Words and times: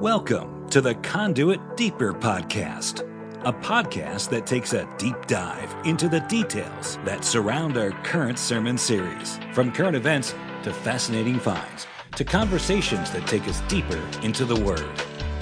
Welcome 0.00 0.68
to 0.70 0.80
the 0.80 0.96
Conduit 0.96 1.60
Deeper 1.76 2.12
Podcast, 2.12 3.00
a 3.44 3.52
podcast 3.52 4.30
that 4.30 4.46
takes 4.46 4.72
a 4.72 4.88
deep 4.98 5.26
dive 5.26 5.72
into 5.86 6.08
the 6.08 6.20
details 6.20 6.98
that 7.04 7.24
surround 7.24 7.76
our 7.76 7.92
current 8.02 8.38
sermon 8.38 8.76
series, 8.76 9.38
from 9.52 9.70
current 9.70 9.94
events 9.94 10.34
to 10.64 10.72
fascinating 10.72 11.38
finds 11.38 11.86
to 12.16 12.24
conversations 12.24 13.12
that 13.12 13.26
take 13.28 13.46
us 13.46 13.60
deeper 13.68 14.00
into 14.22 14.44
the 14.44 14.60
Word. 14.60 14.90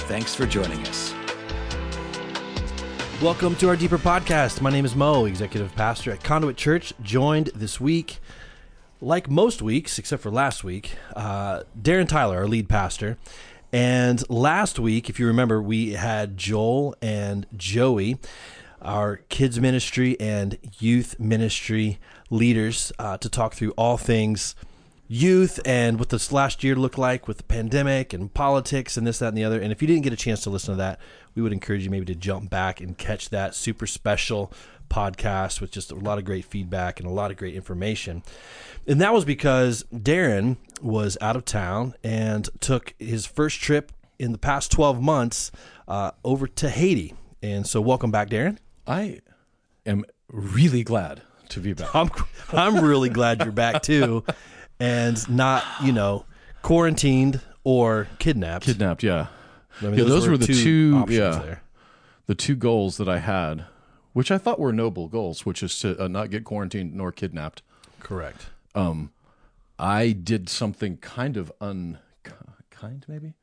Thanks 0.01 0.35
for 0.35 0.45
joining 0.45 0.81
us. 0.87 1.15
Welcome 3.23 3.57
to 3.57 3.69
our 3.69 3.77
Deeper 3.77 3.99
Podcast. 3.99 4.61
My 4.61 4.71
name 4.71 4.85
is 4.85 4.95
Mo, 4.95 5.25
Executive 5.25 5.75
Pastor 5.75 6.11
at 6.13 6.23
Conduit 6.23 6.57
Church, 6.57 6.93
joined 7.03 7.47
this 7.55 7.81
week, 7.81 8.19
like 9.01 9.31
most 9.31 9.63
weeks, 9.63 9.99
except 9.99 10.23
for 10.23 10.31
last 10.31 10.65
week, 10.65 10.97
uh, 11.17 11.63
Darren 11.81 12.07
Tyler, 12.07 12.39
our 12.39 12.47
lead 12.47 12.69
pastor. 12.69 13.17
And 13.73 14.29
last 14.29 14.79
week, 14.79 15.09
if 15.09 15.21
you 15.21 15.27
remember, 15.27 15.63
we 15.63 15.93
had 15.93 16.37
Joel 16.37 16.95
and 17.01 17.47
Joey, 17.57 18.19
our 18.83 19.19
kids' 19.29 19.61
ministry 19.61 20.19
and 20.19 20.59
youth 20.79 21.19
ministry 21.21 21.99
leaders, 22.31 22.93
uh, 22.99 23.17
to 23.19 23.29
talk 23.29 23.55
through 23.55 23.71
all 23.73 23.97
things 23.97 24.55
youth 25.13 25.59
and 25.65 25.99
what 25.99 26.09
this 26.11 26.31
last 26.31 26.63
year 26.63 26.77
looked 26.77 26.97
like 26.97 27.27
with 27.27 27.37
the 27.39 27.43
pandemic 27.43 28.13
and 28.13 28.33
politics 28.33 28.97
and 28.97 29.05
this, 29.05 29.19
that, 29.19 29.29
and 29.29 29.37
the 29.37 29.43
other. 29.43 29.61
And 29.61 29.73
if 29.73 29.83
you 29.83 29.89
didn't 29.89 30.03
get 30.03 30.13
a 30.13 30.17
chance 30.17 30.41
to 30.43 30.51
listen 30.51 30.75
to 30.75 30.79
that, 30.79 31.01
we 31.35 31.43
would 31.43 31.53
encourage 31.53 31.83
you 31.83 31.91
maybe 31.91 32.07
to 32.07 32.15
jump 32.15 32.49
back 32.49 32.81
and 32.81 32.97
catch 32.97 33.31
that 33.31 33.57
super 33.57 33.89
special 33.89 34.53
podcast 34.91 35.61
with 35.61 35.71
just 35.71 35.91
a 35.91 35.95
lot 35.95 36.19
of 36.19 36.25
great 36.25 36.45
feedback 36.45 37.01
and 37.01 37.09
a 37.09 37.13
lot 37.13 37.31
of 37.31 37.37
great 37.37 37.55
information. 37.55 38.23
And 38.87 39.01
that 39.01 39.15
was 39.15 39.25
because 39.25 39.85
Darren 39.93 40.57
was 40.83 41.17
out 41.21 41.37
of 41.37 41.45
town 41.45 41.95
and 42.05 42.49
took 42.61 42.95
his 42.99 43.25
first 43.25 43.61
trip 43.61 43.93
in 44.19 44.33
the 44.33 44.39
past 44.39 44.71
12 44.73 45.01
months 45.01 45.51
uh, 45.89 46.11
over 46.25 46.47
to 46.47 46.69
Haiti. 46.69 47.15
And 47.43 47.67
so, 47.67 47.81
welcome 47.81 48.11
back, 48.11 48.29
Darren. 48.29 48.59
I 48.87 49.21
am 49.87 50.05
really 50.29 50.83
glad 50.83 51.23
to 51.51 51.61
be 51.61 51.73
back. 51.73 51.95
I'm, 51.95 52.11
I'm 52.53 52.85
really 52.85 53.09
glad 53.09 53.41
you're 53.43 53.53
back 53.53 53.83
too 53.83 54.25
and 54.81 55.29
not, 55.29 55.65
you 55.83 55.93
know, 55.93 56.25
quarantined 56.63 57.41
or 57.63 58.09
kidnapped. 58.19 58.65
Kidnapped, 58.65 59.03
yeah. 59.03 59.29
I 59.81 59.85
mean, 59.85 59.95
yeah, 59.95 60.05
those, 60.05 60.27
were, 60.27 60.37
the 60.37 60.47
two, 60.47 60.95
options 60.97 61.19
yeah, 61.19 61.31
there. 61.31 61.63
the 62.27 62.35
two 62.35 62.57
goals 62.57 62.97
that 62.97 63.09
I 63.09 63.19
had, 63.19 63.65
which 64.13 64.31
I 64.31 64.39
thought 64.39 64.59
were 64.59 64.73
noble 64.73 65.09
goals, 65.09 65.47
which 65.47 65.63
is 65.63 65.79
to 65.81 66.03
uh, 66.03 66.09
not 66.09 66.31
get 66.31 66.45
quarantined 66.45 66.95
nor 66.95 67.13
kidnapped. 67.13 67.63
Correct. 68.01 68.47
Um, 68.75 69.13
I 69.79 70.13
did 70.13 70.49
something 70.49 70.97
kind 70.99 71.37
of 71.37 71.53
unkind, 71.61 73.05
maybe. 73.09 73.35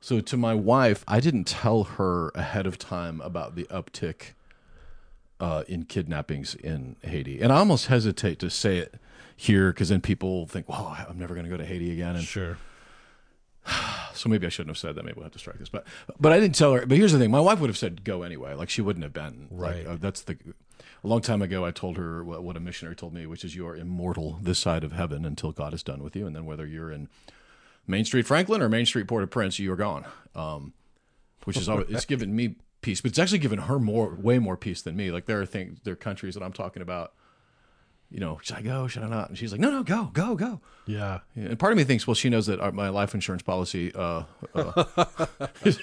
So 0.00 0.20
to 0.20 0.36
my 0.36 0.54
wife, 0.54 1.04
I 1.08 1.20
didn't 1.20 1.44
tell 1.44 1.84
her 1.84 2.30
ahead 2.34 2.66
of 2.66 2.78
time 2.78 3.20
about 3.20 3.56
the 3.56 3.64
uptick 3.64 4.34
uh, 5.40 5.64
in 5.68 5.84
kidnappings 5.84 6.54
in 6.54 6.96
Haiti, 7.02 7.40
and 7.40 7.52
I 7.52 7.58
almost 7.58 7.86
hesitate 7.86 8.38
to 8.40 8.50
say 8.50 8.78
it 8.78 8.94
here 9.36 9.72
because 9.72 9.88
then 9.88 10.00
people 10.00 10.46
think, 10.46 10.68
"Well, 10.68 10.96
I'm 11.08 11.18
never 11.18 11.34
going 11.34 11.44
to 11.44 11.50
go 11.50 11.56
to 11.56 11.64
Haiti 11.64 11.92
again." 11.92 12.16
And 12.16 12.24
Sure. 12.24 12.58
so 14.14 14.28
maybe 14.28 14.46
I 14.46 14.50
shouldn't 14.50 14.70
have 14.70 14.78
said 14.78 14.94
that. 14.94 15.04
Maybe 15.04 15.16
we'll 15.16 15.24
have 15.24 15.32
to 15.32 15.38
strike 15.38 15.58
this. 15.58 15.68
But 15.68 15.86
but 16.18 16.32
I 16.32 16.40
didn't 16.40 16.54
tell 16.54 16.72
her. 16.72 16.86
But 16.86 16.96
here's 16.96 17.12
the 17.12 17.18
thing: 17.18 17.30
my 17.30 17.40
wife 17.40 17.60
would 17.60 17.70
have 17.70 17.78
said 17.78 18.04
go 18.04 18.22
anyway. 18.22 18.54
Like 18.54 18.70
she 18.70 18.82
wouldn't 18.82 19.02
have 19.02 19.12
been. 19.12 19.48
Right. 19.50 19.86
Like, 19.86 19.94
uh, 19.94 19.98
that's 20.00 20.22
the. 20.22 20.36
A 21.04 21.06
long 21.06 21.20
time 21.20 21.42
ago, 21.42 21.64
I 21.64 21.70
told 21.70 21.96
her 21.96 22.24
what, 22.24 22.42
what 22.42 22.56
a 22.56 22.60
missionary 22.60 22.96
told 22.96 23.14
me, 23.14 23.24
which 23.24 23.44
is 23.44 23.54
you 23.54 23.68
are 23.68 23.76
immortal 23.76 24.40
this 24.42 24.58
side 24.58 24.82
of 24.82 24.90
heaven 24.90 25.24
until 25.24 25.52
God 25.52 25.72
is 25.72 25.84
done 25.84 26.02
with 26.02 26.16
you, 26.16 26.26
and 26.26 26.34
then 26.34 26.44
whether 26.44 26.66
you're 26.66 26.90
in 26.90 27.08
Main 27.86 28.04
Street 28.04 28.26
Franklin 28.26 28.60
or 28.60 28.68
Main 28.68 28.84
Street 28.84 29.06
Port-au-Prince, 29.06 29.60
you 29.60 29.72
are 29.72 29.76
gone. 29.76 30.04
Um, 30.34 30.72
which 31.44 31.56
is 31.56 31.68
always, 31.68 31.86
it's 31.88 32.04
given 32.04 32.34
me 32.34 32.56
peace, 32.82 33.00
but 33.00 33.10
it's 33.10 33.18
actually 33.18 33.38
given 33.38 33.60
her 33.60 33.78
more, 33.78 34.14
way 34.14 34.38
more 34.38 34.56
peace 34.56 34.82
than 34.82 34.96
me. 34.96 35.10
Like 35.10 35.26
there 35.26 35.40
are 35.40 35.46
things, 35.46 35.78
there 35.84 35.92
are 35.92 35.96
countries 35.96 36.34
that 36.34 36.42
I'm 36.42 36.52
talking 36.52 36.82
about. 36.82 37.12
You 38.10 38.20
know, 38.20 38.38
should 38.42 38.56
I 38.56 38.62
go? 38.62 38.86
Should 38.88 39.02
I 39.02 39.08
not? 39.08 39.28
And 39.28 39.36
she's 39.36 39.52
like, 39.52 39.60
no, 39.60 39.70
no, 39.70 39.82
go, 39.82 40.04
go, 40.14 40.34
go. 40.34 40.60
Yeah. 40.86 41.20
Yeah, 41.36 41.48
And 41.48 41.58
part 41.58 41.72
of 41.72 41.76
me 41.76 41.84
thinks, 41.84 42.06
well, 42.06 42.14
she 42.14 42.30
knows 42.30 42.46
that 42.46 42.58
our, 42.58 42.72
my 42.72 42.88
life 42.88 43.12
insurance 43.12 43.42
policy 43.42 43.92
uh, 43.94 44.22
uh, 44.54 44.84
has 45.62 45.78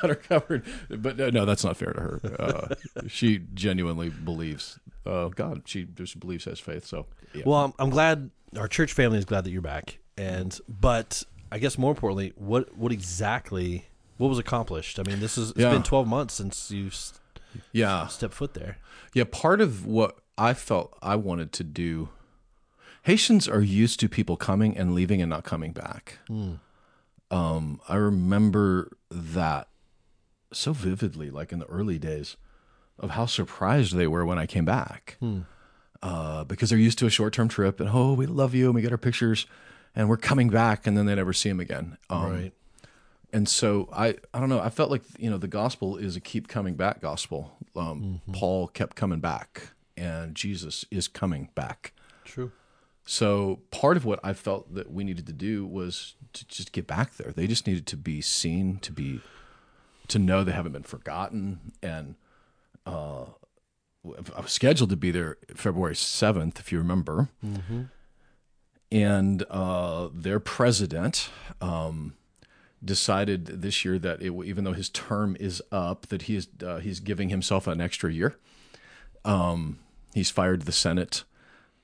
got 0.00 0.08
her 0.10 0.14
covered. 0.14 0.64
But 0.88 1.20
uh, 1.20 1.30
no, 1.30 1.44
that's 1.44 1.64
not 1.64 1.76
fair 1.76 1.92
to 1.92 2.00
her. 2.00 2.20
Uh, 2.38 2.74
she 3.08 3.40
genuinely 3.54 4.08
believes 4.08 4.78
uh, 5.06 5.28
God. 5.28 5.62
She 5.66 5.84
just 5.84 6.20
believes, 6.20 6.44
has 6.44 6.60
faith. 6.60 6.86
So, 6.86 7.06
yeah. 7.34 7.42
Well, 7.44 7.64
I'm, 7.64 7.72
I'm 7.78 7.90
glad 7.90 8.30
our 8.56 8.68
church 8.68 8.92
family 8.92 9.18
is 9.18 9.24
glad 9.24 9.44
that 9.44 9.50
you're 9.50 9.60
back. 9.62 9.98
And 10.16 10.58
but 10.68 11.22
I 11.52 11.58
guess 11.58 11.76
more 11.78 11.90
importantly, 11.90 12.32
what 12.36 12.76
what 12.76 12.92
exactly 12.92 13.86
what 14.16 14.28
was 14.28 14.38
accomplished? 14.38 14.98
I 14.98 15.02
mean, 15.04 15.20
this 15.20 15.38
is 15.38 15.50
it's 15.50 15.60
Yeah. 15.60 15.70
been 15.70 15.82
12 15.82 16.06
months 16.08 16.34
since 16.34 16.70
you 16.70 16.88
s- 16.88 17.18
yeah, 17.72 18.06
stepped 18.08 18.34
foot 18.34 18.54
there. 18.54 18.78
yeah. 19.14 19.24
Part 19.30 19.60
of 19.60 19.86
what 19.86 20.18
I 20.38 20.54
felt 20.54 20.96
I 21.02 21.16
wanted 21.16 21.52
to 21.54 21.64
do. 21.64 22.08
Haitians 23.02 23.48
are 23.48 23.60
used 23.60 24.00
to 24.00 24.08
people 24.08 24.36
coming 24.36 24.76
and 24.76 24.94
leaving 24.94 25.20
and 25.20 25.28
not 25.30 25.44
coming 25.44 25.72
back. 25.72 26.18
Um, 27.30 27.80
I 27.88 27.96
remember 27.96 28.90
that 29.10 29.68
so 30.52 30.72
vividly, 30.72 31.30
like 31.30 31.52
in 31.52 31.58
the 31.58 31.66
early 31.66 31.98
days, 31.98 32.36
of 32.98 33.10
how 33.10 33.26
surprised 33.26 33.94
they 33.94 34.06
were 34.06 34.24
when 34.24 34.38
I 34.38 34.46
came 34.46 34.64
back. 34.64 35.18
Uh, 36.00 36.44
because 36.44 36.70
they're 36.70 36.78
used 36.78 36.98
to 37.00 37.06
a 37.06 37.10
short 37.10 37.32
term 37.32 37.48
trip 37.48 37.80
and, 37.80 37.90
oh, 37.92 38.12
we 38.14 38.24
love 38.26 38.54
you 38.54 38.66
and 38.66 38.74
we 38.74 38.82
get 38.82 38.92
our 38.92 38.98
pictures 38.98 39.46
and 39.96 40.08
we're 40.08 40.16
coming 40.16 40.48
back 40.48 40.86
and 40.86 40.96
then 40.96 41.06
they 41.06 41.14
never 41.16 41.32
see 41.32 41.48
him 41.48 41.58
again. 41.60 41.98
Um, 42.08 42.32
right. 42.32 42.52
And 43.32 43.48
so 43.48 43.88
I, 43.92 44.14
I 44.32 44.38
don't 44.40 44.48
know. 44.48 44.60
I 44.60 44.70
felt 44.70 44.90
like, 44.90 45.02
you 45.18 45.28
know, 45.28 45.38
the 45.38 45.48
gospel 45.48 45.96
is 45.96 46.14
a 46.16 46.20
keep 46.20 46.46
coming 46.48 46.74
back 46.76 47.00
gospel. 47.00 47.58
Um, 47.76 48.20
Paul 48.32 48.68
kept 48.68 48.96
coming 48.96 49.20
back 49.20 49.70
and 49.98 50.34
Jesus 50.34 50.84
is 50.90 51.08
coming 51.08 51.50
back. 51.54 51.92
True. 52.24 52.52
So 53.04 53.60
part 53.70 53.96
of 53.96 54.04
what 54.04 54.20
I 54.22 54.34
felt 54.34 54.74
that 54.74 54.92
we 54.92 55.02
needed 55.02 55.26
to 55.26 55.32
do 55.32 55.66
was 55.66 56.14
to 56.34 56.46
just 56.46 56.72
get 56.72 56.86
back 56.86 57.16
there. 57.16 57.32
They 57.32 57.46
just 57.46 57.66
needed 57.66 57.86
to 57.86 57.96
be 57.96 58.20
seen, 58.20 58.78
to 58.80 58.92
be, 58.92 59.20
to 60.08 60.18
know 60.18 60.44
they 60.44 60.52
haven't 60.52 60.72
been 60.72 60.82
forgotten. 60.82 61.72
And 61.82 62.16
uh, 62.84 63.24
I 64.04 64.40
was 64.42 64.52
scheduled 64.52 64.90
to 64.90 64.96
be 64.96 65.10
there 65.10 65.38
February 65.54 65.96
seventh, 65.96 66.60
if 66.60 66.70
you 66.70 66.78
remember. 66.78 67.30
And 68.92 69.42
uh, 69.50 70.08
their 70.12 70.40
president 70.40 71.30
um, 71.60 72.14
decided 72.84 73.62
this 73.62 73.84
year 73.84 73.98
that 73.98 74.22
it, 74.22 74.32
even 74.44 74.64
though 74.64 74.72
his 74.72 74.90
term 74.90 75.36
is 75.40 75.62
up, 75.72 76.06
that 76.08 76.22
he 76.22 76.36
is 76.36 76.48
uh, 76.62 76.78
he's 76.78 77.00
giving 77.00 77.28
himself 77.30 77.66
an 77.66 77.80
extra 77.80 78.12
year. 78.12 78.36
Um, 79.24 79.78
he's 80.14 80.30
fired 80.30 80.62
the 80.62 80.72
Senate. 80.72 81.24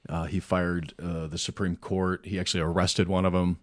Uh, 0.08 0.24
he 0.24 0.40
fired 0.40 0.92
uh, 1.02 1.26
the 1.26 1.38
Supreme 1.38 1.76
Court. 1.76 2.24
He 2.26 2.38
actually 2.38 2.60
arrested 2.60 3.08
one 3.08 3.24
of 3.24 3.32
them. 3.32 3.58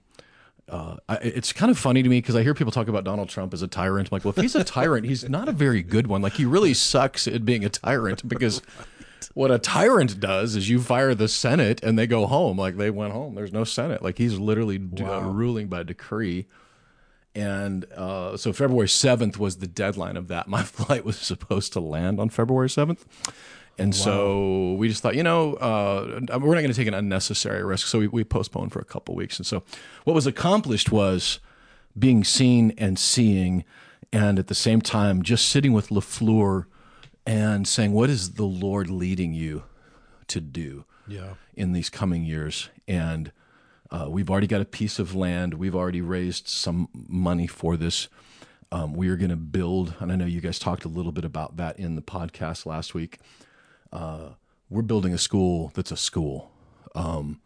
Uh, 0.68 0.96
I, 1.10 1.16
it's 1.18 1.52
kind 1.52 1.70
of 1.70 1.78
funny 1.78 2.02
to 2.02 2.10
me 2.10 2.20
because 2.20 2.36
I 2.36 2.44
hear 2.44 2.54
people 2.54 2.72
talk 2.72 2.88
about 2.88 3.04
Donald 3.04 3.30
Trump 3.30 3.54
as 3.54 3.62
a 3.62 3.68
tyrant. 3.68 4.10
I'm 4.10 4.16
like, 4.16 4.26
well, 4.26 4.34
if 4.36 4.42
he's 4.42 4.56
a 4.56 4.64
tyrant, 4.64 5.06
he's 5.06 5.28
not 5.28 5.50
a 5.50 5.52
very 5.52 5.84
good 5.84 6.08
one. 6.08 6.22
Like, 6.22 6.34
he 6.34 6.46
really 6.46 6.74
sucks 6.74 7.28
at 7.28 7.46
being 7.46 7.66
a 7.66 7.70
tyrant 7.70 8.28
because 8.28 8.62
what 9.34 9.52
a 9.52 9.60
tyrant 9.60 10.20
does 10.20 10.56
is 10.56 10.70
you 10.70 10.80
fire 10.80 11.14
the 11.14 11.28
Senate 11.28 11.84
and 11.84 12.00
they 12.00 12.08
go 12.08 12.26
home. 12.26 12.58
Like, 12.58 12.78
they 12.78 12.90
went 12.90 13.12
home. 13.12 13.36
There's 13.36 13.52
no 13.52 13.66
Senate. 13.66 14.02
Like, 14.02 14.18
he's 14.18 14.40
literally 14.40 14.82
uh, 15.02 15.22
ruling 15.22 15.68
by 15.68 15.84
decree. 15.84 16.48
And 17.36 17.86
uh, 17.94 18.38
so 18.38 18.54
February 18.54 18.88
7th 18.88 19.38
was 19.38 19.58
the 19.58 19.68
deadline 19.68 20.16
of 20.16 20.28
that. 20.30 20.48
My 20.48 20.64
flight 20.64 21.04
was 21.04 21.18
supposed 21.18 21.74
to 21.74 21.80
land 21.80 22.20
on 22.20 22.30
February 22.30 22.70
7th. 22.70 23.00
And 23.78 23.96
so 23.96 24.74
we 24.74 24.90
just 24.90 25.02
thought, 25.02 25.16
you 25.16 25.24
know, 25.24 25.56
uh, 25.56 26.20
we're 26.40 26.54
not 26.54 26.62
going 26.62 26.68
to 26.68 26.74
take 26.74 26.88
an 26.88 26.94
unnecessary 26.94 27.64
risk. 27.64 27.88
So 27.88 28.00
we, 28.00 28.08
we 28.08 28.24
postponed 28.24 28.72
for 28.72 28.80
a 28.80 28.86
couple 28.86 29.16
weeks. 29.16 29.38
And 29.38 29.46
so 29.46 29.64
what 30.04 30.14
was 30.14 30.28
accomplished 30.28 30.92
was 30.92 31.40
being 31.98 32.24
seen 32.24 32.74
and 32.78 33.00
seeing, 33.00 33.66
and 34.14 34.38
at 34.38 34.48
the 34.48 34.56
same 34.56 34.82
time, 34.82 35.24
just 35.24 35.50
sitting 35.50 35.74
with 35.74 35.90
LaFleur 35.90 36.66
and 37.26 37.68
saying, 37.68 37.92
what 37.92 38.10
is 38.10 38.34
the 38.34 38.46
Lord 38.46 38.90
leading 38.90 39.34
you 39.34 39.64
to 40.28 40.40
do? 40.40 40.86
Yeah. 41.08 41.34
in 41.56 41.74
these 41.74 41.90
coming 41.90 42.24
years. 42.24 42.70
And 42.88 43.32
uh, 43.90 44.08
we've 44.10 44.30
already 44.30 44.48
got 44.48 44.62
a 44.62 44.66
piece 44.66 44.98
of 44.98 45.14
land. 45.14 45.56
We've 45.56 45.76
already 45.76 46.00
raised 46.00 46.48
some 46.48 46.88
money 46.94 47.48
for 47.48 47.76
this. 47.76 48.08
Um, 48.72 48.94
we 48.94 49.10
are 49.10 49.18
going 49.18 49.32
to 49.32 49.36
build, 49.36 49.96
and 50.00 50.12
I 50.12 50.16
know 50.16 50.26
you 50.26 50.40
guys 50.40 50.58
talked 50.58 50.86
a 50.86 50.88
little 50.88 51.12
bit 51.12 51.26
about 51.26 51.58
that 51.58 51.78
in 51.78 51.96
the 51.96 52.02
podcast 52.02 52.66
last 52.66 52.94
week. 52.94 53.18
Uh, 53.92 54.30
we're 54.70 54.82
building 54.82 55.14
a 55.14 55.18
school 55.18 55.72
that's 55.76 55.92
a 55.92 55.98
school. 55.98 56.52
Um, 56.96 57.42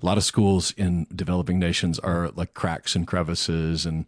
a 0.00 0.06
lot 0.06 0.16
of 0.16 0.24
schools 0.24 0.72
in 0.76 1.06
developing 1.14 1.58
nations 1.58 1.98
are 1.98 2.30
like 2.34 2.54
cracks 2.54 2.94
and 2.94 3.06
crevices, 3.06 3.84
and 3.84 4.06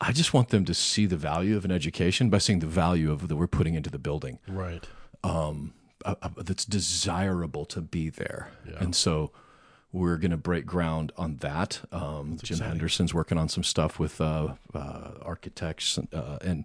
I 0.00 0.12
just 0.12 0.32
want 0.32 0.50
them 0.50 0.64
to 0.66 0.74
see 0.74 1.06
the 1.06 1.16
value 1.16 1.56
of 1.56 1.64
an 1.64 1.72
education 1.72 2.30
by 2.30 2.38
seeing 2.38 2.60
the 2.60 2.66
value 2.68 3.10
of 3.10 3.26
that 3.28 3.36
we're 3.36 3.48
putting 3.48 3.74
into 3.74 3.90
the 3.90 3.98
building 3.98 4.38
Right. 4.46 4.84
uh, 6.04 6.14
uh, 6.22 6.28
that's 6.36 6.64
desirable 6.64 7.64
to 7.66 7.80
be 7.80 8.10
there. 8.10 8.50
And 8.78 8.94
so 8.94 9.32
we're 9.92 10.18
going 10.18 10.30
to 10.32 10.36
break 10.36 10.66
ground 10.66 11.12
on 11.16 11.36
that. 11.38 11.80
Um, 11.90 12.38
Jim 12.42 12.58
Henderson's 12.60 13.14
working 13.14 13.38
on 13.38 13.48
some 13.48 13.62
stuff 13.64 13.98
with 13.98 14.20
uh, 14.20 14.54
uh, 14.74 15.10
architects, 15.22 15.98
uh, 16.12 16.38
and 16.42 16.64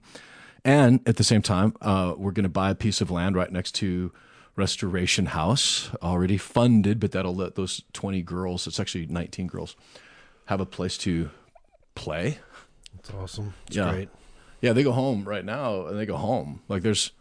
and 0.65 0.99
at 1.07 1.15
the 1.15 1.23
same 1.23 1.41
time, 1.41 1.73
uh, 1.81 2.13
we're 2.17 2.31
going 2.33 2.43
to 2.43 2.49
buy 2.49 2.69
a 2.69 2.75
piece 2.75 3.01
of 3.01 3.09
land 3.09 3.35
right 3.35 3.51
next 3.51 3.71
to 3.75 4.11
Restoration 4.59 5.27
House, 5.27 5.89
already 6.03 6.37
funded, 6.37 6.99
but 6.99 7.11
that'll 7.13 7.35
let 7.35 7.55
those 7.55 7.81
twenty 7.93 8.21
girls. 8.21 8.67
It's 8.67 8.79
actually 8.79 9.05
nineteen 9.07 9.47
girls 9.47 9.75
have 10.45 10.59
a 10.59 10.65
place 10.65 10.97
to 10.99 11.31
play. 11.95 12.39
That's 12.95 13.11
awesome. 13.11 13.53
It's 13.67 13.77
Yeah. 13.77 13.91
great. 13.91 14.09
Yeah, 14.61 14.73
they 14.73 14.83
go 14.83 14.91
home 14.91 15.23
right 15.23 15.45
now, 15.45 15.85
and 15.87 15.97
they 15.97 16.05
go 16.05 16.17
home 16.17 16.61
like 16.67 16.83
there's. 16.83 17.11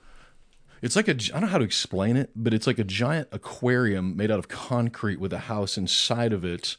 It's 0.83 0.95
like 0.97 1.09
a 1.09 1.13
I 1.13 1.15
don't 1.15 1.43
know 1.43 1.47
how 1.49 1.59
to 1.59 1.65
explain 1.65 2.17
it, 2.17 2.31
but 2.37 2.53
it's 2.53 2.67
like 2.67 2.79
a 2.79 2.85
giant 2.85 3.29
aquarium 3.33 4.17
made 4.17 4.31
out 4.31 4.39
of 4.39 4.49
concrete 4.49 5.19
with 5.21 5.33
a 5.33 5.39
house 5.41 5.79
inside 5.79 6.33
of 6.33 6.45
it, 6.45 6.77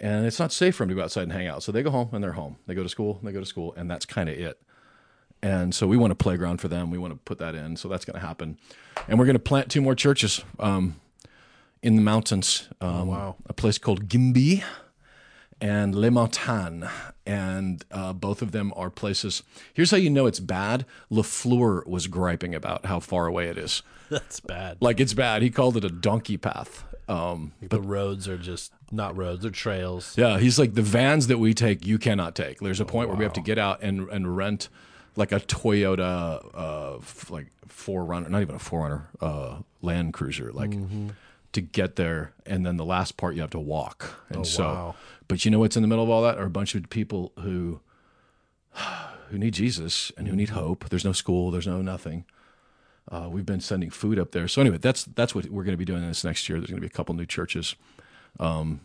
and 0.00 0.26
it's 0.26 0.38
not 0.38 0.52
safe 0.52 0.76
for 0.76 0.82
them 0.82 0.90
to 0.90 0.94
go 0.96 1.02
outside 1.02 1.22
and 1.24 1.32
hang 1.32 1.46
out. 1.46 1.62
So 1.62 1.70
they 1.72 1.82
go 1.82 1.90
home 1.90 2.10
and 2.12 2.22
they're 2.22 2.32
home. 2.32 2.56
They 2.66 2.74
go 2.74 2.82
to 2.82 2.88
school, 2.88 3.18
and 3.18 3.28
they 3.28 3.32
go 3.32 3.40
to 3.40 3.46
school, 3.46 3.72
and 3.76 3.90
that's 3.90 4.04
kind 4.06 4.28
of 4.28 4.36
it. 4.36 4.60
And 5.42 5.74
so 5.74 5.86
we 5.86 5.96
want 5.96 6.12
a 6.12 6.16
playground 6.16 6.60
for 6.60 6.68
them. 6.68 6.90
We 6.90 6.98
want 6.98 7.14
to 7.14 7.18
put 7.18 7.38
that 7.38 7.54
in, 7.54 7.76
so 7.76 7.88
that's 7.88 8.04
going 8.04 8.20
to 8.20 8.26
happen, 8.26 8.58
and 9.08 9.18
we're 9.18 9.24
going 9.24 9.34
to 9.34 9.38
plant 9.40 9.70
two 9.70 9.80
more 9.80 9.94
churches 9.94 10.44
um, 10.58 10.96
in 11.82 11.96
the 11.96 12.02
mountains. 12.02 12.68
Um, 12.80 13.08
wow. 13.08 13.36
A 13.46 13.54
place 13.54 13.78
called 13.78 14.06
Gimbi 14.08 14.62
and 15.60 15.94
Le 15.94 16.10
Montagne, 16.10 16.88
and 17.26 17.84
uh, 17.90 18.12
both 18.12 18.42
of 18.42 18.52
them 18.52 18.72
are 18.76 18.90
places. 18.90 19.42
Here's 19.72 19.90
how 19.90 19.96
you 19.96 20.10
know 20.10 20.26
it's 20.26 20.40
bad. 20.40 20.86
Lafleur 21.10 21.86
was 21.86 22.06
griping 22.06 22.54
about 22.54 22.86
how 22.86 23.00
far 23.00 23.26
away 23.26 23.48
it 23.48 23.58
is. 23.58 23.82
That's 24.10 24.40
bad. 24.40 24.78
Like 24.80 25.00
it's 25.00 25.14
bad. 25.14 25.42
He 25.42 25.50
called 25.50 25.76
it 25.76 25.84
a 25.84 25.90
donkey 25.90 26.36
path. 26.36 26.84
Um, 27.08 27.52
the 27.60 27.80
roads 27.80 28.28
are 28.28 28.38
just 28.38 28.72
not 28.92 29.16
roads; 29.16 29.42
they're 29.42 29.50
trails. 29.50 30.16
yeah, 30.16 30.38
he's 30.38 30.58
like 30.58 30.74
the 30.74 30.82
vans 30.82 31.26
that 31.26 31.38
we 31.38 31.54
take, 31.54 31.84
you 31.84 31.98
cannot 31.98 32.34
take. 32.34 32.60
There's 32.60 32.80
a 32.80 32.84
point 32.84 33.08
where 33.08 33.18
we 33.18 33.24
have 33.24 33.32
to 33.34 33.40
get 33.40 33.58
out 33.58 33.82
and 33.82 34.08
and 34.10 34.36
rent 34.36 34.68
like 35.20 35.30
a 35.30 35.38
Toyota, 35.38 36.44
uh, 36.54 36.96
f- 36.96 37.30
like 37.30 37.46
Forerunner, 37.68 38.28
not 38.28 38.40
even 38.40 38.56
a 38.56 38.58
Forerunner, 38.58 39.08
uh, 39.20 39.58
Land 39.82 40.12
Cruiser, 40.14 40.50
like 40.52 40.72
to 41.52 41.60
get 41.60 41.96
there. 41.96 42.32
And 42.46 42.66
then 42.66 42.76
the 42.76 42.84
last 42.84 43.16
part 43.16 43.34
you 43.34 43.42
have 43.42 43.50
to 43.50 43.60
walk. 43.60 44.14
And 44.30 44.46
so, 44.46 44.64
wow. 44.64 44.94
but 45.28 45.44
you 45.44 45.50
know 45.50 45.60
what's 45.60 45.76
in 45.76 45.82
the 45.82 45.88
middle 45.88 46.02
of 46.02 46.10
all 46.10 46.22
that 46.22 46.38
are 46.38 46.46
a 46.46 46.50
bunch 46.50 46.74
of 46.74 46.88
people 46.90 47.32
who 47.38 47.80
who 49.28 49.38
need 49.38 49.54
Jesus 49.54 50.10
and 50.16 50.26
who 50.26 50.34
need 50.34 50.50
hope. 50.50 50.88
There's 50.88 51.04
no 51.04 51.12
school. 51.12 51.52
There's 51.52 51.66
no 51.66 51.82
nothing. 51.82 52.24
Uh, 53.10 53.28
we've 53.30 53.46
been 53.46 53.60
sending 53.60 53.90
food 53.90 54.18
up 54.18 54.32
there. 54.32 54.48
So 54.48 54.60
anyway, 54.60 54.78
that's 54.78 55.04
that's 55.04 55.34
what 55.34 55.46
we're 55.46 55.64
going 55.64 55.74
to 55.74 55.78
be 55.78 55.84
doing 55.84 56.06
this 56.06 56.24
next 56.24 56.48
year. 56.48 56.58
There's 56.58 56.70
going 56.70 56.80
to 56.80 56.86
be 56.86 56.92
a 56.92 56.96
couple 56.96 57.14
new 57.14 57.26
churches. 57.26 57.76
Um, 58.38 58.80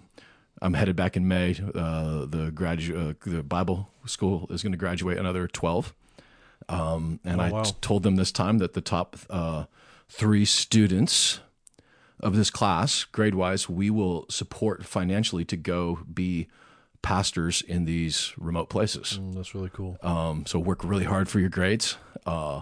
I'm 0.62 0.74
headed 0.74 0.96
back 0.96 1.18
in 1.18 1.28
May. 1.28 1.52
Uh, 1.52 2.26
the 2.26 2.52
gradu- 2.54 3.12
uh, 3.12 3.30
the 3.30 3.44
Bible 3.44 3.90
school 4.06 4.48
is 4.50 4.64
going 4.64 4.72
to 4.72 4.78
graduate 4.78 5.18
another 5.18 5.48
12. 5.48 5.94
Um, 6.69 7.19
and 7.23 7.39
Oh, 7.39 7.44
I 7.44 7.51
wow. 7.51 7.63
t- 7.63 7.71
told 7.81 8.03
them 8.03 8.15
this 8.15 8.31
time 8.31 8.57
that 8.59 8.73
the 8.73 8.81
top 8.81 9.15
uh, 9.29 9.65
three 10.09 10.45
students 10.45 11.39
of 12.19 12.35
this 12.35 12.50
class, 12.50 13.03
grade 13.03 13.35
wise, 13.35 13.69
we 13.69 13.89
will 13.89 14.25
support 14.29 14.85
financially 14.85 15.45
to 15.45 15.57
go 15.57 16.00
be 16.12 16.47
pastors 17.01 17.62
in 17.62 17.85
these 17.85 18.33
remote 18.38 18.69
places. 18.69 19.19
Mm, 19.21 19.35
that's 19.35 19.53
really 19.53 19.69
cool. 19.71 19.97
Um, 20.01 20.45
so 20.47 20.57
work 20.57 20.83
really 20.83 21.03
hard 21.06 21.29
for 21.29 21.39
your 21.39 21.50
grades. 21.50 21.97
Uh, 22.25 22.62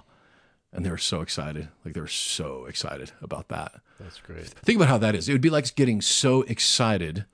and 0.74 0.84
they 0.86 0.90
were 0.90 0.98
so 0.98 1.22
excited. 1.22 1.70
Like 1.86 1.94
they 1.94 2.02
were 2.02 2.08
so 2.08 2.66
excited 2.66 3.12
about 3.22 3.48
that. 3.50 3.74
That's 4.00 4.20
great. 4.20 4.48
Think 4.48 4.78
about 4.78 4.90
how 4.90 4.98
that 4.98 5.16
is. 5.16 5.30
It 5.30 5.32
would 5.32 5.40
be 5.42 5.52
like 5.52 5.74
getting 5.76 6.02
so 6.02 6.42
excited 6.42 7.26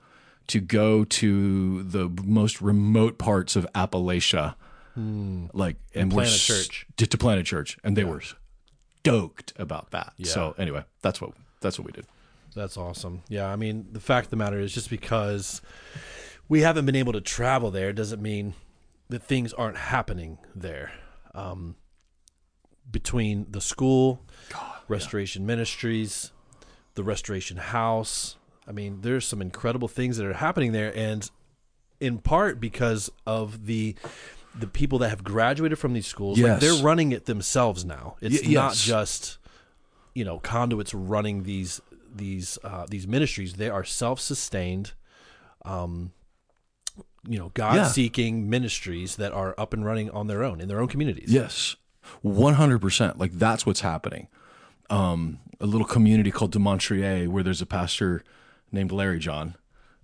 to 0.48 0.60
go 0.60 1.04
to 1.04 1.82
the 1.82 2.08
most 2.24 2.60
remote 2.60 3.18
parts 3.18 3.56
of 3.56 3.66
Appalachia, 3.74 4.54
like 4.96 5.76
and, 5.94 6.12
we're 6.12 6.22
plant 6.22 6.34
a 6.34 6.38
church. 6.38 6.86
to, 6.96 7.06
to 7.06 7.18
plant 7.18 7.40
a 7.40 7.44
church, 7.44 7.78
and 7.84 7.96
they 7.96 8.04
were 8.04 8.22
stoked 9.00 9.52
about 9.56 9.90
that. 9.92 10.12
So 10.22 10.54
anyway, 10.58 10.84
that's 11.02 11.20
what 11.20 11.32
that's 11.60 11.78
what 11.78 11.86
we 11.86 11.92
did. 11.92 12.06
That's 12.54 12.76
awesome. 12.76 13.22
Yeah, 13.28 13.46
I 13.46 13.56
mean, 13.56 13.88
the 13.92 14.00
fact 14.00 14.26
of 14.26 14.30
the 14.30 14.36
matter 14.36 14.58
is 14.58 14.74
just 14.74 14.90
because 14.90 15.62
we 16.48 16.62
haven't 16.62 16.86
been 16.86 16.96
able 16.96 17.12
to 17.12 17.20
travel 17.20 17.70
there 17.70 17.92
doesn't 17.92 18.20
mean 18.20 18.54
that 19.08 19.22
things 19.22 19.52
aren't 19.52 19.76
happening 19.76 20.38
there. 20.54 20.92
Um, 21.34 21.76
between 22.90 23.46
the 23.50 23.60
school, 23.60 24.20
Restoration 24.88 25.46
Ministries, 25.46 26.32
the 26.94 27.04
Restoration 27.04 27.56
House, 27.56 28.36
I 28.66 28.72
mean, 28.72 29.00
there's 29.02 29.26
some 29.26 29.40
incredible 29.40 29.88
things 29.88 30.16
that 30.16 30.26
are 30.26 30.34
happening 30.34 30.72
there, 30.72 30.92
and 30.96 31.28
in 32.00 32.18
part 32.18 32.60
because 32.60 33.10
of 33.26 33.66
the 33.66 33.94
the 34.58 34.66
people 34.66 34.98
that 34.98 35.10
have 35.10 35.22
graduated 35.24 35.78
from 35.78 35.92
these 35.92 36.06
schools, 36.06 36.38
like 36.38 36.46
Yes. 36.46 36.60
they're 36.60 36.82
running 36.82 37.12
it 37.12 37.26
themselves 37.26 37.84
now. 37.84 38.16
It's 38.20 38.42
Y- 38.46 38.52
not 38.52 38.70
yes. 38.72 38.84
just 38.84 39.38
you 40.14 40.24
know 40.24 40.38
conduits 40.40 40.92
running 40.92 41.44
these 41.44 41.80
these 42.14 42.58
uh, 42.64 42.86
these 42.88 43.06
ministries. 43.06 43.54
They 43.54 43.68
are 43.68 43.84
self 43.84 44.18
sustained, 44.20 44.92
um, 45.64 46.12
you 47.28 47.38
know, 47.38 47.50
God 47.54 47.86
seeking 47.92 48.48
ministries 48.50 49.16
that 49.16 49.32
are 49.32 49.54
up 49.58 49.72
and 49.72 49.84
running 49.84 50.10
on 50.10 50.26
their 50.26 50.42
own 50.42 50.60
in 50.60 50.68
their 50.68 50.80
own 50.80 50.88
communities. 50.88 51.32
Yes, 51.32 51.76
one 52.22 52.54
hundred 52.54 52.80
percent. 52.80 53.18
Like 53.18 53.32
that's 53.32 53.64
what's 53.64 53.80
happening. 53.82 54.26
Um, 54.88 55.38
a 55.60 55.66
little 55.66 55.86
community 55.86 56.30
called 56.32 56.50
De 56.52 56.58
Demontrier, 56.58 57.28
where 57.30 57.42
there's 57.44 57.62
a 57.62 57.66
pastor 57.66 58.24
named 58.72 58.90
Larry 58.90 59.18
John. 59.20 59.54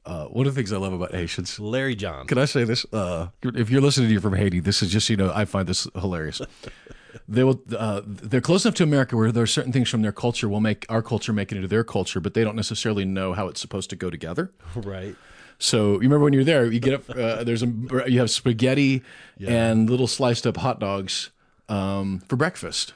Uh, 0.07 0.27
one 0.27 0.47
of 0.47 0.55
the 0.55 0.59
things 0.59 0.73
I 0.73 0.77
love 0.77 0.93
about 0.93 1.13
Haitians 1.13 1.59
Larry 1.59 1.97
John. 1.97 2.27
Can 2.29 2.39
I 2.39 2.45
say 2.45 2.63
this? 2.63 2.87
Uh, 2.93 3.29
if 3.43 3.71
you're 3.71 3.81
listening 3.81 4.07
to 4.09 4.13
you 4.15 4.21
from 4.21 4.35
Haiti, 4.35 4.61
this 4.61 4.81
is 4.81 4.91
just 4.91 5.11
you 5.11 5.17
know 5.17 5.33
I 5.35 5.45
find 5.45 5.67
this 5.67 5.89
hilarious. 5.95 6.41
they 7.29 7.43
will 7.43 7.61
uh, 7.77 8.03
they're 8.07 8.41
close 8.41 8.65
enough 8.65 8.77
to 8.77 8.85
America 8.85 9.17
where 9.17 9.33
there 9.33 9.43
are 9.43 9.49
certain 9.49 9.73
things 9.73 9.89
from 9.89 10.03
their 10.03 10.13
culture 10.13 10.49
will 10.49 10.61
make 10.61 10.87
our 10.89 11.03
culture 11.03 11.33
make 11.33 11.51
it 11.51 11.57
into 11.57 11.69
their 11.69 11.83
culture, 11.83 12.21
but 12.21 12.35
they 12.35 12.45
don't 12.45 12.57
necessarily 12.57 13.05
know 13.05 13.33
how 13.33 13.49
it's 13.49 13.61
supposed 13.61 13.91
to 13.91 13.97
go 13.97 14.09
together. 14.09 14.53
right. 14.77 15.17
So 15.59 15.95
you 15.95 16.01
remember 16.01 16.25
when 16.25 16.35
you're 16.35 16.45
there, 16.45 16.67
you 16.67 16.81
get 16.81 16.95
up. 16.95 17.11
Uh, 17.11 17.43
there's 17.43 17.63
a 17.63 17.73
you 18.07 18.21
have 18.21 18.31
spaghetti 18.31 19.03
and 19.45 19.91
little 19.91 20.07
sliced 20.07 20.47
up 20.47 20.59
hot 20.59 20.79
dogs 20.79 21.31
um, 21.69 22.21
for 22.29 22.37
breakfast. 22.37 22.95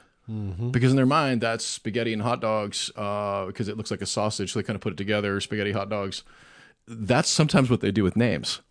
Because 0.71 0.91
in 0.91 0.95
their 0.95 1.05
mind, 1.05 1.41
that's 1.41 1.65
spaghetti 1.65 2.13
and 2.13 2.21
hot 2.21 2.39
dogs 2.39 2.89
uh, 2.95 3.47
because 3.47 3.67
it 3.67 3.75
looks 3.75 3.91
like 3.91 4.01
a 4.01 4.05
sausage. 4.05 4.53
So 4.53 4.59
they 4.59 4.63
kind 4.63 4.75
of 4.75 4.81
put 4.81 4.93
it 4.93 4.95
together, 4.95 5.41
spaghetti, 5.41 5.73
hot 5.73 5.89
dogs. 5.89 6.23
That's 6.87 7.29
sometimes 7.29 7.69
what 7.69 7.81
they 7.81 7.91
do 7.91 8.03
with 8.03 8.15
names. 8.15 8.61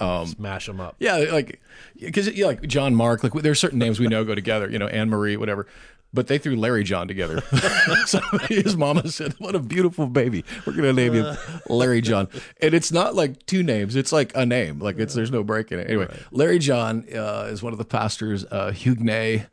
Um, 0.00 0.26
Smash 0.26 0.66
them 0.66 0.80
up. 0.80 0.96
Yeah, 0.98 1.16
like 1.30 1.60
because 2.00 2.28
yeah, 2.28 2.46
like 2.46 2.62
John 2.62 2.94
Mark, 2.94 3.22
like 3.22 3.34
there 3.34 3.52
are 3.52 3.56
certain 3.56 3.78
names 3.78 4.00
we 4.00 4.06
know 4.06 4.24
go 4.24 4.34
together. 4.34 4.70
You 4.70 4.78
know, 4.78 4.86
Anne 4.86 5.10
Marie, 5.10 5.36
whatever. 5.36 5.66
But 6.12 6.26
they 6.26 6.38
threw 6.38 6.56
Larry 6.56 6.82
John 6.82 7.06
together. 7.06 7.40
so 8.06 8.18
his 8.48 8.76
mama 8.76 9.08
said, 9.10 9.34
"What 9.38 9.54
a 9.54 9.60
beautiful 9.60 10.06
baby. 10.08 10.44
We're 10.66 10.72
gonna 10.72 10.92
name 10.92 11.12
him 11.12 11.36
Larry 11.68 12.00
John." 12.00 12.28
And 12.60 12.74
it's 12.74 12.90
not 12.90 13.14
like 13.14 13.46
two 13.46 13.62
names; 13.62 13.94
it's 13.94 14.10
like 14.10 14.32
a 14.34 14.44
name. 14.44 14.80
Like 14.80 14.98
it's 14.98 15.14
there's 15.14 15.30
no 15.30 15.44
break 15.44 15.70
in 15.70 15.78
it. 15.78 15.88
Anyway, 15.88 16.08
Larry 16.32 16.58
John 16.58 17.04
uh, 17.14 17.48
is 17.50 17.62
one 17.62 17.72
of 17.72 17.78
the 17.78 17.84
pastors. 17.84 18.44
Uh, 18.50 18.72
Huguenay 18.72 19.46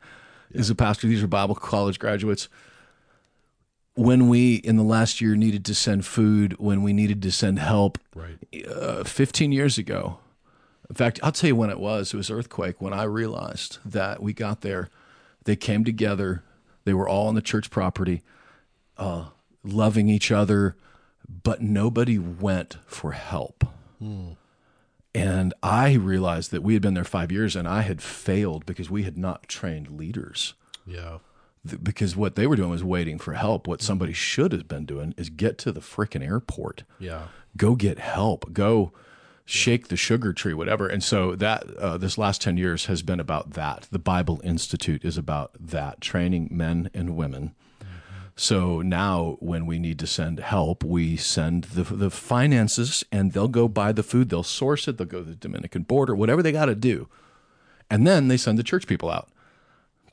is 0.50 0.68
a 0.70 0.74
pastor. 0.74 1.06
These 1.06 1.22
are 1.22 1.28
Bible 1.28 1.54
college 1.54 1.98
graduates. 2.00 2.48
When 3.98 4.28
we 4.28 4.54
in 4.54 4.76
the 4.76 4.84
last 4.84 5.20
year 5.20 5.34
needed 5.34 5.64
to 5.64 5.74
send 5.74 6.06
food, 6.06 6.56
when 6.58 6.82
we 6.84 6.92
needed 6.92 7.20
to 7.22 7.32
send 7.32 7.58
help, 7.58 7.98
Right. 8.14 8.38
uh, 8.68 9.02
15 9.02 9.50
years 9.50 9.76
ago. 9.76 10.18
In 10.88 10.94
fact, 10.94 11.18
I'll 11.22 11.32
tell 11.32 11.48
you 11.48 11.56
when 11.56 11.68
it 11.70 11.80
was. 11.80 12.14
It 12.14 12.16
was 12.16 12.30
earthquake 12.30 12.80
when 12.80 12.92
I 12.92 13.02
realized 13.02 13.78
that 13.84 14.22
we 14.22 14.32
got 14.32 14.60
there. 14.60 14.88
They 15.44 15.56
came 15.56 15.82
together. 15.84 16.44
They 16.84 16.94
were 16.94 17.08
all 17.08 17.26
on 17.26 17.34
the 17.34 17.42
church 17.42 17.70
property, 17.70 18.22
uh, 18.98 19.30
loving 19.64 20.08
each 20.08 20.30
other, 20.30 20.76
but 21.28 21.60
nobody 21.60 22.18
went 22.18 22.76
for 22.86 23.12
help. 23.12 23.64
And 25.14 25.54
I 25.60 25.94
realized 25.94 26.52
that 26.52 26.62
we 26.62 26.74
had 26.74 26.82
been 26.82 26.94
there 26.94 27.02
five 27.04 27.32
years 27.32 27.56
and 27.56 27.66
I 27.66 27.82
had 27.82 28.00
failed 28.00 28.64
because 28.64 28.88
we 28.88 29.02
had 29.02 29.18
not 29.18 29.48
trained 29.48 29.90
leaders 29.90 30.54
Yeah. 30.86 31.18
Th- 31.66 31.82
because 31.82 32.16
what 32.16 32.34
they 32.34 32.46
were 32.46 32.56
doing 32.56 32.70
was 32.70 32.84
waiting 32.84 33.18
for 33.18 33.34
help. 33.34 33.66
What 33.66 33.82
somebody 33.82 34.12
should 34.12 34.52
have 34.52 34.68
been 34.68 34.84
doing 34.84 35.14
is 35.16 35.30
get 35.30 35.58
to 35.58 35.72
the 35.72 35.80
freaking 35.80 36.26
airport. 36.26 36.84
Yeah. 36.98 37.28
go 37.56 37.74
get 37.74 37.98
help. 37.98 38.52
Go 38.52 38.92
shake 39.44 39.88
the 39.88 39.96
sugar 39.96 40.32
tree 40.34 40.52
whatever. 40.52 40.86
And 40.86 41.02
so 41.02 41.34
that 41.36 41.74
uh, 41.76 41.96
this 41.96 42.18
last 42.18 42.42
10 42.42 42.58
years 42.58 42.84
has 42.86 43.02
been 43.02 43.18
about 43.18 43.52
that. 43.52 43.88
The 43.90 43.98
bible 43.98 44.40
institute 44.44 45.04
is 45.04 45.16
about 45.16 45.52
that 45.58 46.02
training 46.02 46.48
men 46.50 46.90
and 46.92 47.16
women. 47.16 47.54
So 48.36 48.82
now 48.82 49.36
when 49.40 49.66
we 49.66 49.78
need 49.80 49.98
to 49.98 50.06
send 50.06 50.38
help 50.38 50.84
we 50.84 51.16
send 51.16 51.64
the, 51.64 51.82
the 51.82 52.10
finances 52.10 53.02
and 53.10 53.32
they'll 53.32 53.48
go 53.48 53.66
buy 53.66 53.90
the 53.90 54.02
food. 54.04 54.28
They'll 54.28 54.42
source 54.44 54.86
it. 54.86 54.96
They'll 54.98 55.08
go 55.08 55.20
to 55.24 55.30
the 55.30 55.34
dominican 55.34 55.82
border 55.82 56.14
whatever 56.14 56.42
they 56.42 56.52
got 56.52 56.66
to 56.66 56.74
do. 56.76 57.08
And 57.90 58.06
then 58.06 58.28
they 58.28 58.36
send 58.36 58.58
the 58.58 58.62
church 58.62 58.86
people 58.86 59.10
out 59.10 59.28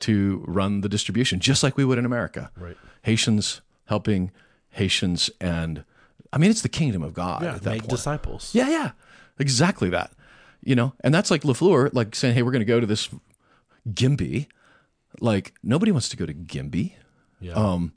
to 0.00 0.44
run 0.46 0.80
the 0.82 0.88
distribution 0.88 1.40
just 1.40 1.62
like 1.62 1.76
we 1.76 1.84
would 1.84 1.98
in 1.98 2.04
america 2.04 2.50
Right. 2.56 2.76
Haitians 3.02 3.60
helping 3.86 4.30
Haitians 4.70 5.30
and 5.40 5.84
I 6.32 6.38
mean, 6.38 6.50
it's 6.50 6.60
the 6.62 6.68
kingdom 6.68 7.02
of 7.02 7.14
God 7.14 7.42
Yeah, 7.42 7.54
at 7.54 7.62
that 7.62 7.70
make 7.70 7.80
point. 7.82 7.90
disciples. 7.90 8.50
Yeah, 8.52 8.68
yeah, 8.68 8.90
exactly 9.38 9.88
that. 9.90 10.10
You 10.62 10.74
know, 10.74 10.92
and 11.02 11.14
that's 11.14 11.30
like 11.30 11.42
Lafleur, 11.42 11.88
like 11.94 12.14
saying, 12.16 12.34
"Hey, 12.34 12.42
we're 12.42 12.50
going 12.50 12.60
to 12.60 12.64
go 12.66 12.80
to 12.80 12.86
this 12.86 13.08
Gimby." 13.88 14.48
Like 15.20 15.54
nobody 15.62 15.92
wants 15.92 16.08
to 16.10 16.16
go 16.16 16.26
to 16.26 16.34
Gimby, 16.34 16.94
Yeah. 17.40 17.52
Um, 17.54 17.92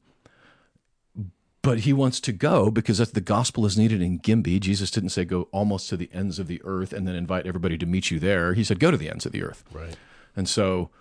but 1.62 1.80
he 1.80 1.92
wants 1.92 2.20
to 2.22 2.32
go 2.32 2.72
because 2.72 3.00
that's 3.00 3.12
the 3.12 3.20
gospel 3.20 3.66
is 3.66 3.78
needed 3.78 4.02
in 4.02 4.20
Gimby. 4.20 4.60
Jesus 4.62 4.90
didn't 4.92 5.10
say 5.10 5.26
go 5.26 5.50
almost 5.52 5.90
to 5.90 5.98
the 5.98 6.10
ends 6.14 6.40
of 6.40 6.48
the 6.48 6.62
earth 6.64 6.94
and 6.94 7.06
then 7.08 7.16
invite 7.16 7.46
everybody 7.46 7.78
to 7.80 7.86
meet 7.86 8.10
you 8.12 8.20
there. 8.20 8.54
He 8.54 8.64
said 8.64 8.80
go 8.80 8.92
to 8.92 8.98
the 8.98 9.10
ends 9.10 9.26
of 9.26 9.32
the 9.34 9.44
earth. 9.44 9.66
right. 9.74 9.96
And 10.36 10.48
so, 10.48 10.92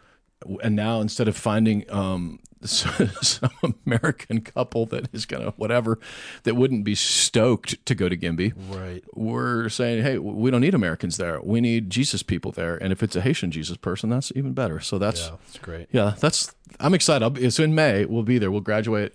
and 0.62 0.76
now 0.76 1.00
instead 1.00 1.28
of 1.28 1.36
finding 1.36 1.90
um, 1.90 2.38
some 2.62 3.40
American 3.86 4.40
couple 4.40 4.86
that 4.86 5.08
is 5.12 5.26
going 5.26 5.44
to 5.44 5.50
whatever 5.52 5.98
that 6.44 6.54
wouldn't 6.54 6.84
be 6.84 6.94
stoked 6.94 7.84
to 7.86 7.94
go 7.94 8.08
to 8.08 8.16
Gimby, 8.16 8.52
Right. 8.68 9.02
we're 9.14 9.68
saying, 9.68 10.02
hey, 10.02 10.18
we 10.18 10.50
don't 10.50 10.60
need 10.60 10.74
Americans 10.74 11.16
there. 11.16 11.40
We 11.42 11.60
need 11.60 11.90
Jesus 11.90 12.22
people 12.22 12.50
there. 12.52 12.76
And 12.76 12.92
if 12.92 13.02
it's 13.02 13.14
a 13.16 13.20
Haitian 13.20 13.50
Jesus 13.50 13.76
person, 13.76 14.10
that's 14.10 14.32
even 14.34 14.52
better. 14.54 14.80
So 14.80 14.98
that's 14.98 15.20
Yeah, 15.28 15.36
that's 15.46 15.58
great. 15.58 15.88
yeah, 15.92 16.14
that's 16.18 16.54
I'm 16.80 16.94
excited. 16.94 17.22
I'll 17.24 17.30
be, 17.30 17.44
it's 17.44 17.58
in 17.58 17.74
May. 17.74 18.04
We'll 18.04 18.22
be 18.22 18.38
there. 18.38 18.50
We'll 18.50 18.60
graduate 18.60 19.14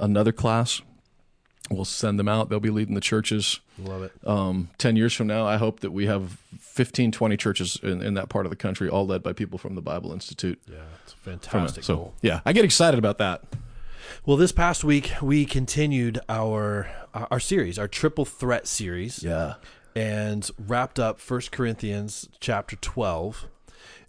another 0.00 0.32
class. 0.32 0.80
We'll 1.70 1.84
send 1.84 2.18
them 2.18 2.28
out. 2.28 2.48
They'll 2.50 2.60
be 2.60 2.70
leading 2.70 2.94
the 2.94 3.00
churches. 3.00 3.60
Love 3.78 4.02
it. 4.02 4.12
Um, 4.26 4.68
10 4.78 4.96
years 4.96 5.14
from 5.14 5.26
now, 5.26 5.46
I 5.46 5.56
hope 5.56 5.80
that 5.80 5.90
we 5.92 6.06
have 6.06 6.38
15, 6.58 7.12
20 7.12 7.36
churches 7.36 7.78
in, 7.82 8.02
in 8.02 8.14
that 8.14 8.28
part 8.28 8.44
of 8.46 8.50
the 8.50 8.56
country, 8.56 8.88
all 8.88 9.06
led 9.06 9.22
by 9.22 9.32
people 9.32 9.58
from 9.58 9.74
the 9.74 9.80
Bible 9.80 10.12
Institute. 10.12 10.60
Yeah, 10.68 10.76
it's 11.04 11.12
a 11.12 11.16
From 11.16 11.32
it. 11.34 11.42
fantastic 11.42 11.84
So, 11.84 11.96
goal. 11.96 12.14
yeah, 12.20 12.40
I 12.44 12.52
get 12.52 12.64
excited 12.64 12.98
about 12.98 13.18
that. 13.18 13.42
Well, 14.26 14.36
this 14.36 14.52
past 14.52 14.84
week 14.84 15.12
we 15.22 15.44
continued 15.46 16.20
our 16.28 16.90
our 17.14 17.40
series, 17.40 17.78
our 17.78 17.88
triple 17.88 18.24
threat 18.24 18.66
series. 18.66 19.22
Yeah. 19.22 19.54
and 19.94 20.50
wrapped 20.58 20.98
up 20.98 21.20
First 21.20 21.52
Corinthians 21.52 22.28
chapter 22.40 22.76
12. 22.76 23.46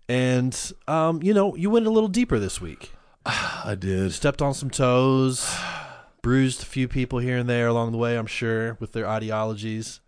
And, 0.09 0.73
um, 0.87 1.21
you 1.23 1.33
know, 1.33 1.55
you 1.55 1.69
went 1.69 1.85
a 1.85 1.89
little 1.89 2.09
deeper 2.09 2.39
this 2.39 2.59
week. 2.61 2.91
I 3.25 3.75
did. 3.79 4.11
Stepped 4.13 4.41
on 4.41 4.53
some 4.53 4.69
toes, 4.69 5.45
bruised 6.23 6.63
a 6.63 6.65
few 6.65 6.87
people 6.87 7.19
here 7.19 7.37
and 7.37 7.47
there 7.47 7.67
along 7.67 7.91
the 7.91 7.97
way, 7.99 8.17
I'm 8.17 8.25
sure, 8.25 8.75
with 8.79 8.93
their 8.93 9.07
ideologies. 9.07 9.99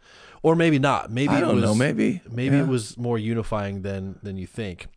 Or 0.42 0.56
maybe 0.56 0.80
not. 0.80 1.12
Maybe 1.12 1.34
I 1.34 1.38
it 1.38 1.42
don't 1.42 1.56
was, 1.56 1.64
know. 1.64 1.76
Maybe. 1.76 2.22
maybe 2.30 2.56
Yeah. 2.56 2.64
it 2.64 2.68
was 2.68 2.98
more 2.98 3.20
unifying 3.20 3.82
than 3.84 4.20
than 4.24 4.38
you 4.38 4.48
think. 4.48 4.88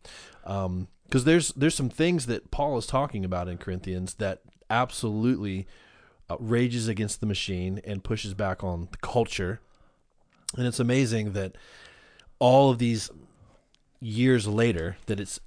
Because 0.43 1.23
there's 1.25 1.49
there's 1.53 1.75
some 1.75 1.89
things 1.89 2.25
that 2.27 2.49
Paul 2.51 2.77
is 2.77 2.85
talking 2.87 3.25
about 3.25 3.47
in 3.47 3.57
Corinthians 3.57 4.15
that 4.15 4.41
absolutely 4.69 5.67
uh, 6.29 6.37
rages 6.39 6.87
against 6.87 7.19
the 7.19 7.25
machine 7.25 7.81
and 7.83 8.03
pushes 8.03 8.33
back 8.35 8.63
on 8.63 8.87
the 8.91 8.97
culture. 8.97 9.59
And 10.55 10.67
it's 10.67 10.79
amazing 10.79 11.33
that 11.33 11.55
all 12.37 12.69
of 12.69 12.77
these 12.77 13.09
years 13.99 14.47
later 14.47 14.97
that 15.07 15.19
it's 15.19 15.39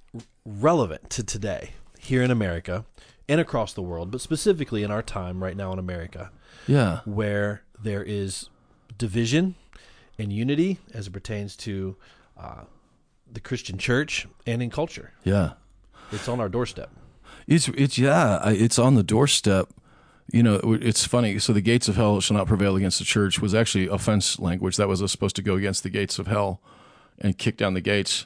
relevant 0.45 1.09
to 1.11 1.23
today 1.23 1.71
here 1.97 2.21
in 2.21 2.29
America 2.29 2.85
and 3.29 3.39
across 3.39 3.73
the 3.73 3.81
world, 3.81 4.11
but 4.11 4.21
specifically 4.21 4.83
in 4.83 4.91
our 4.91 5.01
time 5.01 5.41
right 5.43 5.55
now 5.55 5.71
in 5.73 5.79
America 5.79 6.31
Yeah. 6.67 6.99
where 7.05 7.63
there 7.81 8.03
is 8.03 8.49
division 8.97 9.55
and 10.19 10.31
unity 10.31 10.79
as 10.93 11.07
it 11.07 11.11
pertains 11.11 11.55
to 11.57 11.95
uh, 12.37 12.63
the 13.31 13.39
Christian 13.39 13.77
church 13.77 14.27
and 14.45 14.61
in 14.61 14.69
culture. 14.69 15.13
Yeah. 15.23 15.53
It's 16.11 16.27
on 16.27 16.39
our 16.39 16.49
doorstep. 16.49 16.89
It's 17.47 17.67
it's 17.69 17.97
yeah, 17.97 18.49
it's 18.49 18.77
on 18.79 18.95
the 18.95 19.03
doorstep. 19.03 19.69
You 20.31 20.43
know, 20.43 20.59
it's 20.63 21.05
funny. 21.05 21.37
So 21.39 21.51
the 21.51 21.61
gates 21.61 21.87
of 21.89 21.95
hell 21.95 22.21
shall 22.21 22.37
not 22.37 22.47
prevail 22.47 22.75
against 22.75 22.99
the 22.99 23.05
church 23.05 23.39
was 23.41 23.53
actually 23.53 23.87
offense 23.87 24.39
language 24.39 24.77
that 24.77 24.87
was 24.87 24.99
supposed 25.11 25.35
to 25.35 25.41
go 25.41 25.55
against 25.55 25.83
the 25.83 25.89
gates 25.89 26.17
of 26.19 26.27
hell 26.27 26.61
and 27.19 27.37
kick 27.37 27.57
down 27.57 27.73
the 27.73 27.81
gates. 27.81 28.25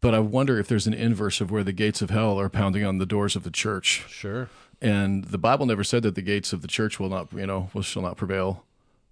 But 0.00 0.14
I 0.14 0.20
wonder 0.20 0.60
if 0.60 0.68
there's 0.68 0.86
an 0.86 0.94
inverse 0.94 1.40
of 1.40 1.50
where 1.50 1.64
the 1.64 1.72
gates 1.72 2.00
of 2.02 2.10
hell 2.10 2.38
are 2.38 2.48
pounding 2.48 2.84
on 2.84 2.98
the 2.98 3.06
doors 3.06 3.34
of 3.34 3.42
the 3.42 3.50
church. 3.50 4.04
Sure. 4.08 4.48
And 4.80 5.24
the 5.24 5.38
Bible 5.38 5.66
never 5.66 5.82
said 5.82 6.04
that 6.04 6.14
the 6.14 6.22
gates 6.22 6.52
of 6.52 6.62
the 6.62 6.68
church 6.68 7.00
will 7.00 7.08
not, 7.08 7.32
you 7.32 7.46
know, 7.46 7.68
will 7.74 7.82
shall 7.82 8.02
not 8.02 8.16
prevail, 8.16 8.64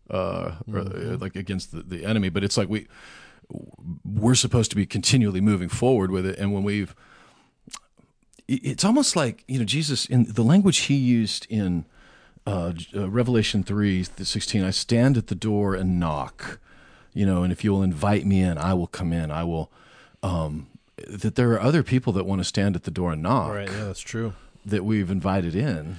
uh, 0.09 0.53
or, 0.73 0.79
uh, 0.79 1.17
like 1.19 1.35
against 1.35 1.73
the, 1.73 1.83
the 1.83 2.05
enemy. 2.05 2.29
But 2.29 2.45
it's 2.45 2.57
like 2.57 2.69
we 2.69 2.87
we're 4.05 4.37
supposed 4.37 4.71
to 4.71 4.77
be 4.77 4.87
continually 4.87 5.41
moving 5.41 5.69
forward 5.69 6.13
with 6.13 6.25
it. 6.25 6.39
And 6.39 6.53
when 6.53 6.63
we've, 6.63 6.95
it's 8.47 8.85
almost 8.85 9.17
like 9.17 9.43
you 9.49 9.59
know 9.59 9.65
Jesus 9.65 10.07
in 10.07 10.33
the 10.33 10.45
language 10.45 10.79
he 10.83 10.95
used 10.95 11.49
in 11.51 11.85
uh, 12.47 12.75
uh, 12.95 13.11
Revelation 13.11 13.65
three 13.65 14.05
sixteen. 14.05 14.63
I 14.63 14.71
stand 14.71 15.17
at 15.17 15.27
the 15.27 15.35
door 15.35 15.75
and 15.75 15.99
knock, 15.99 16.61
you 17.13 17.27
know, 17.27 17.43
and 17.43 17.53
if 17.53 17.65
you 17.65 17.73
will 17.73 17.83
invite 17.83 18.25
me 18.25 18.41
in, 18.41 18.57
I 18.57 18.73
will 18.75 18.87
come 18.87 19.13
in. 19.13 19.33
I 19.33 19.43
will. 19.43 19.73
Um, 20.23 20.69
that 21.07 21.35
there 21.35 21.53
are 21.53 21.61
other 21.61 21.83
people 21.83 22.13
that 22.15 22.25
want 22.25 22.41
to 22.41 22.45
stand 22.45 22.75
at 22.77 22.85
the 22.85 22.91
door 22.91 23.13
and 23.13 23.23
knock 23.23 23.53
Right. 23.53 23.69
Yeah, 23.71 23.85
that's 23.85 24.01
true. 24.01 24.33
that 24.65 24.85
we've 24.85 25.11
invited 25.11 25.55
in. 25.55 25.97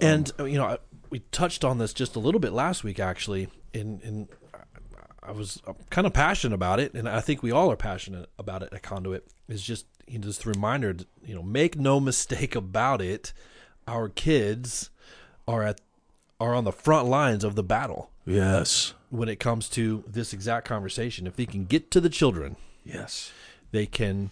and 0.00 0.30
uh, 0.38 0.44
you 0.44 0.58
know, 0.58 0.64
I, 0.66 0.78
we 1.10 1.20
touched 1.32 1.64
on 1.64 1.78
this 1.78 1.92
just 1.92 2.16
a 2.16 2.18
little 2.20 2.40
bit 2.40 2.52
last 2.52 2.84
week, 2.84 2.98
actually. 3.00 3.48
In 3.72 4.00
in, 4.00 4.28
I 5.22 5.32
was 5.32 5.60
kind 5.90 6.06
of 6.06 6.12
passionate 6.12 6.54
about 6.54 6.80
it, 6.80 6.94
and 6.94 7.08
I 7.08 7.20
think 7.20 7.42
we 7.42 7.50
all 7.52 7.70
are 7.70 7.76
passionate 7.76 8.28
about 8.38 8.62
it 8.62 8.72
at 8.72 8.82
Conduit. 8.82 9.26
Is 9.48 9.62
just 9.62 9.86
you 10.06 10.18
know, 10.18 10.24
just 10.26 10.44
a 10.44 10.48
reminder, 10.48 10.96
you 11.24 11.34
know, 11.34 11.42
make 11.42 11.76
no 11.76 12.00
mistake 12.00 12.54
about 12.56 13.00
it. 13.02 13.32
Our 13.86 14.08
kids 14.08 14.90
are 15.46 15.62
at 15.62 15.80
are 16.40 16.54
on 16.54 16.64
the 16.64 16.72
front 16.72 17.06
lines 17.08 17.44
of 17.44 17.54
the 17.54 17.62
battle 17.62 18.10
Yes. 18.24 18.94
when 19.10 19.28
it 19.28 19.36
comes 19.40 19.68
to 19.70 20.02
this 20.06 20.32
exact 20.32 20.66
conversation. 20.66 21.26
If 21.26 21.36
they 21.36 21.44
can 21.46 21.64
get 21.66 21.90
to 21.90 22.00
the 22.00 22.08
children, 22.08 22.56
Yes. 22.84 23.30
They 23.72 23.86
can, 23.86 24.30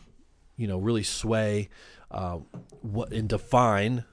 you 0.56 0.66
know, 0.66 0.78
really 0.78 1.02
sway 1.02 1.68
uh, 2.10 2.38
what 2.82 3.12
and 3.12 3.28
define 3.28 4.04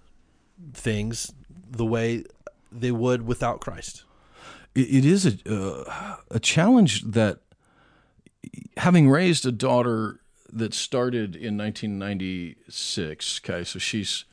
things 0.73 1.33
the 1.69 1.85
way 1.85 2.23
they 2.71 2.91
would 2.91 3.25
without 3.25 3.61
Christ. 3.61 4.03
It, 4.73 4.95
it 4.95 5.05
is 5.05 5.25
a 5.25 5.37
uh, 5.49 6.17
a 6.31 6.39
challenge 6.39 7.03
that 7.03 7.39
having 8.77 9.09
raised 9.09 9.45
a 9.45 9.51
daughter 9.51 10.21
that 10.51 10.73
started 10.73 11.35
in 11.35 11.57
1996. 11.57 13.41
Okay, 13.43 13.63
so 13.63 13.79
she's 13.79 14.25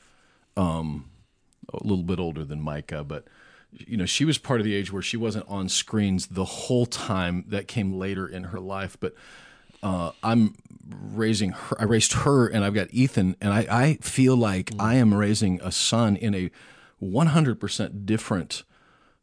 um, 0.56 1.10
a 1.72 1.82
little 1.82 2.04
bit 2.04 2.20
older 2.20 2.44
than 2.44 2.60
Micah, 2.60 3.04
but 3.04 3.26
you 3.72 3.96
know 3.96 4.06
she 4.06 4.24
was 4.24 4.38
part 4.38 4.60
of 4.60 4.64
the 4.64 4.74
age 4.74 4.92
where 4.92 5.02
she 5.02 5.16
wasn't 5.16 5.48
on 5.48 5.68
screens 5.68 6.26
the 6.28 6.44
whole 6.44 6.86
time. 6.86 7.44
That 7.48 7.68
came 7.68 7.94
later 7.94 8.26
in 8.26 8.44
her 8.44 8.60
life, 8.60 8.96
but 9.00 9.14
uh, 9.82 10.12
I'm 10.22 10.54
raising 10.88 11.50
her. 11.50 11.80
I 11.80 11.84
raised 11.84 12.12
her, 12.12 12.46
and 12.46 12.64
I've 12.64 12.74
got 12.74 12.88
Ethan, 12.90 13.36
and 13.40 13.52
I, 13.52 13.66
I 13.70 13.94
feel 14.00 14.36
like 14.36 14.70
I 14.78 14.94
am 14.94 15.14
raising 15.14 15.60
a 15.62 15.72
son 15.72 16.16
in 16.16 16.34
a 16.34 16.50
100% 17.02 18.06
different 18.06 18.62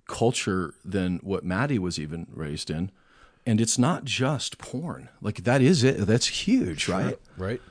culture 0.07 0.73
than 0.83 1.19
what 1.23 1.45
Maddie 1.45 1.79
was 1.79 1.99
even 1.99 2.27
raised 2.31 2.69
in. 2.69 2.91
And 3.45 3.61
it's 3.61 3.79
not 3.79 4.03
just 4.03 4.57
porn. 4.57 5.09
Like 5.21 5.43
that 5.45 5.61
is 5.61 5.83
it. 5.83 6.05
That's 6.05 6.27
huge, 6.27 6.89
right? 6.89 7.17
Right. 7.37 7.61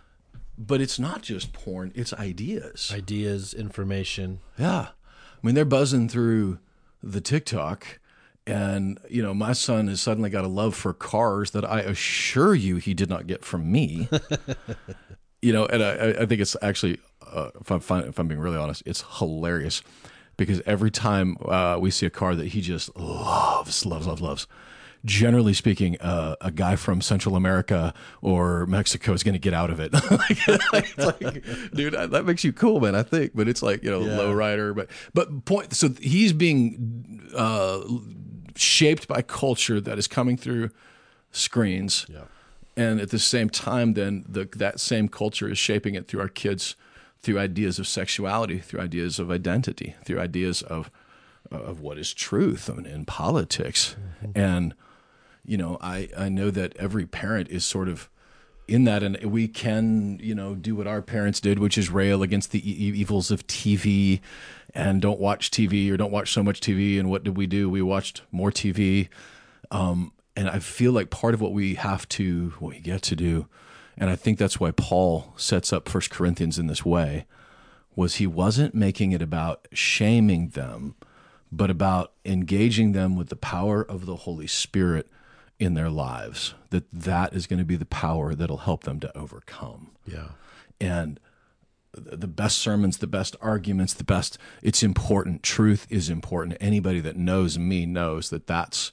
But 0.57 0.80
it's 0.80 0.99
not 0.99 1.23
just 1.23 1.52
porn. 1.52 1.92
It's 1.95 2.12
ideas. 2.14 2.90
Ideas, 2.92 3.54
information. 3.54 4.40
Yeah. 4.59 4.88
I 4.90 5.47
mean, 5.47 5.54
they're 5.54 5.64
buzzing 5.64 6.09
through 6.09 6.59
the 7.02 7.21
TikTok, 7.21 8.00
and, 8.49 8.99
you 9.11 9.23
know, 9.23 9.35
my 9.35 9.52
son 9.52 9.88
has 9.88 10.00
suddenly 10.00 10.31
got 10.31 10.43
a 10.43 10.49
love 10.49 10.75
for 10.75 10.95
cars 10.95 11.50
that 11.50 11.71
I 11.71 11.81
assure 11.81 12.55
you 12.55 12.76
he 12.76 12.95
did 12.95 13.11
not 13.11 13.26
get 13.26 13.45
from 13.45 13.71
me. 13.71 14.09
you 15.43 15.52
know, 15.52 15.67
and 15.67 15.83
I, 15.83 16.23
I 16.23 16.26
think 16.26 16.40
it's 16.40 16.57
actually, 16.62 16.99
uh, 17.31 17.50
if, 17.61 17.71
I'm, 17.71 18.05
if 18.05 18.19
I'm 18.19 18.26
being 18.26 18.40
really 18.40 18.57
honest, 18.57 18.83
it's 18.87 19.05
hilarious 19.19 19.83
because 20.38 20.62
every 20.64 20.90
time 20.90 21.37
uh, 21.45 21.76
we 21.78 21.90
see 21.90 22.07
a 22.07 22.11
car 22.11 22.35
that 22.35 22.49
he 22.49 22.62
just 22.62 22.97
loves, 22.97 23.85
loves, 23.85 24.07
loves, 24.07 24.23
loves, 24.23 24.47
generally 25.05 25.52
speaking, 25.52 26.00
uh, 26.00 26.37
a 26.40 26.50
guy 26.50 26.75
from 26.75 27.02
Central 27.02 27.37
America 27.37 27.93
or 28.23 28.64
Mexico 28.64 29.12
is 29.12 29.23
going 29.23 29.35
to 29.35 29.38
get 29.38 29.52
out 29.52 29.69
of 29.69 29.78
it. 29.78 29.93
like, 30.11 30.38
it's 30.49 30.97
like, 30.97 31.45
dude, 31.75 31.93
that 31.93 32.25
makes 32.25 32.45
you 32.45 32.55
cool, 32.55 32.81
man. 32.81 32.95
I 32.95 33.02
think, 33.02 33.33
but 33.35 33.47
it's 33.47 33.62
like 33.62 33.85
you 33.85 33.90
know, 33.90 33.99
low 33.99 34.33
rider. 34.33 34.73
But 34.73 34.88
but 35.12 35.45
point. 35.45 35.75
So 35.75 35.90
he's 36.00 36.33
being 36.33 37.28
uh, 37.37 37.81
shaped 38.61 39.09
by 39.09 39.23
culture 39.23 39.81
that 39.81 39.99
is 39.99 40.07
coming 40.07 40.37
through 40.37 40.71
screens, 41.33 42.07
Yeah. 42.09 42.25
and 42.77 43.00
at 43.00 43.11
the 43.11 43.19
same 43.19 43.50
time, 43.50 43.95
then 43.95 44.25
the, 44.29 44.49
that 44.57 44.81
same 44.81 45.09
culture 45.09 45.49
is 45.49 45.59
shaping 45.59 45.95
it 45.95 46.09
through 46.09 46.21
our 46.21 46.29
kids, 46.29 46.77
through 47.21 47.38
ideas 47.38 47.79
of 47.79 47.87
sexuality, 47.87 48.59
through 48.59 48.81
ideas 48.81 49.19
of 49.19 49.31
identity, 49.31 49.95
through 50.05 50.21
ideas 50.21 50.62
of 50.62 50.91
of 51.50 51.81
what 51.81 51.97
is 51.97 52.12
truth 52.12 52.69
in, 52.69 52.85
in 52.85 53.07
politics, 53.07 53.97
mm-hmm. 54.23 54.38
and 54.38 54.75
you 55.47 55.57
know, 55.57 55.79
I, 55.81 56.11
I 56.15 56.29
know 56.29 56.50
that 56.50 56.77
every 56.77 57.07
parent 57.07 57.49
is 57.49 57.65
sort 57.65 57.88
of 57.88 58.11
in 58.69 58.85
that, 58.85 59.03
and 59.03 59.17
we 59.25 59.49
can, 59.49 60.21
you 60.23 60.35
know, 60.35 60.55
do 60.55 60.77
what 60.77 60.87
our 60.87 61.03
parents 61.03 61.41
did, 61.41 61.59
which 61.59 61.79
is 61.79 61.91
rail 61.91 62.23
against 62.23 62.53
the 62.53 62.59
e- 62.59 62.93
evils 62.93 63.31
of 63.31 63.47
TV, 63.47 64.21
and 64.75 65.01
don't 65.01 65.19
watch 65.19 65.51
TV 65.51 65.91
or 65.91 65.97
don't 65.97 66.13
watch 66.13 66.33
so 66.33 66.43
much 66.43 66.61
TV. 66.61 67.01
And 67.01 67.09
what 67.09 67.25
did 67.25 67.37
we 67.37 67.47
do? 67.47 67.71
We 67.71 67.81
watched 67.83 68.23
more 68.31 68.53
TV. 68.53 69.09
Um, 69.71 70.13
and 70.37 70.49
I 70.49 70.59
feel 70.59 70.93
like 70.93 71.11
part 71.11 71.35
of 71.35 71.41
what 71.41 71.53
we 71.53 71.75
have 71.75 72.09
to, 72.11 72.51
what 72.59 72.75
we 72.75 72.81
get 72.81 73.03
to 73.03 73.17
do, 73.17 73.47
and 73.97 74.09
I 74.09 74.17
think 74.17 74.39
that's 74.39 74.61
why 74.61 74.71
Paul 74.71 75.35
sets 75.37 75.73
up 75.73 75.89
First 75.89 76.11
Corinthians 76.11 76.59
in 76.59 76.69
this 76.69 76.85
way, 76.85 77.27
was 77.97 78.17
he 78.17 78.27
wasn't 78.27 78.75
making 78.75 79.11
it 79.11 79.21
about 79.21 79.67
shaming 79.73 80.51
them, 80.51 80.95
but 81.51 81.71
about 81.71 82.13
engaging 82.25 82.93
them 82.93 83.17
with 83.17 83.29
the 83.29 83.37
power 83.37 83.83
of 83.83 84.07
the 84.07 84.15
Holy 84.15 84.47
Spirit 84.47 85.09
in 85.59 85.75
their 85.75 85.91
lives. 85.91 86.55
That 86.71 86.85
that 86.93 87.35
is 87.35 87.47
going 87.47 87.59
to 87.59 87.65
be 87.65 87.77
the 87.77 87.87
power 87.87 88.35
that'll 88.35 88.59
help 88.59 88.85
them 88.85 89.00
to 89.00 89.17
overcome. 89.17 89.91
Yeah. 90.07 90.29
And 90.81 91.19
the 91.93 92.29
best 92.29 92.59
sermons, 92.59 92.99
the 92.99 93.07
best 93.07 93.37
arguments, 93.41 93.95
the 93.95 94.05
best. 94.05 94.38
It's 94.62 94.83
important. 94.83 95.43
Truth 95.43 95.87
is 95.91 96.09
important. 96.09 96.57
Anybody 96.61 97.00
that 97.00 97.17
knows 97.17 97.59
me 97.59 97.87
knows 97.87 98.31
that 98.31 98.47
that's 98.47 98.93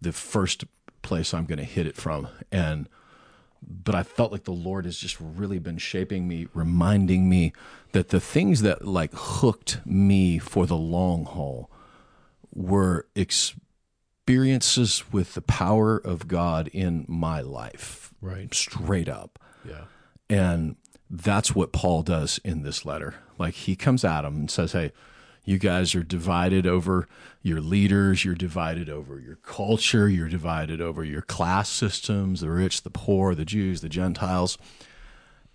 the 0.00 0.12
first 0.12 0.64
place 1.02 1.32
I'm 1.32 1.46
going 1.46 1.58
to 1.58 1.64
hit 1.64 1.86
it 1.86 1.96
from. 1.96 2.28
And 2.50 2.88
but 3.62 3.94
I 3.94 4.02
felt 4.02 4.32
like 4.32 4.44
the 4.44 4.52
Lord 4.52 4.86
has 4.86 4.96
just 4.96 5.18
really 5.20 5.58
been 5.58 5.76
shaping 5.76 6.26
me, 6.26 6.48
reminding 6.54 7.28
me 7.28 7.52
that 7.92 8.08
the 8.08 8.20
things 8.20 8.62
that 8.62 8.86
like 8.86 9.12
hooked 9.12 9.80
me 9.84 10.38
for 10.38 10.66
the 10.66 10.76
long 10.76 11.26
haul 11.26 11.70
were 12.54 13.06
experiences 14.30 15.02
with 15.10 15.34
the 15.34 15.42
power 15.42 15.96
of 15.96 16.28
God 16.28 16.68
in 16.68 17.04
my 17.08 17.40
life. 17.40 18.14
Right. 18.20 18.54
Straight 18.54 19.08
up. 19.08 19.40
Yeah. 19.68 19.84
And 20.28 20.76
that's 21.10 21.52
what 21.52 21.72
Paul 21.72 22.02
does 22.02 22.38
in 22.44 22.62
this 22.62 22.84
letter. 22.84 23.16
Like 23.38 23.54
he 23.54 23.74
comes 23.74 24.04
at 24.04 24.22
them 24.22 24.36
and 24.36 24.50
says, 24.50 24.70
Hey, 24.70 24.92
you 25.44 25.58
guys 25.58 25.96
are 25.96 26.04
divided 26.04 26.64
over 26.64 27.08
your 27.42 27.60
leaders, 27.60 28.24
you're 28.24 28.36
divided 28.36 28.88
over 28.88 29.18
your 29.18 29.34
culture, 29.36 30.08
you're 30.08 30.28
divided 30.28 30.80
over 30.80 31.02
your 31.02 31.22
class 31.22 31.68
systems, 31.68 32.40
the 32.40 32.50
rich, 32.50 32.82
the 32.82 32.90
poor, 32.90 33.34
the 33.34 33.44
Jews, 33.44 33.80
the 33.80 33.88
Gentiles. 33.88 34.58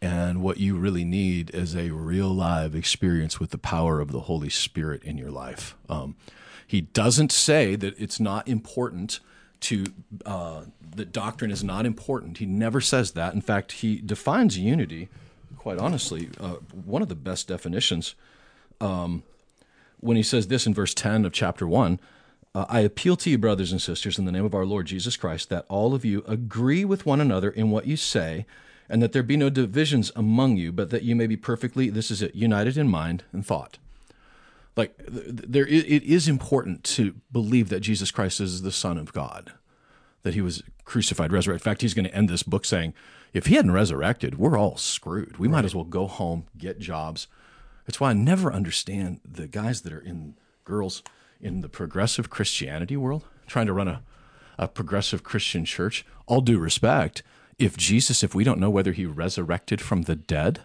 And 0.01 0.41
what 0.41 0.57
you 0.57 0.75
really 0.75 1.05
need 1.05 1.49
is 1.51 1.75
a 1.75 1.91
real 1.91 2.27
live 2.27 2.75
experience 2.75 3.39
with 3.39 3.51
the 3.51 3.57
power 3.57 4.01
of 4.01 4.11
the 4.11 4.21
Holy 4.21 4.49
Spirit 4.49 5.01
in 5.03 5.17
your 5.17 5.31
life. 5.31 5.77
Um, 5.87 6.17
he 6.65 6.81
doesn't 6.81 7.31
say 7.31 7.75
that 7.75 7.99
it's 7.99 8.19
not 8.19 8.47
important 8.47 9.19
to, 9.61 9.85
uh, 10.25 10.63
that 10.95 11.11
doctrine 11.11 11.51
is 11.51 11.63
not 11.63 11.85
important. 11.85 12.37
He 12.37 12.45
never 12.45 12.81
says 12.81 13.11
that. 13.11 13.33
In 13.33 13.41
fact, 13.41 13.73
he 13.73 13.97
defines 13.97 14.57
unity, 14.57 15.09
quite 15.57 15.77
honestly, 15.77 16.29
uh, 16.39 16.55
one 16.85 17.01
of 17.01 17.09
the 17.09 17.15
best 17.15 17.47
definitions. 17.47 18.15
Um, 18.81 19.23
when 19.99 20.17
he 20.17 20.23
says 20.23 20.47
this 20.47 20.67
in 20.67 20.73
verse 20.73 20.93
10 20.93 21.25
of 21.25 21.33
chapter 21.33 21.67
1 21.67 21.99
uh, 22.55 22.65
I 22.69 22.79
appeal 22.79 23.17
to 23.17 23.29
you, 23.29 23.37
brothers 23.37 23.73
and 23.73 23.81
sisters, 23.81 24.17
in 24.17 24.23
the 24.23 24.31
name 24.31 24.45
of 24.45 24.55
our 24.55 24.65
Lord 24.65 24.85
Jesus 24.85 25.17
Christ, 25.17 25.49
that 25.49 25.65
all 25.67 25.93
of 25.93 26.05
you 26.05 26.23
agree 26.25 26.85
with 26.85 27.05
one 27.05 27.19
another 27.19 27.49
in 27.49 27.69
what 27.69 27.85
you 27.85 27.97
say, 27.97 28.45
and 28.87 29.03
that 29.03 29.11
there 29.11 29.23
be 29.23 29.35
no 29.35 29.49
divisions 29.49 30.09
among 30.15 30.55
you, 30.55 30.71
but 30.71 30.89
that 30.89 31.03
you 31.03 31.17
may 31.17 31.27
be 31.27 31.35
perfectly, 31.35 31.89
this 31.89 32.09
is 32.09 32.21
it, 32.21 32.33
united 32.33 32.77
in 32.77 32.87
mind 32.87 33.25
and 33.33 33.45
thought. 33.45 33.77
Like, 34.75 34.93
there, 35.07 35.65
it 35.65 36.03
is 36.03 36.27
important 36.27 36.83
to 36.83 37.15
believe 37.31 37.69
that 37.69 37.79
Jesus 37.79 38.11
Christ 38.11 38.41
is 38.41 38.61
the 38.61 38.71
Son 38.71 38.97
of 38.97 39.13
God, 39.13 39.53
that 40.23 40.33
he 40.33 40.41
was 40.41 40.63
crucified, 40.83 41.31
resurrected. 41.31 41.65
In 41.65 41.71
fact, 41.71 41.81
he's 41.81 41.93
going 41.93 42.05
to 42.05 42.15
end 42.15 42.29
this 42.29 42.43
book 42.43 42.65
saying, 42.65 42.93
if 43.33 43.45
he 43.45 43.55
hadn't 43.55 43.71
resurrected, 43.71 44.37
we're 44.37 44.57
all 44.57 44.77
screwed. 44.77 45.37
We 45.37 45.47
right. 45.47 45.53
might 45.53 45.65
as 45.65 45.75
well 45.75 45.85
go 45.85 46.07
home, 46.07 46.47
get 46.57 46.79
jobs, 46.79 47.27
it's 47.87 47.99
why 47.99 48.09
I 48.09 48.13
never 48.13 48.51
understand 48.51 49.21
the 49.23 49.47
guys 49.47 49.81
that 49.81 49.93
are 49.93 49.99
in 49.99 50.35
girls 50.63 51.03
in 51.39 51.61
the 51.61 51.69
progressive 51.69 52.29
Christianity 52.29 52.97
world 52.97 53.25
trying 53.47 53.67
to 53.67 53.73
run 53.73 53.87
a, 53.87 54.01
a 54.57 54.67
progressive 54.67 55.23
Christian 55.23 55.65
church. 55.65 56.05
All 56.25 56.41
due 56.41 56.57
respect, 56.57 57.21
if 57.59 57.77
Jesus, 57.77 58.23
if 58.23 58.33
we 58.33 58.43
don't 58.43 58.59
know 58.59 58.69
whether 58.69 58.91
he 58.91 59.05
resurrected 59.05 59.81
from 59.81 60.03
the 60.03 60.15
dead, 60.15 60.61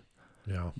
yeah. 0.50 0.70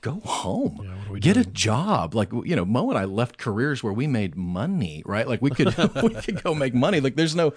Go 0.00 0.20
home. 0.24 0.80
Yeah, 0.82 1.18
Get 1.18 1.34
doing? 1.34 1.46
a 1.46 1.50
job. 1.50 2.14
Like 2.14 2.30
you 2.32 2.54
know, 2.54 2.64
Mo 2.64 2.90
and 2.90 2.98
I 2.98 3.04
left 3.04 3.38
careers 3.38 3.82
where 3.82 3.92
we 3.92 4.06
made 4.06 4.36
money, 4.36 5.02
right? 5.06 5.26
Like 5.26 5.40
we 5.40 5.50
could 5.50 5.74
we 6.02 6.10
could 6.10 6.42
go 6.42 6.54
make 6.54 6.74
money. 6.74 7.00
Like 7.00 7.16
there's 7.16 7.34
no 7.34 7.54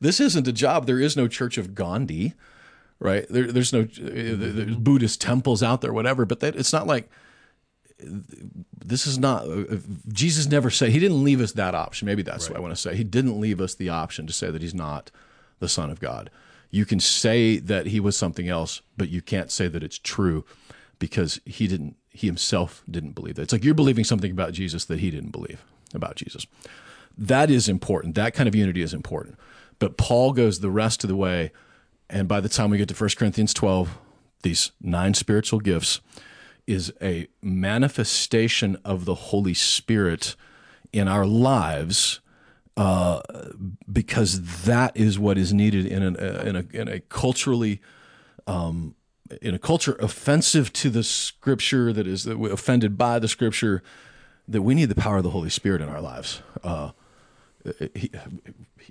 this 0.00 0.20
isn't 0.20 0.46
a 0.46 0.52
job. 0.52 0.86
There 0.86 1.00
is 1.00 1.16
no 1.16 1.28
Church 1.28 1.58
of 1.58 1.74
Gandhi, 1.74 2.34
right? 2.98 3.26
There, 3.28 3.50
there's 3.50 3.72
no 3.72 3.80
uh, 3.80 3.86
there's 3.94 4.76
Buddhist 4.76 5.20
temples 5.20 5.62
out 5.62 5.80
there, 5.80 5.92
whatever. 5.92 6.24
But 6.24 6.40
that, 6.40 6.56
it's 6.56 6.72
not 6.72 6.86
like 6.86 7.10
this 7.98 9.06
is 9.06 9.18
not 9.18 9.44
uh, 9.44 9.62
uh, 9.70 9.76
Jesus 10.08 10.46
never 10.46 10.70
said 10.70 10.90
he 10.90 11.00
didn't 11.00 11.24
leave 11.24 11.40
us 11.40 11.52
that 11.52 11.74
option. 11.74 12.06
Maybe 12.06 12.22
that's 12.22 12.44
right. 12.44 12.52
what 12.52 12.58
I 12.58 12.60
want 12.60 12.74
to 12.74 12.80
say. 12.80 12.94
He 12.94 13.04
didn't 13.04 13.40
leave 13.40 13.60
us 13.60 13.74
the 13.74 13.88
option 13.88 14.26
to 14.26 14.32
say 14.32 14.50
that 14.50 14.62
he's 14.62 14.74
not 14.74 15.10
the 15.60 15.68
son 15.68 15.90
of 15.90 16.00
God. 16.00 16.30
You 16.70 16.84
can 16.84 17.00
say 17.00 17.58
that 17.58 17.86
he 17.86 18.00
was 18.00 18.16
something 18.16 18.48
else, 18.48 18.80
but 18.96 19.08
you 19.08 19.20
can't 19.20 19.50
say 19.50 19.66
that 19.66 19.82
it's 19.82 19.98
true 19.98 20.44
because 21.00 21.40
he 21.44 21.66
didn't 21.66 21.96
he 22.12 22.28
himself 22.28 22.84
didn't 22.88 23.12
believe 23.12 23.34
that. 23.34 23.42
It's 23.42 23.52
like 23.52 23.64
you're 23.64 23.74
believing 23.74 24.04
something 24.04 24.30
about 24.30 24.52
Jesus 24.52 24.84
that 24.84 25.00
he 25.00 25.10
didn't 25.10 25.30
believe 25.30 25.64
about 25.94 26.14
Jesus. 26.14 26.46
That 27.18 27.50
is 27.50 27.68
important. 27.68 28.14
That 28.14 28.34
kind 28.34 28.48
of 28.48 28.54
unity 28.54 28.82
is 28.82 28.94
important. 28.94 29.36
But 29.78 29.96
Paul 29.96 30.32
goes 30.32 30.60
the 30.60 30.70
rest 30.70 31.02
of 31.02 31.08
the 31.08 31.16
way 31.16 31.50
and 32.10 32.26
by 32.26 32.40
the 32.40 32.48
time 32.48 32.70
we 32.70 32.78
get 32.78 32.88
to 32.88 32.94
1 32.94 33.10
Corinthians 33.16 33.54
12, 33.54 33.96
these 34.42 34.72
nine 34.80 35.14
spiritual 35.14 35.60
gifts, 35.60 36.00
is 36.66 36.92
a 37.00 37.28
manifestation 37.40 38.76
of 38.84 39.04
the 39.04 39.14
Holy 39.14 39.54
Spirit 39.54 40.36
in 40.92 41.08
our 41.08 41.24
lives. 41.24 42.20
Uh, 42.76 43.20
because 43.92 44.62
that 44.62 44.96
is 44.96 45.18
what 45.18 45.36
is 45.36 45.52
needed 45.52 45.84
in, 45.84 46.02
an, 46.02 46.16
uh, 46.16 46.42
in, 46.46 46.56
a, 46.56 46.64
in 46.72 46.88
a 46.88 47.00
culturally 47.00 47.80
um, 48.46 48.94
in 49.42 49.54
a 49.54 49.58
culture 49.58 49.96
offensive 50.00 50.72
to 50.74 50.90
the 50.90 51.02
scripture 51.02 51.92
that 51.92 52.06
is 52.06 52.26
offended 52.26 52.98
by 52.98 53.18
the 53.18 53.28
scripture 53.28 53.82
that 54.48 54.62
we 54.62 54.74
need 54.74 54.86
the 54.86 54.94
power 54.94 55.18
of 55.18 55.22
the 55.22 55.30
Holy 55.30 55.50
Spirit 55.50 55.80
in 55.80 55.88
our 55.88 56.00
lives. 56.00 56.42
Uh, 56.64 56.90
he, 57.94 58.10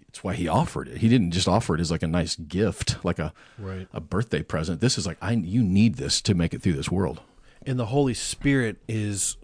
it's 0.07 0.23
why 0.23 0.33
he 0.33 0.47
offered 0.47 0.87
it. 0.87 0.97
He 0.97 1.09
didn't 1.09 1.31
just 1.31 1.47
offer 1.47 1.75
it 1.75 1.81
as 1.81 1.91
like 1.91 2.03
a 2.03 2.07
nice 2.07 2.35
gift, 2.35 3.03
like 3.03 3.19
a 3.19 3.33
right. 3.57 3.87
a 3.91 3.99
birthday 3.99 4.43
present. 4.43 4.79
This 4.79 4.97
is 4.97 5.07
like 5.07 5.17
I 5.21 5.31
you 5.31 5.63
need 5.63 5.95
this 5.95 6.21
to 6.21 6.33
make 6.35 6.53
it 6.53 6.61
through 6.61 6.73
this 6.73 6.89
world 6.89 7.21
and 7.65 7.79
the 7.79 7.87
Holy 7.87 8.13
Spirit 8.13 8.77
is 8.87 9.37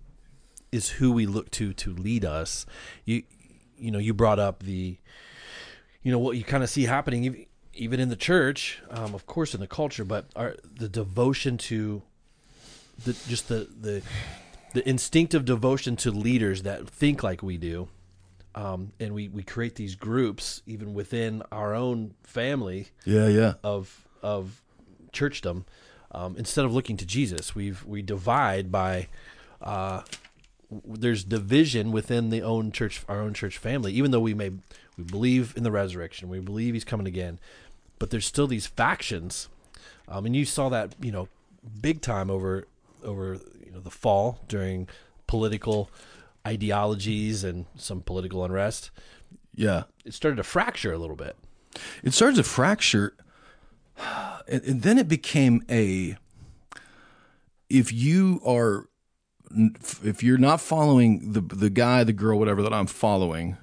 is 0.71 0.89
who 0.89 1.11
we 1.11 1.25
look 1.25 1.51
to 1.51 1.73
to 1.73 1.93
lead 1.93 2.25
us. 2.25 2.65
You 3.05 3.23
you 3.77 3.91
know 3.91 3.99
you 3.99 4.13
brought 4.13 4.39
up 4.39 4.63
the 4.63 4.97
you 6.01 6.11
know 6.11 6.19
what 6.19 6.37
you 6.37 6.43
kind 6.43 6.63
of 6.63 6.69
see 6.69 6.83
happening 6.83 7.45
even 7.75 7.99
in 7.99 8.09
the 8.09 8.15
church, 8.15 8.81
um, 8.89 9.13
of 9.13 9.25
course 9.25 9.53
in 9.53 9.59
the 9.59 9.67
culture, 9.67 10.05
but 10.05 10.25
our 10.35 10.55
the 10.73 10.89
devotion 10.89 11.57
to 11.57 12.01
the 13.03 13.13
just 13.27 13.47
the 13.47 13.67
the 13.79 14.01
the 14.73 14.87
instinctive 14.87 15.45
devotion 15.45 15.95
to 15.95 16.11
leaders 16.11 16.63
that 16.63 16.87
think 16.89 17.23
like 17.23 17.41
we 17.43 17.57
do. 17.57 17.87
Um, 18.53 18.93
and 19.01 19.13
we, 19.13 19.27
we 19.27 19.43
create 19.43 19.75
these 19.75 19.95
groups 19.95 20.61
even 20.65 20.93
within 20.93 21.43
our 21.51 21.75
own 21.75 22.13
family. 22.23 22.87
Yeah, 23.03 23.27
yeah. 23.27 23.53
Of 23.63 24.07
of 24.23 24.61
churchdom 25.11 25.65
um, 26.15 26.35
instead 26.37 26.63
of 26.63 26.73
looking 26.73 26.95
to 26.97 27.05
Jesus, 27.05 27.53
we've 27.53 27.85
we 27.85 28.01
divide 28.01 28.71
by 28.71 29.07
uh, 29.61 30.01
there's 30.85 31.25
division 31.25 31.91
within 31.91 32.29
the 32.29 32.41
own 32.41 32.71
church, 32.71 33.01
our 33.09 33.19
own 33.19 33.33
church 33.33 33.57
family. 33.57 33.91
Even 33.93 34.11
though 34.11 34.21
we 34.21 34.33
may 34.33 34.51
we 34.97 35.03
believe 35.03 35.53
in 35.57 35.63
the 35.63 35.71
resurrection, 35.71 36.29
we 36.29 36.39
believe 36.39 36.73
He's 36.73 36.85
coming 36.85 37.05
again, 37.05 37.37
but 37.99 38.09
there's 38.09 38.25
still 38.25 38.47
these 38.47 38.67
factions, 38.67 39.49
um, 40.07 40.25
and 40.25 40.35
you 40.35 40.45
saw 40.45 40.69
that 40.69 40.95
you 41.01 41.11
know 41.11 41.27
big 41.81 42.01
time 42.01 42.29
over 42.29 42.67
over 43.03 43.39
you 43.65 43.71
know 43.71 43.79
the 43.79 43.91
fall 43.91 44.39
during 44.47 44.87
political 45.27 45.89
ideologies 46.45 47.43
and 47.43 47.65
some 47.75 48.01
political 48.01 48.43
unrest. 48.43 48.91
Yeah, 49.53 49.83
it 50.03 50.13
started 50.13 50.37
to 50.37 50.43
fracture 50.43 50.93
a 50.93 50.97
little 50.97 51.15
bit. 51.15 51.35
It 52.03 52.13
started 52.13 52.35
to 52.37 52.43
fracture 52.43 53.15
and, 54.47 54.63
and 54.63 54.81
then 54.81 54.97
it 54.97 55.07
became 55.07 55.63
a 55.69 56.17
if 57.69 57.91
you 57.91 58.41
are 58.45 58.87
if 60.03 60.23
you're 60.23 60.37
not 60.37 60.61
following 60.61 61.33
the 61.33 61.41
the 61.41 61.69
guy, 61.69 62.03
the 62.03 62.13
girl, 62.13 62.37
whatever 62.37 62.61
that 62.61 62.73
I'm 62.73 62.87
following, 62.87 63.57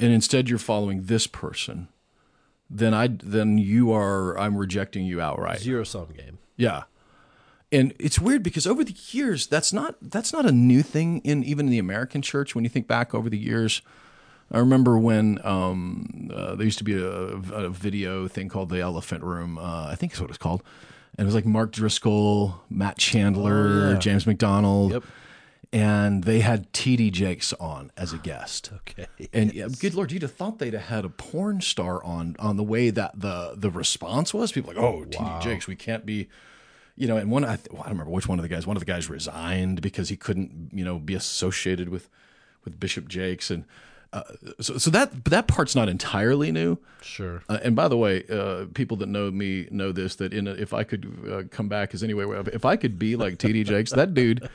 and 0.00 0.12
instead 0.12 0.48
you're 0.48 0.58
following 0.58 1.04
this 1.04 1.26
person, 1.26 1.88
then 2.74 2.94
I 2.94 3.08
then 3.08 3.58
you 3.58 3.92
are 3.92 4.36
I'm 4.38 4.56
rejecting 4.56 5.04
you 5.04 5.20
outright. 5.20 5.60
Zero 5.60 5.84
sum 5.84 6.08
game. 6.16 6.38
Yeah. 6.56 6.84
And 7.70 7.94
it's 7.98 8.18
weird 8.18 8.42
because 8.42 8.66
over 8.66 8.82
the 8.84 8.94
years 9.10 9.46
that's 9.46 9.72
not 9.72 9.96
that's 10.02 10.32
not 10.32 10.46
a 10.46 10.52
new 10.52 10.82
thing 10.82 11.20
in 11.24 11.44
even 11.44 11.66
in 11.66 11.70
the 11.72 11.78
American 11.78 12.22
church 12.22 12.54
when 12.54 12.64
you 12.64 12.70
think 12.70 12.86
back 12.86 13.14
over 13.14 13.28
the 13.30 13.38
years 13.38 13.82
I 14.50 14.58
remember 14.58 14.98
when 14.98 15.38
um, 15.46 16.30
uh, 16.34 16.54
there 16.56 16.64
used 16.66 16.76
to 16.78 16.84
be 16.84 16.94
a, 17.02 17.06
a 17.06 17.70
video 17.70 18.28
thing 18.28 18.50
called 18.50 18.68
the 18.68 18.80
Elephant 18.80 19.24
Room. 19.24 19.56
Uh, 19.56 19.86
I 19.90 19.94
think 19.94 20.12
is 20.12 20.20
what 20.20 20.28
it's 20.28 20.36
called. 20.38 20.62
And 21.16 21.24
it 21.24 21.26
was 21.26 21.34
like 21.34 21.46
Mark 21.46 21.72
Driscoll, 21.72 22.60
Matt 22.68 22.98
Chandler, 22.98 23.86
Oh, 23.86 23.90
yeah. 23.92 23.98
James 23.98 24.26
MacDonald. 24.26 24.92
Yep. 24.92 25.04
And 25.72 26.24
they 26.24 26.40
had 26.40 26.70
T.D. 26.74 27.10
Jakes 27.12 27.54
on 27.54 27.90
as 27.96 28.12
a 28.12 28.18
guest. 28.18 28.70
Okay. 28.74 29.06
And 29.32 29.54
yeah, 29.54 29.68
good 29.80 29.94
lord, 29.94 30.12
you'd 30.12 30.20
have 30.20 30.34
thought 30.34 30.58
they'd 30.58 30.74
have 30.74 30.82
had 30.82 31.04
a 31.06 31.08
porn 31.08 31.62
star 31.62 32.04
on 32.04 32.36
on 32.38 32.58
the 32.58 32.62
way 32.62 32.90
that 32.90 33.18
the 33.18 33.54
the 33.56 33.70
response 33.70 34.34
was. 34.34 34.52
People 34.52 34.74
like, 34.74 34.82
oh, 34.82 35.04
T.D. 35.04 35.30
Jakes, 35.40 35.66
we 35.66 35.74
can't 35.74 36.04
be, 36.04 36.28
you 36.94 37.08
know. 37.08 37.16
And 37.16 37.30
one, 37.30 37.44
I, 37.44 37.56
th- 37.56 37.68
well, 37.70 37.80
I 37.80 37.84
don't 37.86 37.92
remember 37.94 38.12
which 38.12 38.28
one 38.28 38.38
of 38.38 38.42
the 38.42 38.50
guys. 38.50 38.66
One 38.66 38.76
of 38.76 38.82
the 38.82 38.86
guys 38.86 39.08
resigned 39.08 39.80
because 39.80 40.10
he 40.10 40.16
couldn't, 40.16 40.70
you 40.74 40.84
know, 40.84 40.98
be 40.98 41.14
associated 41.14 41.88
with 41.88 42.10
with 42.66 42.78
Bishop 42.78 43.08
Jakes, 43.08 43.50
and 43.50 43.64
uh, 44.12 44.24
so 44.60 44.76
so 44.76 44.90
that 44.90 45.24
that 45.24 45.46
part's 45.46 45.74
not 45.74 45.88
entirely 45.88 46.52
new. 46.52 46.76
Sure. 47.00 47.42
Uh, 47.48 47.58
and 47.62 47.74
by 47.74 47.88
the 47.88 47.96
way, 47.96 48.24
uh, 48.30 48.66
people 48.74 48.98
that 48.98 49.08
know 49.08 49.30
me 49.30 49.68
know 49.70 49.90
this 49.90 50.16
that 50.16 50.34
in 50.34 50.46
a, 50.46 50.52
if 50.52 50.74
I 50.74 50.84
could 50.84 51.06
uh, 51.30 51.42
come 51.50 51.68
back 51.68 51.94
as 51.94 52.02
anyway, 52.02 52.42
if 52.52 52.66
I 52.66 52.76
could 52.76 52.98
be 52.98 53.16
like 53.16 53.38
T.D. 53.38 53.64
Jakes, 53.64 53.92
that 53.92 54.12
dude. 54.12 54.46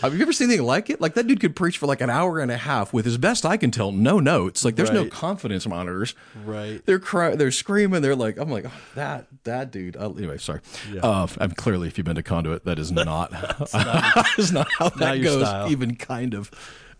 Have 0.00 0.14
you 0.14 0.22
ever 0.22 0.32
seen 0.32 0.48
anything 0.48 0.64
like 0.64 0.90
it? 0.90 1.00
Like 1.00 1.14
that 1.14 1.26
dude 1.26 1.40
could 1.40 1.56
preach 1.56 1.76
for 1.78 1.86
like 1.86 2.00
an 2.00 2.08
hour 2.08 2.38
and 2.38 2.52
a 2.52 2.56
half 2.56 2.92
with, 2.92 3.04
as 3.06 3.18
best 3.18 3.44
I 3.44 3.56
can 3.56 3.72
tell, 3.72 3.90
no 3.90 4.20
notes. 4.20 4.64
Like 4.64 4.76
there's 4.76 4.92
no 4.92 5.06
confidence 5.06 5.66
monitors. 5.66 6.14
Right. 6.44 6.80
They're 6.86 7.00
cry- 7.00 7.34
they're 7.34 7.50
screaming. 7.50 8.00
They're 8.00 8.14
like, 8.14 8.36
I'm 8.38 8.48
like, 8.48 8.64
oh, 8.66 8.72
that 8.94 9.26
that 9.42 9.72
dude. 9.72 9.96
Uh, 9.96 10.10
anyway, 10.12 10.38
sorry. 10.38 10.60
Uh, 11.02 11.26
I'm 11.38 11.50
clearly, 11.50 11.88
if 11.88 11.98
you've 11.98 12.04
been 12.04 12.14
to 12.14 12.22
Conduit, 12.22 12.64
that 12.64 12.78
is 12.78 12.92
not 12.92 13.32
that 13.32 14.34
is 14.38 14.52
not 14.52 14.68
how 14.78 14.88
that 14.98 15.20
goes. 15.20 15.46
style. 15.48 15.70
Even 15.70 15.96
kind 15.96 16.34
of. 16.34 16.50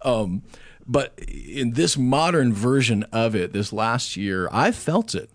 Um, 0.03 0.43
but 0.85 1.17
in 1.29 1.75
this 1.75 1.97
modern 1.97 2.53
version 2.53 3.05
of 3.13 3.37
it, 3.37 3.53
this 3.53 3.73
last 3.73 4.17
year, 4.17 4.49
I 4.51 4.73
felt 4.73 5.15
it. 5.15 5.31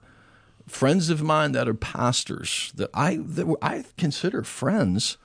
Friends 0.68 1.10
of 1.10 1.22
mine 1.22 1.54
that 1.54 1.70
are 1.70 1.74
pastors 1.74 2.74
that 2.76 2.90
I 2.94 3.20
that 3.22 3.56
I 3.62 3.86
consider 3.98 4.44
friends 4.44 5.18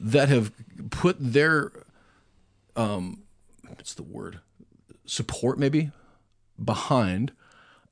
that 0.00 0.28
have 0.28 0.52
put 0.90 1.16
their 1.18 1.72
um, 2.74 3.22
what's 3.68 3.94
the 3.94 4.02
word? 4.02 4.40
Support 5.06 5.58
maybe 5.58 5.90
behind 6.62 7.32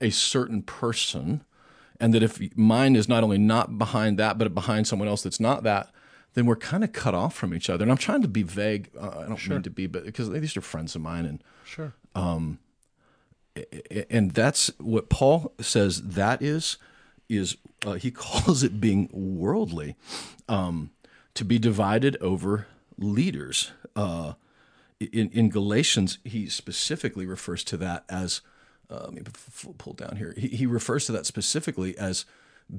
a 0.00 0.10
certain 0.10 0.62
person. 0.62 1.44
And 2.00 2.12
that 2.12 2.22
if 2.22 2.38
mine 2.56 2.96
is 2.96 3.08
not 3.08 3.22
only 3.22 3.38
not 3.38 3.78
behind 3.78 4.18
that 4.18 4.36
but 4.36 4.52
behind 4.54 4.86
someone 4.86 5.08
else 5.08 5.22
that's 5.22 5.40
not 5.40 5.62
that 5.62 5.90
then 6.34 6.44
we're 6.46 6.56
kind 6.56 6.82
of 6.82 6.90
cut 6.92 7.14
off 7.14 7.32
from 7.34 7.54
each 7.54 7.70
other. 7.70 7.84
And 7.84 7.92
i'm 7.92 7.96
trying 7.98 8.20
to 8.22 8.28
be 8.28 8.42
vague. 8.42 8.90
Uh, 9.00 9.20
i 9.20 9.28
don't 9.28 9.48
mean 9.48 9.62
to 9.62 9.70
be 9.70 9.86
but 9.86 10.04
because 10.04 10.28
these 10.30 10.56
are 10.56 10.60
friends 10.60 10.94
of 10.96 11.02
mine 11.02 11.24
and 11.24 11.42
Sure. 11.64 11.94
um, 12.14 12.58
and 14.10 14.32
that's 14.32 14.68
what 14.78 15.08
Paul 15.08 15.52
says 15.60 16.02
that 16.02 16.42
is 16.42 16.76
is 17.28 17.56
uh, 17.86 17.92
he 17.92 18.10
calls 18.24 18.62
it 18.62 18.80
being 18.80 19.08
worldly. 19.12 19.94
Um, 20.48 20.90
to 21.34 21.44
be 21.44 21.58
divided 21.58 22.16
over 22.20 22.66
leaders. 22.96 23.72
Uh, 23.94 24.34
in, 25.00 25.30
in 25.30 25.50
Galatians 25.50 26.18
he 26.24 26.48
specifically 26.48 27.26
refers 27.26 27.64
to 27.64 27.76
that 27.78 28.04
as 28.08 28.40
uh, 28.90 29.04
let 29.04 29.14
me 29.14 29.22
pull 29.78 29.94
down 29.94 30.16
here. 30.16 30.34
He, 30.36 30.48
he 30.48 30.66
refers 30.66 31.06
to 31.06 31.12
that 31.12 31.26
specifically 31.26 31.96
as 31.96 32.26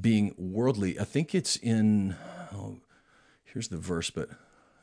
being 0.01 0.33
worldly. 0.37 0.99
I 0.99 1.03
think 1.03 1.35
it's 1.35 1.55
in 1.57 2.15
oh, 2.53 2.77
here's 3.43 3.67
the 3.67 3.77
verse 3.77 4.09
but 4.09 4.29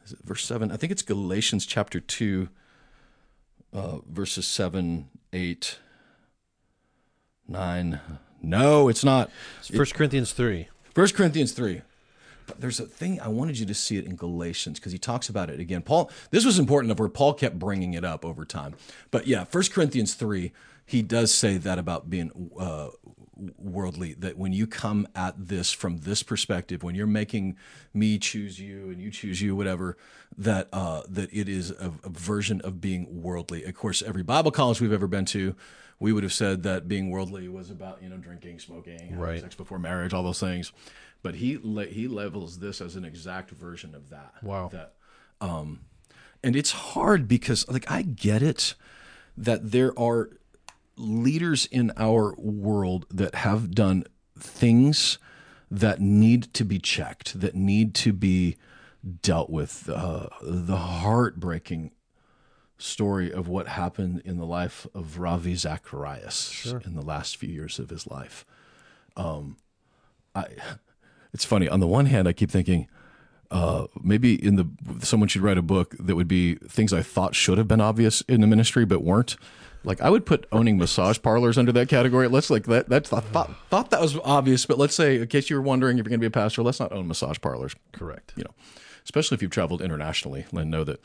is 0.04 0.12
it 0.12 0.18
verse 0.24 0.44
7 0.44 0.70
I 0.70 0.76
think 0.76 0.92
it's 0.92 1.02
Galatians 1.02 1.66
chapter 1.66 2.00
2 2.00 2.48
uh, 3.72 3.98
verses 4.08 4.46
7 4.46 5.08
8 5.32 5.78
9 7.48 8.00
no 8.42 8.88
it's 8.88 9.04
not. 9.04 9.30
First 9.74 9.94
Corinthians 9.94 10.32
three. 10.32 10.68
First 10.94 11.14
Corinthians 11.14 11.52
3 11.52 11.76
but 11.76 11.91
there's 12.58 12.80
a 12.80 12.86
thing 12.86 13.20
i 13.20 13.28
wanted 13.28 13.58
you 13.58 13.66
to 13.66 13.74
see 13.74 13.96
it 13.96 14.04
in 14.04 14.16
galatians 14.16 14.78
because 14.78 14.92
he 14.92 14.98
talks 14.98 15.28
about 15.28 15.50
it 15.50 15.60
again. 15.60 15.82
Paul 15.82 16.10
this 16.30 16.44
was 16.44 16.58
important 16.58 16.90
enough 16.90 16.98
where 17.00 17.08
paul 17.08 17.34
kept 17.34 17.58
bringing 17.58 17.94
it 17.94 18.04
up 18.04 18.24
over 18.24 18.44
time. 18.44 18.74
But 19.10 19.26
yeah 19.26 19.44
First 19.44 19.72
corinthians 19.72 20.14
3 20.14 20.52
he 20.84 21.00
does 21.02 21.32
say 21.32 21.56
that 21.58 21.78
about 21.78 22.10
being 22.10 22.50
uh, 22.58 22.88
worldly 23.58 24.14
that 24.14 24.36
when 24.36 24.52
you 24.52 24.66
come 24.66 25.06
at 25.14 25.34
this 25.48 25.72
from 25.72 25.98
this 25.98 26.22
perspective 26.22 26.82
when 26.82 26.94
you're 26.94 27.06
making 27.06 27.56
me 27.94 28.18
choose 28.18 28.58
you 28.60 28.90
and 28.90 29.00
you 29.00 29.10
choose 29.10 29.40
you 29.40 29.56
whatever 29.56 29.96
that 30.36 30.68
uh, 30.72 31.02
that 31.08 31.32
it 31.32 31.48
is 31.48 31.70
a, 31.70 31.92
a 32.04 32.08
version 32.08 32.60
of 32.62 32.80
being 32.80 33.22
worldly. 33.22 33.64
Of 33.64 33.74
course 33.74 34.02
every 34.02 34.22
bible 34.22 34.50
college 34.50 34.80
we've 34.80 34.92
ever 34.92 35.06
been 35.06 35.24
to 35.26 35.54
we 35.98 36.12
would 36.12 36.24
have 36.24 36.32
said 36.32 36.62
that 36.64 36.88
being 36.88 37.10
worldly 37.10 37.48
was 37.48 37.70
about 37.70 38.02
you 38.02 38.08
know 38.08 38.16
drinking 38.16 38.58
smoking 38.58 39.16
Right. 39.16 39.40
sex 39.40 39.54
before 39.54 39.78
marriage 39.78 40.12
all 40.12 40.22
those 40.22 40.40
things 40.40 40.72
but 41.22 41.36
he 41.36 41.58
le- 41.62 41.86
he 41.86 42.08
levels 42.08 42.58
this 42.58 42.80
as 42.80 42.96
an 42.96 43.04
exact 43.04 43.50
version 43.50 43.94
of 43.94 44.10
that 44.10 44.34
Wow. 44.42 44.68
that 44.72 44.94
um 45.40 45.80
and 46.42 46.54
it's 46.56 46.72
hard 46.72 47.26
because 47.28 47.68
like 47.68 47.90
i 47.90 48.02
get 48.02 48.42
it 48.42 48.74
that 49.36 49.70
there 49.72 49.98
are 49.98 50.30
leaders 50.96 51.66
in 51.66 51.90
our 51.96 52.34
world 52.36 53.06
that 53.10 53.34
have 53.36 53.74
done 53.74 54.04
things 54.38 55.18
that 55.70 56.00
need 56.00 56.52
to 56.52 56.64
be 56.66 56.78
checked, 56.78 57.40
that 57.40 57.54
need 57.54 57.94
to 57.94 58.12
be 58.12 58.56
dealt 59.22 59.48
with. 59.48 59.88
Uh, 59.88 60.26
the 60.42 60.76
heartbreaking 60.76 61.92
story 62.76 63.32
of 63.32 63.48
what 63.48 63.68
happened 63.68 64.20
in 64.26 64.36
the 64.36 64.44
life 64.44 64.86
of 64.94 65.18
Ravi 65.18 65.54
Zacharias 65.54 66.74
in 66.84 66.94
the 66.94 67.00
last 67.02 67.38
few 67.38 67.48
years 67.48 67.78
of 67.78 67.88
his 67.88 68.06
life. 68.06 68.44
Um, 69.16 69.56
I, 70.34 70.46
it's 71.32 71.44
funny. 71.44 71.68
On 71.68 71.80
the 71.80 71.86
one 71.86 72.06
hand, 72.06 72.28
I 72.28 72.32
keep 72.32 72.50
thinking, 72.50 72.88
uh, 73.50 73.86
maybe 74.02 74.34
in 74.34 74.56
the 74.56 74.66
someone 75.04 75.28
should 75.28 75.42
write 75.42 75.58
a 75.58 75.62
book 75.62 75.94
that 75.98 76.16
would 76.16 76.28
be 76.28 76.54
things 76.54 76.92
I 76.92 77.02
thought 77.02 77.34
should 77.34 77.58
have 77.58 77.68
been 77.68 77.80
obvious 77.80 78.22
in 78.22 78.40
the 78.40 78.46
ministry 78.46 78.84
but 78.84 79.02
weren't. 79.02 79.36
Like 79.84 80.00
I 80.00 80.10
would 80.10 80.24
put 80.24 80.46
owning 80.52 80.78
massage 80.78 81.18
parlors 81.20 81.58
under 81.58 81.72
that 81.72 81.88
category. 81.88 82.28
Let's 82.28 82.50
like 82.50 82.64
that. 82.66 82.88
That's 82.88 83.12
I 83.12 83.20
thought 83.20 83.50
thought 83.68 83.90
that 83.90 84.00
was 84.00 84.16
obvious, 84.24 84.64
but 84.64 84.78
let's 84.78 84.94
say 84.94 85.16
in 85.16 85.26
case 85.26 85.50
you 85.50 85.56
were 85.56 85.62
wondering 85.62 85.98
if 85.98 86.04
you're 86.04 86.10
going 86.10 86.20
to 86.20 86.24
be 86.24 86.26
a 86.26 86.30
pastor, 86.30 86.62
let's 86.62 86.80
not 86.80 86.92
own 86.92 87.08
massage 87.08 87.38
parlors. 87.40 87.74
Correct. 87.92 88.32
You 88.36 88.44
know, 88.44 88.54
especially 89.04 89.34
if 89.34 89.42
you've 89.42 89.50
traveled 89.50 89.82
internationally 89.82 90.46
and 90.52 90.70
know 90.70 90.84
that 90.84 91.00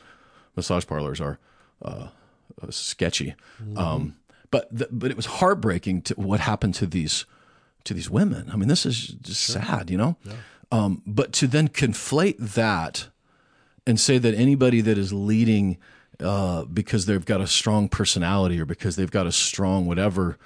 massage 0.54 0.86
parlors 0.86 1.20
are 1.20 1.38
uh, 1.82 2.08
uh, 2.62 2.70
sketchy. 2.70 3.34
Um, 3.76 4.16
but 4.50 4.68
the, 4.70 4.88
but 4.90 5.10
it 5.10 5.16
was 5.16 5.26
heartbreaking 5.26 6.02
to 6.02 6.14
what 6.14 6.40
happened 6.40 6.74
to 6.76 6.86
these 6.86 7.26
to 7.88 7.94
these 7.94 8.08
women. 8.10 8.48
I 8.52 8.56
mean, 8.56 8.68
this 8.68 8.86
is 8.86 9.08
just 9.08 9.42
sad, 9.44 9.90
you 9.90 9.98
know. 9.98 10.16
Um, 10.70 11.02
but 11.06 11.32
to 11.34 11.46
then 11.46 11.68
conflate 11.68 12.36
that 12.54 13.08
and 13.86 13.98
say 13.98 14.18
that 14.18 14.34
anybody 14.34 14.80
that 14.82 14.96
is 14.98 15.12
leading 15.12 15.78
uh, 16.20 16.64
because 16.64 17.06
they've 17.06 17.24
got 17.24 17.40
a 17.40 17.46
strong 17.46 17.88
personality 17.88 18.60
or 18.60 18.64
because 18.66 18.96
they've 18.96 19.10
got 19.10 19.26
a 19.26 19.32
strong 19.32 19.86
whatever, 19.86 20.36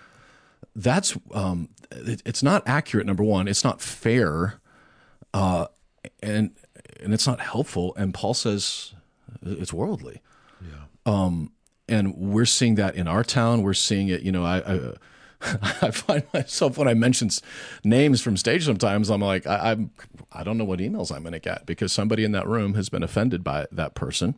that's 0.77 1.17
um, 1.33 1.69
it, 1.91 2.23
it's 2.25 2.43
not 2.43 2.63
accurate. 2.67 3.07
Number 3.07 3.25
one, 3.25 3.49
it's 3.49 3.65
not 3.65 3.81
fair, 3.81 4.61
uh, 5.35 5.67
and 6.23 6.53
and 7.01 7.13
it's 7.13 7.27
not 7.27 7.41
helpful. 7.41 7.95
And 7.97 8.15
Paul 8.15 8.35
says 8.35 8.95
it's 9.43 9.73
worldly 9.73 10.21
Yeah. 11.07 11.39
and 11.89 12.15
we're 12.17 12.45
seeing 12.47 12.77
that 12.77 12.95
in 12.95 13.09
our 13.09 13.25
town. 13.25 13.63
We're 13.63 13.75
seeing 13.75 14.09
it. 14.09 14.23
You 14.23 14.31
know, 14.33 14.45
I 14.45 14.59
I, 14.59 14.81
I 15.83 15.91
find 15.91 16.23
myself 16.33 16.79
when 16.79 16.89
I 16.89 16.95
mention 16.95 17.29
names 17.85 18.21
from 18.21 18.37
stage 18.37 18.65
sometimes, 18.65 19.11
I'm 19.11 19.21
like, 19.21 19.47
I, 19.47 19.73
I'm 19.73 19.91
I 20.31 20.45
don't 20.45 20.57
know 20.57 20.65
what 20.65 20.79
emails 20.79 21.15
I'm 21.15 21.23
going 21.23 21.33
to 21.33 21.39
get 21.39 21.67
because 21.67 21.93
somebody 21.93 22.25
in 22.25 22.33
that 22.33 22.47
room 22.47 22.75
has 22.75 22.89
been 22.89 23.03
offended 23.03 23.43
by 23.43 23.67
that 23.73 23.95
person, 23.95 24.37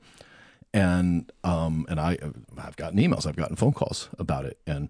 and 0.73 1.31
um 1.43 1.87
and 1.89 2.01
I 2.01 2.19
I've 2.57 2.77
gotten 2.77 2.99
emails, 2.99 3.27
I've 3.27 3.37
gotten 3.37 3.57
phone 3.57 3.73
calls 3.73 4.09
about 4.19 4.45
it, 4.45 4.59
and 4.67 4.89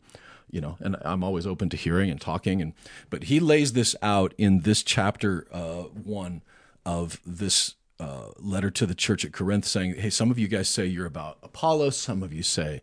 you 0.51 0.61
know, 0.61 0.77
and 0.79 0.97
I'm 1.03 1.25
always 1.25 1.47
open 1.47 1.69
to 1.71 1.77
hearing 1.77 2.11
and 2.11 2.21
talking, 2.21 2.63
and 2.63 2.75
but 3.11 3.25
he 3.25 3.41
lays 3.41 3.73
this 3.73 3.97
out 4.01 4.35
in 4.39 4.61
this 4.61 4.83
chapter 4.85 5.49
uh, 5.51 5.83
one 5.83 6.43
of 6.87 7.21
this 7.27 7.75
uh, 7.99 8.29
letter 8.39 8.71
to 8.71 8.87
the 8.87 8.95
church 8.95 9.25
at 9.25 9.33
Corinth, 9.33 9.65
saying, 9.65 9.97
"Hey, 9.97 10.11
some 10.11 10.31
of 10.31 10.39
you 10.39 10.47
guys 10.47 10.69
say 10.69 10.87
you're 10.87 11.07
about 11.07 11.39
Apollos, 11.43 11.97
some 11.97 12.23
of 12.23 12.33
you 12.33 12.45
say 12.45 12.83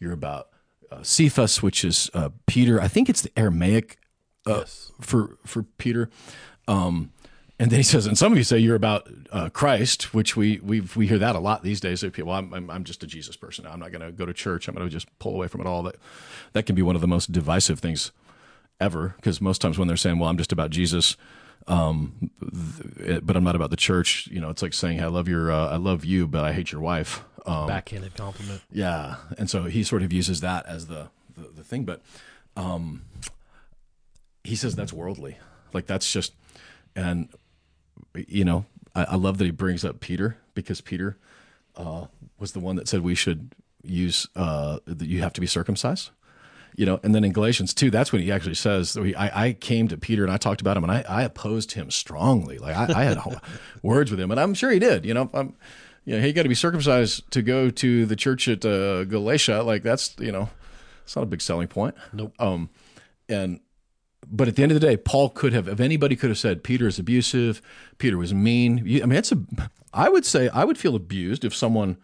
you're 0.00 0.12
about 0.12 0.48
uh, 0.94 1.02
Cephas, 1.02 1.62
which 1.62 1.84
is 1.84 2.10
uh, 2.14 2.30
Peter. 2.46 2.80
I 2.80 2.88
think 2.88 3.08
it's 3.08 3.22
the 3.22 3.36
Aramaic 3.38 3.98
uh, 4.46 4.64
for 5.00 5.36
for 5.44 5.62
Peter." 5.62 6.10
Um, 6.66 7.12
and 7.58 7.70
then 7.70 7.78
he 7.78 7.84
says, 7.84 8.06
and 8.06 8.18
some 8.18 8.32
of 8.32 8.38
you 8.38 8.42
say 8.44 8.58
you're 8.58 8.74
about 8.74 9.08
uh, 9.30 9.48
Christ, 9.48 10.12
which 10.12 10.36
we 10.36 10.58
we 10.58 10.80
we 10.96 11.06
hear 11.06 11.18
that 11.18 11.36
a 11.36 11.38
lot 11.38 11.62
these 11.62 11.80
days. 11.80 12.02
People, 12.02 12.32
I'm, 12.32 12.52
I'm 12.52 12.70
I'm 12.70 12.84
just 12.84 13.02
a 13.04 13.06
Jesus 13.06 13.36
person. 13.36 13.66
I'm 13.66 13.78
not 13.78 13.92
going 13.92 14.02
to 14.02 14.10
go 14.10 14.26
to 14.26 14.32
church. 14.32 14.66
I'm 14.66 14.74
going 14.74 14.86
to 14.86 14.92
just 14.92 15.06
pull 15.18 15.34
away 15.34 15.46
from 15.46 15.60
it 15.60 15.66
all. 15.66 15.82
That 15.84 15.96
that 16.52 16.66
can 16.66 16.74
be 16.74 16.82
one 16.82 16.96
of 16.96 17.00
the 17.00 17.06
most 17.08 17.30
divisive 17.30 17.78
things 17.78 18.10
ever 18.80 19.14
because 19.16 19.40
most 19.40 19.60
times 19.60 19.78
when 19.78 19.86
they're 19.86 19.96
saying, 19.96 20.18
"Well, 20.18 20.28
I'm 20.28 20.36
just 20.36 20.52
about 20.52 20.70
Jesus," 20.70 21.16
um, 21.68 22.30
th- 22.98 23.20
but 23.22 23.36
I'm 23.36 23.44
not 23.44 23.54
about 23.54 23.70
the 23.70 23.76
church. 23.76 24.26
You 24.32 24.40
know, 24.40 24.50
it's 24.50 24.62
like 24.62 24.74
saying, 24.74 25.00
"I 25.00 25.06
love 25.06 25.28
your, 25.28 25.52
uh, 25.52 25.68
I 25.68 25.76
love 25.76 26.04
you, 26.04 26.26
but 26.26 26.42
I 26.44 26.52
hate 26.52 26.72
your 26.72 26.80
wife." 26.80 27.24
Backhanded 27.44 28.14
compliment. 28.14 28.62
Yeah, 28.72 29.16
and 29.38 29.50
so 29.50 29.64
he 29.64 29.82
sort 29.84 30.02
of 30.02 30.12
uses 30.12 30.40
that 30.40 30.66
as 30.66 30.86
the 30.86 31.08
the, 31.36 31.48
the 31.56 31.64
thing, 31.64 31.84
but 31.84 32.00
um, 32.56 33.02
he 34.42 34.56
says 34.56 34.74
that's 34.74 34.92
worldly, 34.92 35.36
like 35.72 35.86
that's 35.86 36.10
just, 36.10 36.32
and 36.94 37.28
you 38.14 38.44
know, 38.44 38.64
I, 38.94 39.04
I 39.04 39.16
love 39.16 39.38
that 39.38 39.44
he 39.44 39.50
brings 39.50 39.84
up 39.84 40.00
Peter 40.00 40.38
because 40.54 40.80
Peter 40.80 41.16
uh, 41.76 42.06
was 42.38 42.52
the 42.52 42.60
one 42.60 42.76
that 42.76 42.88
said 42.88 43.00
we 43.00 43.14
should 43.14 43.54
use 43.82 44.28
uh, 44.36 44.78
that 44.86 45.06
you 45.06 45.20
have 45.20 45.32
to 45.34 45.40
be 45.40 45.46
circumcised. 45.46 46.10
You 46.76 46.86
know, 46.86 46.98
and 47.04 47.14
then 47.14 47.22
in 47.22 47.32
Galatians 47.32 47.72
2, 47.72 47.90
that's 47.92 48.10
when 48.12 48.20
he 48.20 48.32
actually 48.32 48.56
says, 48.56 48.96
I, 48.96 49.30
I 49.32 49.52
came 49.52 49.86
to 49.88 49.96
Peter 49.96 50.24
and 50.24 50.32
I 50.32 50.38
talked 50.38 50.60
about 50.60 50.76
him 50.76 50.82
and 50.82 50.90
I, 50.90 51.04
I 51.08 51.22
opposed 51.22 51.70
him 51.70 51.88
strongly. 51.92 52.58
Like 52.58 52.74
I, 52.74 53.00
I 53.00 53.04
had 53.04 53.18
words 53.82 54.10
with 54.10 54.18
him 54.18 54.32
and 54.32 54.40
I'm 54.40 54.54
sure 54.54 54.72
he 54.72 54.80
did, 54.80 55.04
you 55.04 55.14
know, 55.14 55.30
I'm, 55.32 55.54
you 56.04 56.14
know, 56.14 56.20
hey, 56.20 56.28
you 56.28 56.32
got 56.32 56.42
to 56.42 56.48
be 56.48 56.54
circumcised 56.54 57.30
to 57.32 57.42
go 57.42 57.70
to 57.70 58.06
the 58.06 58.16
church 58.16 58.48
at 58.48 58.64
uh, 58.64 59.04
Galatia. 59.04 59.62
Like 59.62 59.82
that's, 59.82 60.14
you 60.18 60.32
know, 60.32 60.50
it's 61.02 61.16
not 61.16 61.22
a 61.22 61.26
big 61.26 61.40
selling 61.40 61.68
point. 61.68 61.94
Nope. 62.12 62.34
Um, 62.38 62.70
and, 63.28 63.60
but 64.26 64.48
at 64.48 64.56
the 64.56 64.62
end 64.62 64.72
of 64.72 64.80
the 64.80 64.86
day, 64.86 64.96
Paul 64.96 65.28
could 65.28 65.52
have, 65.52 65.68
if 65.68 65.80
anybody 65.80 66.16
could 66.16 66.30
have 66.30 66.38
said 66.38 66.64
Peter 66.64 66.86
is 66.86 66.98
abusive, 66.98 67.60
Peter 67.98 68.16
was 68.16 68.32
mean. 68.32 68.78
I 68.80 69.06
mean, 69.06 69.18
it's 69.18 69.32
a, 69.32 69.38
I 69.92 70.08
would 70.08 70.24
say 70.24 70.48
I 70.48 70.64
would 70.64 70.78
feel 70.78 70.96
abused 70.96 71.44
if 71.44 71.54
someone, 71.54 71.98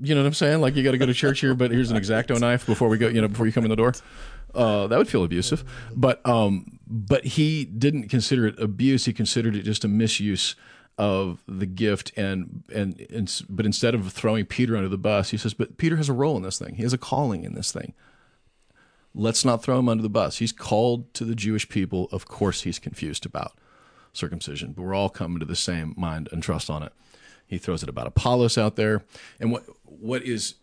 you 0.00 0.14
know 0.14 0.20
what 0.20 0.26
I'm 0.26 0.34
saying? 0.34 0.60
Like 0.60 0.74
you 0.74 0.82
got 0.82 0.90
to 0.90 0.98
go 0.98 1.06
to 1.06 1.14
church 1.14 1.40
here, 1.40 1.54
but 1.54 1.70
here's 1.70 1.90
an 1.90 1.96
exacto 1.96 2.38
knife 2.38 2.66
before 2.66 2.88
we 2.88 2.98
go, 2.98 3.08
you 3.08 3.20
know, 3.20 3.28
before 3.28 3.46
you 3.46 3.52
come 3.52 3.64
in 3.64 3.70
the 3.70 3.76
door. 3.76 3.94
Uh, 4.54 4.86
that 4.86 4.98
would 4.98 5.08
feel 5.08 5.24
abusive, 5.24 5.64
but 5.96 6.24
um, 6.24 6.78
but 6.86 7.24
he 7.24 7.64
didn't 7.64 8.08
consider 8.08 8.46
it 8.46 8.60
abuse. 8.60 9.04
He 9.04 9.12
considered 9.12 9.56
it 9.56 9.62
just 9.62 9.84
a 9.84 9.88
misuse 9.88 10.54
of 10.96 11.42
the 11.48 11.66
gift, 11.66 12.12
and, 12.16 12.62
and 12.72 13.00
and 13.10 13.42
but 13.48 13.66
instead 13.66 13.94
of 13.94 14.12
throwing 14.12 14.44
Peter 14.44 14.76
under 14.76 14.88
the 14.88 14.98
bus, 14.98 15.30
he 15.30 15.36
says, 15.36 15.54
"But 15.54 15.76
Peter 15.76 15.96
has 15.96 16.08
a 16.08 16.12
role 16.12 16.36
in 16.36 16.42
this 16.42 16.58
thing. 16.58 16.76
He 16.76 16.82
has 16.82 16.92
a 16.92 16.98
calling 16.98 17.44
in 17.44 17.54
this 17.54 17.72
thing. 17.72 17.94
Let's 19.14 19.44
not 19.44 19.62
throw 19.62 19.78
him 19.78 19.88
under 19.88 20.02
the 20.02 20.08
bus. 20.08 20.38
He's 20.38 20.52
called 20.52 21.12
to 21.14 21.24
the 21.24 21.34
Jewish 21.34 21.68
people. 21.68 22.08
Of 22.10 22.26
course, 22.26 22.62
he's 22.62 22.78
confused 22.78 23.26
about 23.26 23.52
circumcision, 24.12 24.72
but 24.72 24.82
we're 24.82 24.94
all 24.94 25.08
coming 25.08 25.40
to 25.40 25.46
the 25.46 25.56
same 25.56 25.94
mind 25.96 26.28
and 26.32 26.42
trust 26.42 26.70
on 26.70 26.82
it." 26.82 26.92
He 27.46 27.58
throws 27.58 27.82
it 27.82 27.88
about 27.88 28.06
Apollos 28.06 28.56
out 28.56 28.76
there, 28.76 29.04
and 29.40 29.50
what 29.50 29.64
what 29.84 30.22
is 30.22 30.54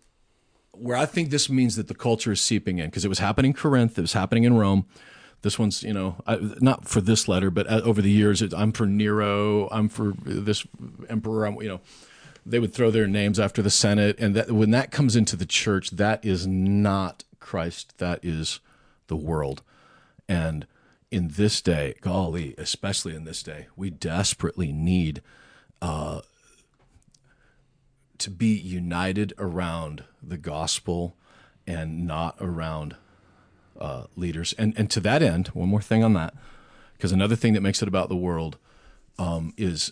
where 0.73 0.97
I 0.97 1.05
think 1.05 1.29
this 1.29 1.49
means 1.49 1.75
that 1.75 1.87
the 1.87 1.95
culture 1.95 2.31
is 2.31 2.41
seeping 2.41 2.79
in 2.79 2.85
because 2.87 3.05
it 3.05 3.09
was 3.09 3.19
happening 3.19 3.51
in 3.51 3.57
Corinth, 3.57 3.97
it 3.97 4.01
was 4.01 4.13
happening 4.13 4.45
in 4.45 4.55
Rome. 4.55 4.85
This 5.41 5.57
one's, 5.57 5.81
you 5.83 5.93
know, 5.93 6.17
I, 6.27 6.37
not 6.59 6.87
for 6.87 7.01
this 7.01 7.27
letter, 7.27 7.49
but 7.49 7.67
over 7.67 8.01
the 8.01 8.11
years, 8.11 8.41
it, 8.41 8.53
I'm 8.53 8.71
for 8.71 8.85
Nero, 8.85 9.67
I'm 9.69 9.89
for 9.89 10.13
this 10.23 10.65
emperor. 11.09 11.45
I'm, 11.45 11.55
you 11.61 11.67
know, 11.67 11.81
they 12.45 12.59
would 12.59 12.73
throw 12.73 12.91
their 12.91 13.07
names 13.07 13.39
after 13.39 13.61
the 13.61 13.69
Senate, 13.69 14.17
and 14.19 14.35
that 14.35 14.51
when 14.51 14.71
that 14.71 14.91
comes 14.91 15.15
into 15.15 15.35
the 15.35 15.45
church, 15.45 15.91
that 15.91 16.23
is 16.23 16.45
not 16.45 17.23
Christ. 17.39 17.97
That 17.97 18.19
is 18.23 18.59
the 19.07 19.15
world, 19.15 19.63
and 20.29 20.67
in 21.11 21.27
this 21.29 21.61
day, 21.61 21.95
golly, 22.01 22.55
especially 22.57 23.13
in 23.13 23.25
this 23.25 23.43
day, 23.43 23.67
we 23.75 23.89
desperately 23.89 24.71
need 24.71 25.21
uh, 25.81 26.21
to 28.17 28.29
be 28.29 28.55
united 28.55 29.33
around 29.37 30.05
the 30.23 30.37
gospel 30.37 31.17
and 31.67 32.07
not 32.07 32.37
around 32.39 32.95
uh, 33.81 34.03
leaders. 34.15 34.53
And 34.57 34.73
and 34.77 34.89
to 34.91 34.99
that 35.01 35.21
end, 35.21 35.47
one 35.49 35.67
more 35.67 35.81
thing 35.81 36.03
on 36.03 36.13
that, 36.13 36.33
because 36.93 37.11
another 37.11 37.35
thing 37.35 37.53
that 37.53 37.61
makes 37.61 37.81
it 37.81 37.87
about 37.87 38.07
the 38.07 38.15
world 38.15 38.57
um, 39.17 39.53
is 39.57 39.91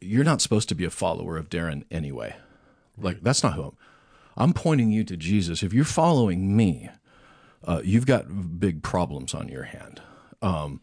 you're 0.00 0.24
not 0.24 0.40
supposed 0.40 0.68
to 0.70 0.74
be 0.74 0.84
a 0.84 0.90
follower 0.90 1.36
of 1.36 1.48
Darren 1.48 1.84
anyway. 1.90 2.36
Like 2.98 3.22
that's 3.22 3.42
not 3.42 3.54
who 3.54 3.62
I'm. 3.62 3.76
I'm 4.34 4.52
pointing 4.54 4.90
you 4.90 5.04
to 5.04 5.16
Jesus. 5.16 5.62
If 5.62 5.74
you're 5.74 5.84
following 5.84 6.56
me, 6.56 6.88
uh, 7.64 7.82
you've 7.84 8.06
got 8.06 8.58
big 8.58 8.82
problems 8.82 9.34
on 9.34 9.48
your 9.48 9.64
hand. 9.64 10.00
Um, 10.40 10.80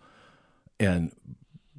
and 0.80 1.12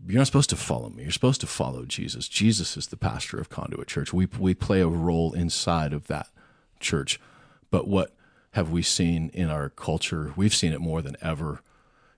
you're 0.07 0.19
not 0.19 0.27
supposed 0.27 0.51
to 0.51 0.57
follow 0.57 0.91
me. 0.91 1.05
You're 1.05 1.13
supposed 1.13 1.41
to 1.43 1.47
follow 1.47 1.85
Jesus. 1.85 2.29
Jesus 2.29 2.77
is 2.77 2.89
the 2.89 2.97
pastor 2.97 3.39
of 3.39 3.51
Conduit 3.51 3.87
Church. 3.87 4.13
We 4.13 4.27
we 4.39 4.55
play 4.55 4.81
a 4.81 4.89
role 4.89 5.33
inside 5.33 5.93
of 5.93 6.09
that 6.09 6.29
church. 6.81 7.21
But 7.71 7.87
what 7.87 8.15
have 8.53 8.71
we 8.71 8.83
seen 8.83 9.31
in 9.33 9.49
our 9.49 9.69
culture? 9.69 10.33
We've 10.37 10.55
seen 10.55 10.73
it 10.73 10.81
more 10.81 11.03
than 11.03 11.17
ever 11.21 11.63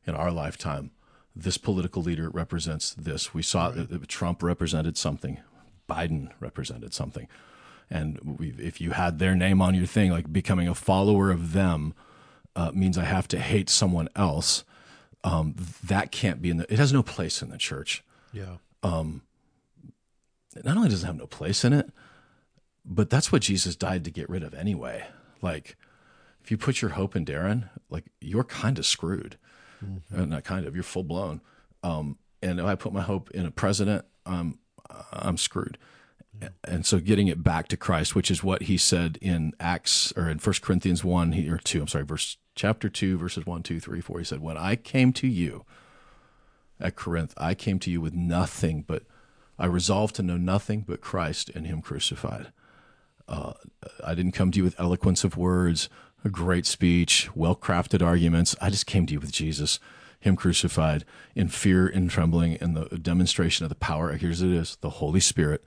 in 0.06 0.14
our 0.14 0.30
lifetime. 0.30 0.90
This 1.34 1.58
political 1.58 2.02
leader 2.02 2.28
represents 2.28 2.94
this. 2.94 3.32
We 3.32 3.42
saw 3.42 3.68
right. 3.68 3.88
that 3.88 4.08
Trump 4.08 4.42
represented 4.42 4.96
something. 4.96 5.40
Biden 5.88 6.30
represented 6.40 6.94
something. 6.94 7.28
And 7.90 8.38
if 8.40 8.80
you 8.80 8.92
had 8.92 9.18
their 9.18 9.34
name 9.34 9.60
on 9.60 9.74
your 9.74 9.86
thing, 9.86 10.10
like 10.10 10.32
becoming 10.32 10.68
a 10.68 10.74
follower 10.74 11.30
of 11.30 11.52
them 11.52 11.94
uh, 12.56 12.70
means 12.72 12.96
I 12.96 13.04
have 13.04 13.28
to 13.28 13.38
hate 13.38 13.68
someone 13.68 14.08
else 14.16 14.64
um, 15.24 15.54
that 15.84 16.10
can't 16.10 16.42
be 16.42 16.50
in 16.50 16.56
the. 16.56 16.72
It 16.72 16.78
has 16.78 16.92
no 16.92 17.02
place 17.02 17.42
in 17.42 17.50
the 17.50 17.58
church. 17.58 18.02
Yeah. 18.32 18.56
Um, 18.82 19.22
not 20.64 20.76
only 20.76 20.88
does 20.88 21.02
it 21.02 21.06
have 21.06 21.16
no 21.16 21.26
place 21.26 21.64
in 21.64 21.72
it, 21.72 21.90
but 22.84 23.10
that's 23.10 23.30
what 23.30 23.42
Jesus 23.42 23.76
died 23.76 24.04
to 24.04 24.10
get 24.10 24.28
rid 24.28 24.42
of 24.42 24.54
anyway. 24.54 25.06
Like, 25.40 25.76
if 26.42 26.50
you 26.50 26.56
put 26.56 26.82
your 26.82 26.92
hope 26.92 27.14
in 27.14 27.24
Darren, 27.24 27.68
like 27.88 28.04
you're 28.20 28.44
kind 28.44 28.78
of 28.78 28.86
screwed. 28.86 29.36
Mm-hmm. 29.84 30.20
Uh, 30.20 30.24
not 30.26 30.44
kind 30.44 30.66
of, 30.66 30.74
you're 30.74 30.82
full 30.82 31.04
blown. 31.04 31.40
Um, 31.82 32.18
and 32.42 32.58
if 32.58 32.66
I 32.66 32.74
put 32.74 32.92
my 32.92 33.02
hope 33.02 33.30
in 33.30 33.46
a 33.46 33.50
president, 33.50 34.04
um, 34.26 34.58
I'm 35.12 35.36
screwed. 35.36 35.78
Yeah. 36.40 36.48
And 36.64 36.86
so 36.86 36.98
getting 36.98 37.28
it 37.28 37.42
back 37.42 37.68
to 37.68 37.76
Christ, 37.76 38.14
which 38.14 38.30
is 38.30 38.42
what 38.42 38.62
he 38.62 38.76
said 38.76 39.18
in 39.20 39.52
Acts 39.60 40.12
or 40.16 40.28
in 40.28 40.38
First 40.38 40.62
Corinthians 40.62 41.04
1 41.04 41.32
he, 41.32 41.48
or 41.48 41.58
2, 41.58 41.82
I'm 41.82 41.88
sorry, 41.88 42.04
verse 42.04 42.36
chapter 42.54 42.88
2, 42.88 43.18
verses 43.18 43.46
1, 43.46 43.62
2, 43.62 43.80
3, 43.80 44.00
4. 44.00 44.18
He 44.18 44.24
said, 44.24 44.40
When 44.40 44.56
I 44.56 44.76
came 44.76 45.12
to 45.14 45.26
you 45.26 45.64
at 46.80 46.96
Corinth, 46.96 47.34
I 47.36 47.54
came 47.54 47.78
to 47.80 47.90
you 47.90 48.00
with 48.00 48.14
nothing 48.14 48.84
but 48.86 49.04
I 49.58 49.66
resolved 49.66 50.16
to 50.16 50.22
know 50.22 50.36
nothing 50.36 50.84
but 50.86 51.00
Christ 51.00 51.50
and 51.54 51.66
Him 51.66 51.82
crucified. 51.82 52.52
Uh, 53.28 53.52
I 54.04 54.14
didn't 54.14 54.32
come 54.32 54.50
to 54.50 54.58
you 54.58 54.64
with 54.64 54.80
eloquence 54.80 55.24
of 55.24 55.36
words, 55.36 55.88
a 56.24 56.28
great 56.28 56.66
speech, 56.66 57.28
well 57.34 57.56
crafted 57.56 58.04
arguments. 58.04 58.54
I 58.60 58.70
just 58.70 58.86
came 58.86 59.06
to 59.06 59.12
you 59.12 59.20
with 59.20 59.32
Jesus, 59.32 59.78
Him 60.20 60.36
crucified, 60.36 61.04
in 61.34 61.48
fear 61.48 61.86
and 61.86 62.10
trembling, 62.10 62.56
and 62.56 62.76
the 62.76 62.98
demonstration 62.98 63.64
of 63.64 63.68
the 63.68 63.74
power. 63.74 64.12
Here's 64.12 64.42
it 64.42 64.50
is 64.50 64.76
the 64.76 64.90
Holy 64.90 65.20
Spirit. 65.20 65.64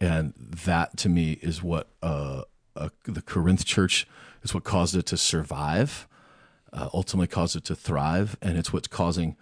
And 0.00 0.34
that 0.38 0.96
to 0.98 1.08
me 1.08 1.38
is 1.42 1.62
what 1.62 1.88
uh, 2.02 2.42
uh, 2.76 2.90
the 3.04 3.22
Corinth 3.22 3.64
church 3.64 4.06
is 4.42 4.54
what 4.54 4.64
caused 4.64 4.94
it 4.94 5.06
to 5.06 5.16
survive, 5.16 6.06
uh, 6.72 6.88
ultimately 6.94 7.26
caused 7.26 7.56
it 7.56 7.64
to 7.64 7.74
thrive, 7.74 8.36
and 8.40 8.56
it's 8.56 8.72
what's 8.72 8.88
causing. 8.88 9.36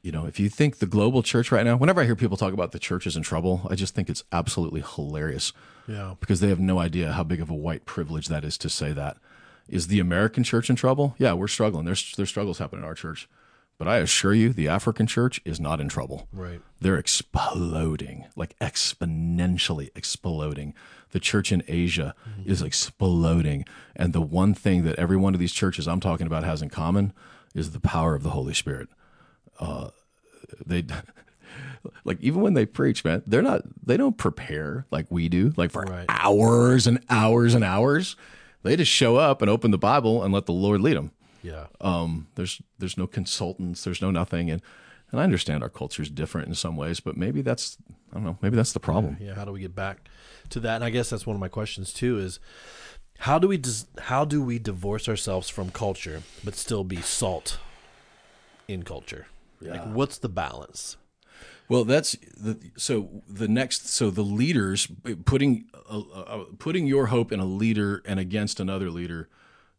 You 0.00 0.12
know, 0.12 0.26
if 0.26 0.38
you 0.38 0.48
think 0.48 0.78
the 0.78 0.86
global 0.86 1.24
church 1.24 1.50
right 1.50 1.66
now, 1.66 1.76
whenever 1.76 2.00
I 2.00 2.04
hear 2.04 2.14
people 2.14 2.36
talk 2.36 2.52
about 2.52 2.70
the 2.70 2.78
church 2.78 3.04
is 3.06 3.16
in 3.16 3.24
trouble, 3.24 3.66
I 3.68 3.74
just 3.74 3.96
think 3.96 4.08
it's 4.08 4.22
absolutely 4.30 4.82
hilarious. 4.94 5.52
Yeah. 5.88 6.14
Because 6.20 6.38
they 6.38 6.48
have 6.50 6.60
no 6.60 6.78
idea 6.78 7.12
how 7.12 7.24
big 7.24 7.40
of 7.40 7.50
a 7.50 7.54
white 7.54 7.84
privilege 7.84 8.28
that 8.28 8.44
is 8.44 8.56
to 8.58 8.68
say 8.68 8.92
that. 8.92 9.16
Is 9.68 9.88
the 9.88 10.00
American 10.00 10.44
church 10.44 10.70
in 10.70 10.76
trouble? 10.76 11.14
Yeah, 11.18 11.34
we're 11.34 11.48
struggling. 11.48 11.84
There's 11.84 12.14
there's 12.16 12.28
struggles 12.28 12.58
happening 12.58 12.82
in 12.82 12.88
our 12.88 12.94
church. 12.94 13.28
But 13.78 13.86
I 13.86 13.98
assure 13.98 14.34
you, 14.34 14.52
the 14.52 14.66
African 14.66 15.06
church 15.06 15.40
is 15.44 15.60
not 15.60 15.80
in 15.80 15.88
trouble. 15.88 16.26
Right. 16.32 16.60
They're 16.80 16.98
exploding, 16.98 18.26
like 18.34 18.58
exponentially 18.58 19.90
exploding. 19.94 20.74
The 21.10 21.20
church 21.20 21.52
in 21.52 21.62
Asia 21.68 22.14
mm-hmm. 22.28 22.50
is 22.50 22.60
exploding. 22.60 23.64
And 23.94 24.12
the 24.12 24.20
one 24.20 24.52
thing 24.52 24.82
that 24.82 24.98
every 24.98 25.16
one 25.16 25.32
of 25.32 25.38
these 25.38 25.52
churches 25.52 25.86
I'm 25.86 26.00
talking 26.00 26.26
about 26.26 26.42
has 26.42 26.60
in 26.60 26.70
common 26.70 27.12
is 27.54 27.70
the 27.70 27.80
power 27.80 28.16
of 28.16 28.24
the 28.24 28.30
Holy 28.30 28.54
Spirit. 28.54 28.88
Uh, 29.60 29.90
they. 30.66 30.84
like 32.04 32.20
even 32.20 32.40
when 32.40 32.54
they 32.54 32.66
preach, 32.66 33.04
man, 33.04 33.22
they're 33.26 33.42
not 33.42 33.62
they 33.84 33.96
don't 33.96 34.18
prepare 34.18 34.86
like 34.90 35.06
we 35.08 35.28
do, 35.28 35.52
like 35.56 35.70
for 35.70 35.82
right. 35.82 36.06
hours 36.08 36.86
and 36.86 36.98
hours 37.08 37.54
and 37.54 37.64
hours. 37.64 38.16
They 38.62 38.76
just 38.76 38.90
show 38.90 39.16
up 39.16 39.40
and 39.42 39.50
open 39.50 39.70
the 39.70 39.78
Bible 39.78 40.22
and 40.22 40.32
let 40.34 40.46
the 40.46 40.52
Lord 40.52 40.80
lead 40.80 40.96
them. 40.96 41.12
Yeah. 41.42 41.66
Um, 41.80 42.28
there's 42.34 42.60
there's 42.78 42.98
no 42.98 43.06
consultants, 43.06 43.84
there's 43.84 44.02
no 44.02 44.10
nothing, 44.10 44.50
and 44.50 44.60
and 45.10 45.20
I 45.20 45.24
understand 45.24 45.62
our 45.62 45.68
culture 45.68 46.02
is 46.02 46.10
different 46.10 46.48
in 46.48 46.54
some 46.54 46.76
ways, 46.76 47.00
but 47.00 47.16
maybe 47.16 47.42
that's 47.42 47.78
I 48.10 48.14
don't 48.14 48.24
know, 48.24 48.38
maybe 48.42 48.56
that's 48.56 48.72
the 48.72 48.80
problem. 48.80 49.16
Yeah, 49.20 49.28
yeah. 49.28 49.34
How 49.34 49.44
do 49.44 49.52
we 49.52 49.60
get 49.60 49.74
back 49.74 50.08
to 50.50 50.60
that? 50.60 50.76
And 50.76 50.84
I 50.84 50.90
guess 50.90 51.10
that's 51.10 51.26
one 51.26 51.36
of 51.36 51.40
my 51.40 51.48
questions 51.48 51.92
too. 51.92 52.18
Is 52.18 52.40
how 53.20 53.38
do 53.38 53.48
we 53.48 53.56
dis- 53.56 53.86
how 53.98 54.24
do 54.24 54.42
we 54.42 54.58
divorce 54.58 55.08
ourselves 55.08 55.48
from 55.48 55.70
culture 55.70 56.22
but 56.44 56.54
still 56.54 56.84
be 56.84 57.00
salt 57.00 57.58
in 58.66 58.82
culture? 58.82 59.26
Yeah. 59.60 59.72
Like, 59.72 59.94
what's 59.94 60.18
the 60.18 60.28
balance? 60.28 60.96
Well, 61.68 61.84
that's 61.84 62.12
the 62.36 62.58
so 62.76 63.22
the 63.28 63.48
next 63.48 63.88
so 63.88 64.10
the 64.10 64.22
leaders 64.22 64.88
putting 65.24 65.66
uh, 65.74 66.00
uh, 66.00 66.44
putting 66.58 66.86
your 66.86 67.06
hope 67.06 67.30
in 67.30 67.40
a 67.40 67.44
leader 67.44 68.02
and 68.06 68.18
against 68.18 68.58
another 68.58 68.90
leader 68.90 69.28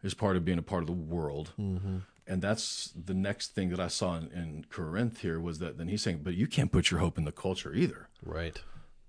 is 0.04 0.14
part 0.14 0.38
of 0.38 0.46
being 0.46 0.60
a 0.60 0.64
part 0.64 0.84
of 0.84 0.88
the 0.88 0.94
world. 0.94 1.52
Mm-hmm. 1.60 1.98
And 2.28 2.44
that's 2.44 2.94
the 2.96 3.16
next 3.16 3.56
thing 3.56 3.70
that 3.70 3.80
I 3.80 3.88
saw 3.88 4.16
in, 4.16 4.32
in 4.32 4.66
Corinth 4.70 5.22
here 5.22 5.40
was 5.40 5.58
that 5.60 5.80
then 5.80 5.88
he's 5.88 6.04
saying, 6.04 6.22
but 6.24 6.36
you 6.36 6.46
can't 6.46 6.72
put 6.72 6.92
your 6.92 7.00
hope 7.00 7.18
in 7.18 7.26
the 7.26 7.32
culture 7.32 7.74
either. 7.74 8.08
Right. 8.24 8.62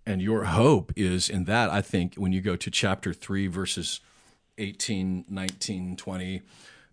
And 0.07 0.23
your 0.23 0.45
hope 0.45 0.93
is 0.97 1.29
in 1.29 1.45
that, 1.45 1.69
I 1.69 1.83
think, 1.83 2.15
when 2.15 2.33
you 2.33 2.41
go 2.41 2.57
to 2.57 2.71
chapter 2.71 3.13
3, 3.13 3.47
verses 3.47 4.01
18, 4.57 5.27
19, 5.29 5.97
20, 5.97 6.43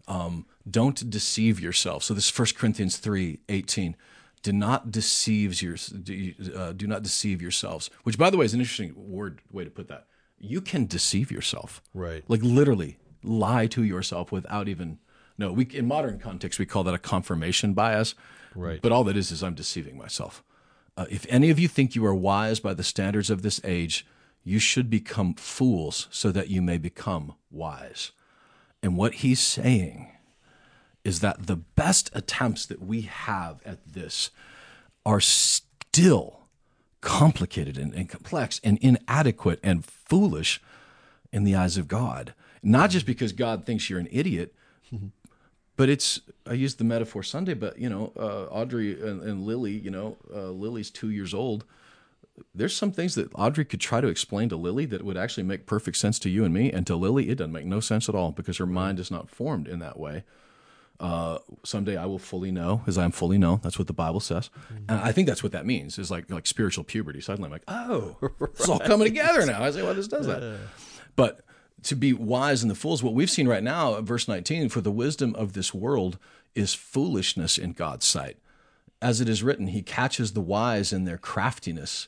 um, 0.10 0.46
don't 0.70 1.10
deceive 1.10 1.62
yourself. 1.62 2.04
So 2.04 2.14
this 2.14 2.30
is 2.30 2.38
1 2.38 2.50
Corinthians 2.58 2.98
3, 2.98 3.40
18. 3.48 3.96
Do 4.48 4.54
not 4.54 4.92
deceive 4.92 5.62
your, 5.62 5.76
uh, 6.56 6.72
do 6.72 6.88
not 6.88 7.04
deceive 7.04 7.42
yourselves. 7.42 7.90
Which, 8.04 8.18
by 8.18 8.30
the 8.30 8.38
way, 8.38 8.46
is 8.46 8.54
an 8.54 8.62
interesting 8.62 8.94
word 8.96 9.42
way 9.52 9.66
to 9.66 9.70
put 9.70 9.90
that. 9.90 10.08
You 10.40 10.62
can 10.62 10.86
deceive 10.86 11.34
yourself, 11.34 11.82
Right. 11.94 12.24
Like 12.30 12.42
literally 12.42 12.98
lie 13.22 13.68
to 13.68 13.84
yourself 13.84 14.32
without 14.32 14.70
even 14.70 15.00
no. 15.38 15.52
We 15.52 15.66
in 15.66 15.86
modern 15.86 16.18
context 16.18 16.60
we 16.60 16.66
call 16.66 16.86
that 16.86 16.94
a 16.94 16.98
confirmation 16.98 17.74
bias, 17.74 18.16
Right. 18.56 18.82
But 18.82 18.94
all 18.94 19.04
that 19.04 19.18
is 19.18 19.32
is 19.32 19.44
I'm 19.44 19.54
deceiving 19.54 19.98
myself. 19.98 20.42
Uh, 20.96 21.08
if 21.10 21.26
any 21.28 21.50
of 21.50 21.60
you 21.60 21.68
think 21.68 21.94
you 21.94 22.06
are 22.06 22.16
wise 22.16 22.62
by 22.62 22.74
the 22.74 22.86
standards 22.86 23.30
of 23.30 23.42
this 23.42 23.60
age, 23.66 24.08
you 24.46 24.60
should 24.60 24.90
become 24.90 25.34
fools 25.34 26.08
so 26.10 26.32
that 26.32 26.48
you 26.48 26.62
may 26.62 26.78
become 26.78 27.34
wise. 27.52 28.12
And 28.82 28.96
what 28.96 29.16
he's 29.16 29.42
saying 29.42 30.10
is 31.08 31.22
that 31.22 31.48
the 31.48 31.56
best 31.56 32.10
attempts 32.14 32.66
that 32.66 32.82
we 32.82 33.02
have 33.04 33.62
at 33.66 33.94
this 33.94 34.30
are 35.06 35.22
still 35.22 36.42
complicated 37.00 37.78
and, 37.78 37.94
and 37.94 38.10
complex 38.10 38.60
and 38.62 38.78
inadequate 38.82 39.58
and 39.64 39.86
foolish 39.86 40.62
in 41.32 41.46
the 41.46 41.56
eyes 41.56 41.78
of 41.78 41.88
God. 41.88 42.34
Not 42.62 42.90
just 42.90 43.06
because 43.06 43.32
God 43.32 43.66
thinks 43.66 43.90
you're 43.90 44.02
an 44.02 44.10
idiot, 44.12 44.54
but 45.78 45.88
it's 45.88 46.20
I 46.46 46.54
used 46.54 46.78
the 46.78 46.84
metaphor 46.84 47.24
Sunday, 47.24 47.54
but 47.54 47.80
you 47.80 47.88
know, 47.88 48.12
uh, 48.20 48.48
Audrey 48.52 49.02
and, 49.02 49.22
and 49.22 49.46
Lily, 49.46 49.72
you 49.72 49.92
know, 49.92 50.18
uh, 50.36 50.50
Lily's 50.50 50.92
two 50.92 51.10
years 51.10 51.34
old. 51.34 51.64
There's 52.54 52.76
some 52.76 52.92
things 52.92 53.16
that 53.16 53.32
Audrey 53.34 53.64
could 53.64 53.80
try 53.80 54.02
to 54.02 54.08
explain 54.08 54.50
to 54.50 54.58
Lily 54.58 54.86
that 54.88 55.06
would 55.06 55.18
actually 55.18 55.44
make 55.44 55.66
perfect 55.66 55.96
sense 55.96 56.20
to 56.20 56.30
you 56.30 56.44
and 56.44 56.54
me, 56.54 56.70
and 56.70 56.86
to 56.86 56.98
Lily, 56.98 57.30
it 57.30 57.36
doesn't 57.36 57.54
make 57.54 57.66
no 57.66 57.80
sense 57.80 58.10
at 58.10 58.16
all 58.16 58.32
because 58.32 58.58
her 58.58 58.66
mind 58.66 59.00
is 59.00 59.10
not 59.10 59.30
formed 59.30 59.70
in 59.70 59.80
that 59.80 59.98
way. 59.98 60.26
Uh, 61.00 61.38
someday 61.64 61.96
I 61.96 62.08
will 62.08 62.20
fully 62.20 62.52
know, 62.52 62.82
as 62.88 62.98
I 62.98 63.04
am 63.04 63.12
fully 63.12 63.38
known. 63.38 63.60
That's 63.62 63.78
what 63.78 63.88
the 63.88 63.94
Bible 63.94 64.20
says, 64.20 64.50
and 64.90 65.00
I 65.00 65.12
think 65.12 65.28
that's 65.28 65.44
what 65.44 65.52
that 65.52 65.66
means. 65.66 66.00
Is 66.00 66.10
like 66.10 66.30
like 66.32 66.48
spiritual 66.48 66.84
puberty. 66.84 67.22
Suddenly, 67.22 67.48
I'm 67.48 67.52
like, 67.52 67.64
oh, 67.68 68.18
it's 68.42 68.68
all 68.68 68.80
coming 68.80 69.08
together 69.08 69.46
now. 69.46 69.64
I 69.64 69.70
say, 69.72 69.84
well, 69.84 69.94
this 69.94 70.08
does 70.08 70.26
that, 70.26 70.60
but 71.16 71.42
to 71.84 71.96
be 71.96 72.14
wise 72.14 72.64
in 72.64 72.70
the 72.70 72.76
fools. 72.76 73.04
What 73.04 73.14
we've 73.14 73.30
seen 73.30 73.48
right 73.48 73.64
now, 73.64 74.02
verse 74.02 74.28
19, 74.28 74.70
for 74.70 74.82
the 74.82 74.92
wisdom 74.92 75.36
of 75.36 75.54
this 75.54 75.74
world 75.74 76.18
is 76.56 76.74
foolishness 76.74 77.58
in 77.58 77.74
God's 77.74 78.06
sight. 78.06 78.38
As 79.02 79.22
it 79.22 79.30
is 79.30 79.44
written, 79.44 79.68
he 79.68 79.84
catches 79.84 80.34
the 80.34 80.42
wise 80.42 80.92
in 80.92 81.06
their 81.06 81.20
craftiness. 81.20 82.08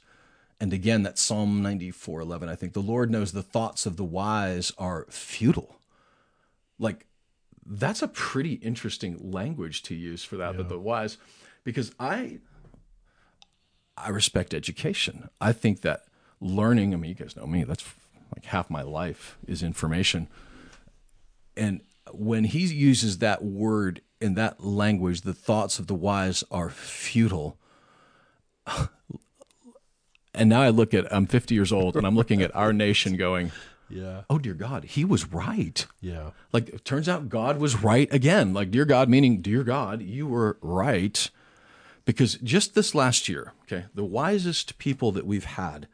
And 0.60 0.74
again, 0.74 1.04
that's 1.04 1.22
Psalm 1.22 1.62
94 1.62 2.22
11. 2.22 2.50
I 2.50 2.56
think 2.56 2.74
the 2.74 2.82
Lord 2.82 3.12
knows 3.12 3.32
the 3.32 3.44
thoughts 3.44 3.86
of 3.86 3.96
the 3.96 4.04
wise 4.04 4.72
are 4.78 5.06
futile. 5.10 5.78
Like, 6.80 7.06
that's 7.70 8.02
a 8.02 8.08
pretty 8.08 8.54
interesting 8.54 9.32
language 9.32 9.84
to 9.84 9.96
use 9.96 10.24
for 10.24 10.38
that, 10.38 10.58
but 10.58 10.70
the 10.70 10.80
wise, 10.80 11.18
because 11.64 11.94
I 12.00 12.40
I 13.96 14.10
respect 14.10 14.54
education. 14.54 15.30
I 15.40 15.52
think 15.52 15.82
that 15.82 16.06
learning, 16.42 16.94
I 16.94 16.98
mean, 16.98 17.10
you 17.10 17.16
guys 17.16 17.36
know 17.36 17.46
me, 17.46 17.64
that's 17.64 17.86
like 18.36 18.46
half 18.46 18.70
my 18.70 18.82
life 18.82 19.38
is 19.46 19.62
information. 19.62 20.28
And 21.56 21.82
when 22.12 22.46
he 22.46 22.60
uses 22.60 23.18
that 23.20 23.44
word 23.44 24.02
in 24.22 24.36
that 24.36 24.64
language, 24.64 25.22
the 25.22 25.34
thoughts 25.34 25.80
of 25.80 25.88
the 25.88 25.96
wise 25.96 26.44
are 26.50 26.70
futile. 26.70 27.58
And 30.32 30.48
now 30.48 30.62
I 30.62 30.70
look 30.70 30.94
at, 30.94 31.12
I'm 31.14 31.26
50 31.26 31.56
years 31.56 31.72
old 31.72 31.98
and 31.98 32.06
I'm 32.06 32.16
looking 32.16 32.42
at 32.42 32.56
our 32.56 32.72
nation 32.88 33.18
going, 33.18 33.52
Yeah. 33.90 34.22
oh, 34.30 34.38
dear 34.38 34.54
God, 34.54 34.84
he 34.86 35.04
was 35.04 35.32
right. 35.32 35.86
Yeah. 36.02 36.32
Like, 36.54 36.70
it 36.70 36.86
turns 36.86 37.10
out 37.10 37.30
God 37.30 37.58
was 37.60 37.82
right 37.82 38.08
again. 38.14 38.54
Like, 38.54 38.72
dear 38.72 38.86
God, 38.86 39.10
meaning, 39.10 39.42
dear 39.42 39.64
God, 39.64 40.02
you 40.02 40.28
were 40.28 40.58
right. 40.62 41.30
Because 42.06 42.36
just 42.36 42.76
this 42.76 42.94
last 42.96 43.28
year, 43.30 43.54
okay, 43.64 43.86
the 43.94 44.04
wisest 44.06 44.78
people 44.78 45.12
that 45.14 45.26
we've 45.28 45.46
had 45.46 45.88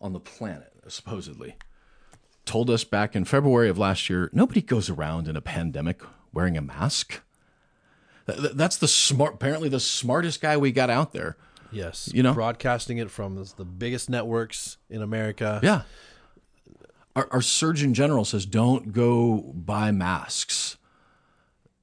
on 0.00 0.12
the 0.12 0.20
planet, 0.20 0.72
supposedly, 0.88 1.56
told 2.44 2.70
us 2.70 2.84
back 2.84 3.14
in 3.16 3.24
February 3.24 3.68
of 3.68 3.76
last 3.78 4.08
year 4.08 4.30
nobody 4.32 4.60
goes 4.62 4.88
around 4.88 5.26
in 5.26 5.36
a 5.36 5.40
pandemic 5.40 6.00
wearing 6.32 6.56
a 6.56 6.62
mask. 6.62 7.22
Th- 8.26 8.38
th- 8.38 8.52
That's 8.52 8.76
the 8.76 8.88
smart, 8.88 9.34
apparently, 9.34 9.68
the 9.68 9.80
smartest 9.80 10.40
guy 10.40 10.56
we 10.56 10.70
got 10.72 10.90
out 10.90 11.12
there. 11.12 11.36
Yes. 11.72 12.08
You 12.14 12.22
know? 12.22 12.32
broadcasting 12.34 12.98
it 12.98 13.10
from 13.10 13.44
the 13.56 13.64
biggest 13.64 14.08
networks 14.08 14.76
in 14.88 15.02
America. 15.02 15.60
Yeah. 15.62 15.82
Our, 17.16 17.28
our 17.32 17.42
Surgeon 17.42 17.94
General 17.94 18.24
says, 18.24 18.46
don't 18.46 18.92
go 18.92 19.52
buy 19.54 19.90
masks. 19.90 20.76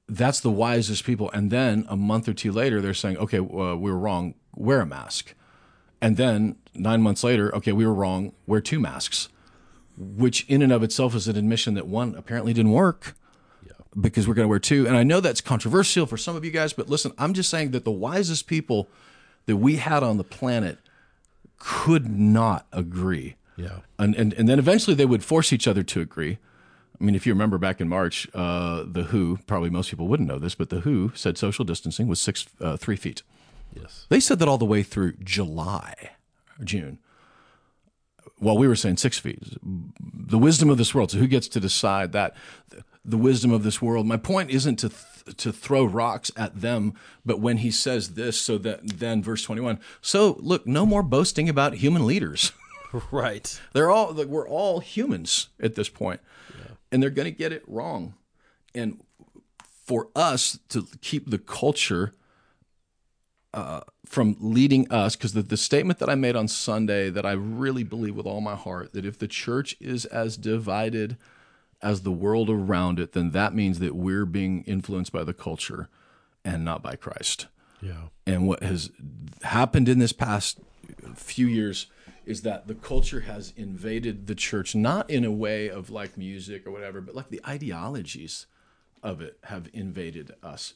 That's 0.08 0.40
the 0.40 0.50
wisest 0.50 1.04
people. 1.04 1.30
And 1.32 1.50
then 1.50 1.84
a 1.88 1.96
month 1.96 2.28
or 2.28 2.34
two 2.34 2.52
later, 2.52 2.80
they're 2.80 2.94
saying, 2.94 3.18
okay, 3.18 3.38
uh, 3.38 3.74
we 3.74 3.90
were 3.90 3.98
wrong, 3.98 4.34
wear 4.54 4.80
a 4.80 4.86
mask. 4.86 5.34
And 6.00 6.16
then 6.16 6.56
nine 6.74 7.02
months 7.02 7.24
later, 7.24 7.54
okay, 7.56 7.72
we 7.72 7.86
were 7.86 7.94
wrong, 7.94 8.32
wear 8.46 8.60
two 8.60 8.78
masks, 8.78 9.28
which 9.98 10.48
in 10.48 10.62
and 10.62 10.72
of 10.72 10.82
itself 10.82 11.14
is 11.14 11.26
an 11.26 11.36
admission 11.36 11.74
that 11.74 11.86
one 11.86 12.14
apparently 12.14 12.52
didn't 12.52 12.72
work 12.72 13.14
because 14.00 14.28
we're 14.28 14.34
going 14.34 14.44
to 14.44 14.50
wear 14.50 14.58
two. 14.58 14.86
And 14.86 14.96
I 14.96 15.02
know 15.02 15.20
that's 15.20 15.40
controversial 15.40 16.06
for 16.06 16.16
some 16.16 16.36
of 16.36 16.44
you 16.44 16.50
guys, 16.50 16.72
but 16.72 16.88
listen, 16.88 17.12
I'm 17.18 17.32
just 17.32 17.48
saying 17.48 17.70
that 17.72 17.84
the 17.84 17.90
wisest 17.90 18.46
people 18.46 18.88
that 19.46 19.56
we 19.56 19.76
had 19.76 20.02
on 20.02 20.16
the 20.16 20.24
planet 20.24 20.78
could 21.58 22.10
not 22.10 22.66
agree. 22.72 23.36
Yeah. 23.56 23.80
And, 23.98 24.14
and, 24.14 24.32
and 24.34 24.48
then 24.48 24.58
eventually 24.58 24.94
they 24.94 25.06
would 25.06 25.24
force 25.24 25.52
each 25.52 25.68
other 25.68 25.82
to 25.82 26.00
agree. 26.00 26.38
I 27.00 27.04
mean, 27.04 27.14
if 27.14 27.26
you 27.26 27.32
remember 27.32 27.58
back 27.58 27.80
in 27.80 27.88
March, 27.88 28.28
uh, 28.34 28.84
the 28.86 29.04
WHO, 29.04 29.38
probably 29.46 29.70
most 29.70 29.90
people 29.90 30.06
wouldn't 30.06 30.28
know 30.28 30.38
this, 30.38 30.54
but 30.54 30.70
the 30.70 30.80
WHO 30.80 31.12
said 31.14 31.36
social 31.36 31.64
distancing 31.64 32.06
was 32.06 32.20
six, 32.20 32.46
uh, 32.60 32.76
three 32.76 32.96
feet. 32.96 33.22
Yes. 33.74 34.06
They 34.08 34.20
said 34.20 34.38
that 34.38 34.48
all 34.48 34.58
the 34.58 34.64
way 34.64 34.82
through 34.82 35.14
July, 35.14 36.12
June. 36.62 36.98
While 38.38 38.58
we 38.58 38.68
were 38.68 38.76
saying 38.76 38.98
six 38.98 39.18
feet, 39.18 39.40
the 39.62 40.38
wisdom 40.38 40.70
of 40.70 40.78
this 40.78 40.94
world. 40.94 41.10
So 41.10 41.18
who 41.18 41.26
gets 41.26 41.48
to 41.48 41.60
decide 41.60 42.12
that? 42.12 42.36
The 43.04 43.16
wisdom 43.16 43.52
of 43.52 43.62
this 43.62 43.80
world. 43.82 44.06
My 44.06 44.16
point 44.16 44.50
isn't 44.50 44.76
to 44.76 44.88
th- 44.88 45.36
to 45.38 45.52
throw 45.52 45.84
rocks 45.84 46.30
at 46.36 46.60
them, 46.60 46.94
but 47.24 47.40
when 47.40 47.58
he 47.58 47.70
says 47.70 48.10
this, 48.14 48.38
so 48.40 48.58
that 48.58 48.98
then 48.98 49.22
verse 49.22 49.42
twenty 49.42 49.62
one. 49.62 49.78
So 50.02 50.36
look, 50.40 50.66
no 50.66 50.84
more 50.84 51.02
boasting 51.02 51.48
about 51.48 51.74
human 51.74 52.06
leaders. 52.06 52.52
Right. 53.10 53.60
They're 53.72 53.90
all 53.90 54.12
like, 54.12 54.28
we're 54.28 54.48
all 54.48 54.80
humans 54.80 55.48
at 55.60 55.74
this 55.74 55.88
point, 55.88 56.20
and 56.92 57.02
they're 57.02 57.10
going 57.10 57.26
to 57.26 57.36
get 57.36 57.52
it 57.52 57.62
wrong. 57.66 58.14
And 58.74 59.02
for 59.84 60.08
us 60.16 60.58
to 60.70 60.86
keep 61.00 61.30
the 61.30 61.38
culture 61.38 62.14
uh, 63.52 63.82
from 64.04 64.36
leading 64.40 64.90
us, 64.90 65.14
because 65.16 65.32
the, 65.32 65.42
the 65.42 65.56
statement 65.56 65.98
that 66.00 66.08
I 66.08 66.14
made 66.14 66.36
on 66.36 66.48
Sunday 66.48 67.10
that 67.10 67.24
I 67.24 67.32
really 67.32 67.84
believe 67.84 68.16
with 68.16 68.26
all 68.26 68.40
my 68.40 68.56
heart 68.56 68.92
that 68.94 69.04
if 69.04 69.18
the 69.18 69.28
church 69.28 69.76
is 69.80 70.04
as 70.06 70.36
divided 70.36 71.16
as 71.80 72.02
the 72.02 72.12
world 72.12 72.50
around 72.50 72.98
it, 72.98 73.12
then 73.12 73.30
that 73.30 73.54
means 73.54 73.78
that 73.78 73.94
we're 73.94 74.26
being 74.26 74.64
influenced 74.64 75.12
by 75.12 75.22
the 75.22 75.34
culture 75.34 75.88
and 76.44 76.64
not 76.64 76.82
by 76.82 76.96
Christ. 76.96 77.46
Yeah. 77.80 78.08
And 78.26 78.48
what 78.48 78.62
has 78.62 78.90
happened 79.42 79.88
in 79.88 79.98
this 79.98 80.12
past 80.12 80.58
few 81.14 81.46
years 81.46 81.86
is 82.26 82.42
that 82.42 82.66
the 82.66 82.74
culture 82.74 83.20
has 83.20 83.52
invaded 83.56 84.26
the 84.26 84.34
church, 84.34 84.74
not 84.74 85.08
in 85.10 85.24
a 85.24 85.30
way 85.30 85.68
of 85.68 85.90
like 85.90 86.16
music 86.16 86.66
or 86.66 86.70
whatever, 86.70 87.00
but 87.00 87.14
like 87.14 87.28
the 87.30 87.40
ideologies 87.46 88.46
of 89.02 89.20
it 89.20 89.38
have 89.44 89.68
invaded 89.72 90.34
us. 90.42 90.74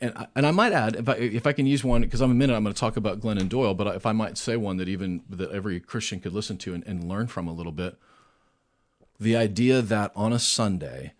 And 0.00 0.12
I, 0.16 0.26
and 0.34 0.46
I 0.46 0.50
might 0.50 0.72
add, 0.72 0.96
if 0.96 1.08
I 1.08 1.14
if 1.14 1.46
I 1.46 1.52
can 1.52 1.66
use 1.66 1.82
one, 1.82 2.02
because 2.02 2.20
I'm 2.20 2.30
a 2.30 2.34
minute, 2.34 2.54
I'm 2.54 2.62
going 2.62 2.74
to 2.74 2.80
talk 2.80 2.96
about 2.96 3.20
Glennon 3.20 3.48
Doyle, 3.48 3.74
but 3.74 3.94
if 3.96 4.04
I 4.04 4.12
might 4.12 4.36
say 4.36 4.56
one 4.56 4.76
that 4.76 4.88
even 4.88 5.22
that 5.30 5.50
every 5.50 5.80
Christian 5.80 6.20
could 6.20 6.32
listen 6.32 6.58
to 6.58 6.74
and, 6.74 6.86
and 6.86 7.08
learn 7.08 7.28
from 7.28 7.48
a 7.48 7.52
little 7.52 7.72
bit, 7.72 7.96
the 9.18 9.36
idea 9.36 9.80
that 9.80 10.12
on 10.14 10.32
a 10.32 10.38
Sunday, 10.38 11.12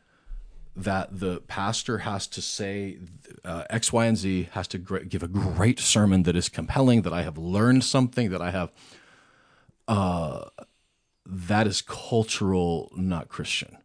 that 0.76 1.20
the 1.20 1.40
pastor 1.48 1.98
has 1.98 2.26
to 2.26 2.42
say 2.42 2.98
uh, 3.46 3.64
X, 3.70 3.94
Y, 3.94 4.04
and 4.04 4.16
Z, 4.16 4.48
has 4.52 4.68
to 4.68 4.78
gr- 4.78 4.98
give 4.98 5.22
a 5.22 5.28
great 5.28 5.80
sermon 5.80 6.24
that 6.24 6.36
is 6.36 6.50
compelling, 6.50 7.00
that 7.02 7.14
I 7.14 7.22
have 7.22 7.38
learned 7.38 7.82
something, 7.82 8.30
that 8.30 8.42
I 8.42 8.50
have. 8.50 8.70
Uh, 9.88 10.44
that 11.24 11.66
is 11.66 11.82
cultural, 11.82 12.90
not 12.96 13.28
Christian. 13.28 13.76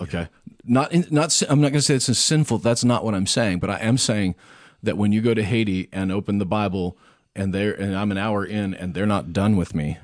Okay, 0.00 0.28
not 0.64 0.92
in, 0.92 1.06
not. 1.10 1.40
I'm 1.48 1.60
not 1.60 1.68
going 1.68 1.80
to 1.80 1.82
say 1.82 1.94
it's 1.94 2.18
sinful. 2.18 2.58
That's 2.58 2.84
not 2.84 3.04
what 3.04 3.14
I'm 3.14 3.26
saying. 3.26 3.60
But 3.60 3.70
I 3.70 3.78
am 3.78 3.96
saying 3.96 4.34
that 4.82 4.96
when 4.96 5.12
you 5.12 5.20
go 5.20 5.34
to 5.34 5.42
Haiti 5.42 5.88
and 5.92 6.10
open 6.10 6.38
the 6.38 6.46
Bible, 6.46 6.96
and 7.36 7.54
they're 7.54 7.72
and 7.72 7.96
I'm 7.96 8.10
an 8.10 8.18
hour 8.18 8.44
in, 8.44 8.74
and 8.74 8.92
they're 8.92 9.06
not 9.06 9.32
done 9.32 9.56
with 9.56 9.74
me. 9.74 9.98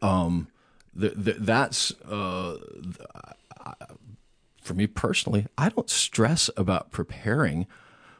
Um, 0.00 0.48
that's 0.94 1.92
uh, 2.02 2.56
for 4.62 4.74
me 4.74 4.86
personally, 4.86 5.46
I 5.58 5.68
don't 5.68 5.90
stress 5.90 6.48
about 6.56 6.90
preparing 6.90 7.66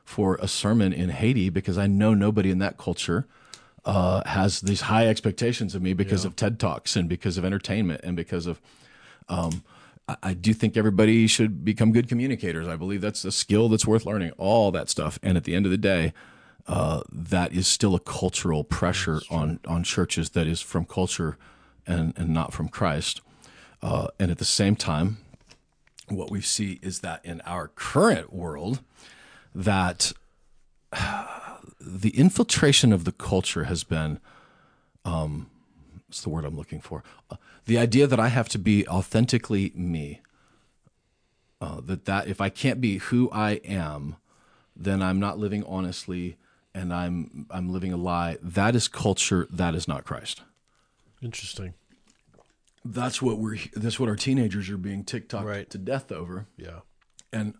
for 0.04 0.36
a 0.36 0.48
sermon 0.48 0.92
in 0.92 1.10
Haiti 1.10 1.48
because 1.48 1.78
I 1.78 1.86
know 1.86 2.12
nobody 2.12 2.50
in 2.50 2.58
that 2.58 2.76
culture 2.76 3.26
uh, 3.84 4.22
has 4.26 4.60
these 4.60 4.82
high 4.82 5.06
expectations 5.08 5.74
of 5.74 5.82
me 5.82 5.92
because 5.92 6.24
of 6.24 6.36
TED 6.36 6.60
Talks 6.60 6.96
and 6.96 7.08
because 7.08 7.36
of 7.38 7.44
entertainment 7.44 8.00
and 8.04 8.16
because 8.16 8.46
of. 8.46 8.60
Um, 9.28 9.62
I, 10.08 10.16
I 10.22 10.34
do 10.34 10.52
think 10.52 10.76
everybody 10.76 11.26
should 11.26 11.64
become 11.64 11.92
good 11.92 12.08
communicators. 12.08 12.68
I 12.68 12.76
believe 12.76 13.00
that's 13.00 13.24
a 13.24 13.32
skill 13.32 13.68
that's 13.68 13.86
worth 13.86 14.06
learning. 14.06 14.32
All 14.38 14.70
that 14.72 14.88
stuff, 14.88 15.18
and 15.22 15.36
at 15.36 15.44
the 15.44 15.54
end 15.54 15.66
of 15.66 15.72
the 15.72 15.78
day, 15.78 16.12
uh, 16.66 17.02
that 17.10 17.52
is 17.52 17.66
still 17.66 17.94
a 17.94 18.00
cultural 18.00 18.64
pressure 18.64 19.20
on 19.30 19.58
on 19.66 19.82
churches 19.82 20.30
that 20.30 20.46
is 20.46 20.60
from 20.60 20.84
culture 20.84 21.36
and 21.86 22.12
and 22.16 22.30
not 22.30 22.52
from 22.52 22.68
Christ. 22.68 23.20
Uh, 23.82 24.08
and 24.20 24.30
at 24.30 24.38
the 24.38 24.44
same 24.44 24.76
time, 24.76 25.18
what 26.08 26.30
we 26.30 26.40
see 26.40 26.78
is 26.82 27.00
that 27.00 27.24
in 27.24 27.40
our 27.40 27.68
current 27.68 28.32
world, 28.32 28.80
that 29.54 30.12
the 31.80 32.10
infiltration 32.10 32.92
of 32.92 33.04
the 33.04 33.12
culture 33.12 33.64
has 33.64 33.84
been 33.84 34.18
um, 35.04 35.50
what's 36.06 36.22
the 36.22 36.28
word 36.28 36.44
I'm 36.44 36.56
looking 36.56 36.80
for? 36.80 37.02
Uh, 37.30 37.36
the 37.64 37.78
idea 37.78 38.06
that 38.06 38.20
I 38.20 38.28
have 38.28 38.48
to 38.50 38.58
be 38.58 38.86
authentically 38.88 39.72
me. 39.74 40.20
Uh, 41.60 41.80
that 41.80 42.06
that 42.06 42.26
if 42.26 42.40
I 42.40 42.48
can't 42.48 42.80
be 42.80 42.98
who 42.98 43.30
I 43.30 43.52
am, 43.64 44.16
then 44.74 45.00
I'm 45.00 45.20
not 45.20 45.38
living 45.38 45.62
honestly, 45.64 46.36
and 46.74 46.92
I'm 46.92 47.46
I'm 47.50 47.72
living 47.72 47.92
a 47.92 47.96
lie. 47.96 48.36
That 48.42 48.74
is 48.74 48.88
culture. 48.88 49.46
That 49.48 49.74
is 49.76 49.86
not 49.86 50.04
Christ. 50.04 50.42
Interesting. 51.22 51.74
That's 52.84 53.22
what 53.22 53.38
we're. 53.38 53.58
That's 53.74 54.00
what 54.00 54.08
our 54.08 54.16
teenagers 54.16 54.68
are 54.70 54.76
being 54.76 55.04
TikTok 55.04 55.44
Right. 55.44 55.70
to 55.70 55.78
death 55.78 56.10
over. 56.10 56.46
Yeah. 56.56 56.80
And 57.32 57.54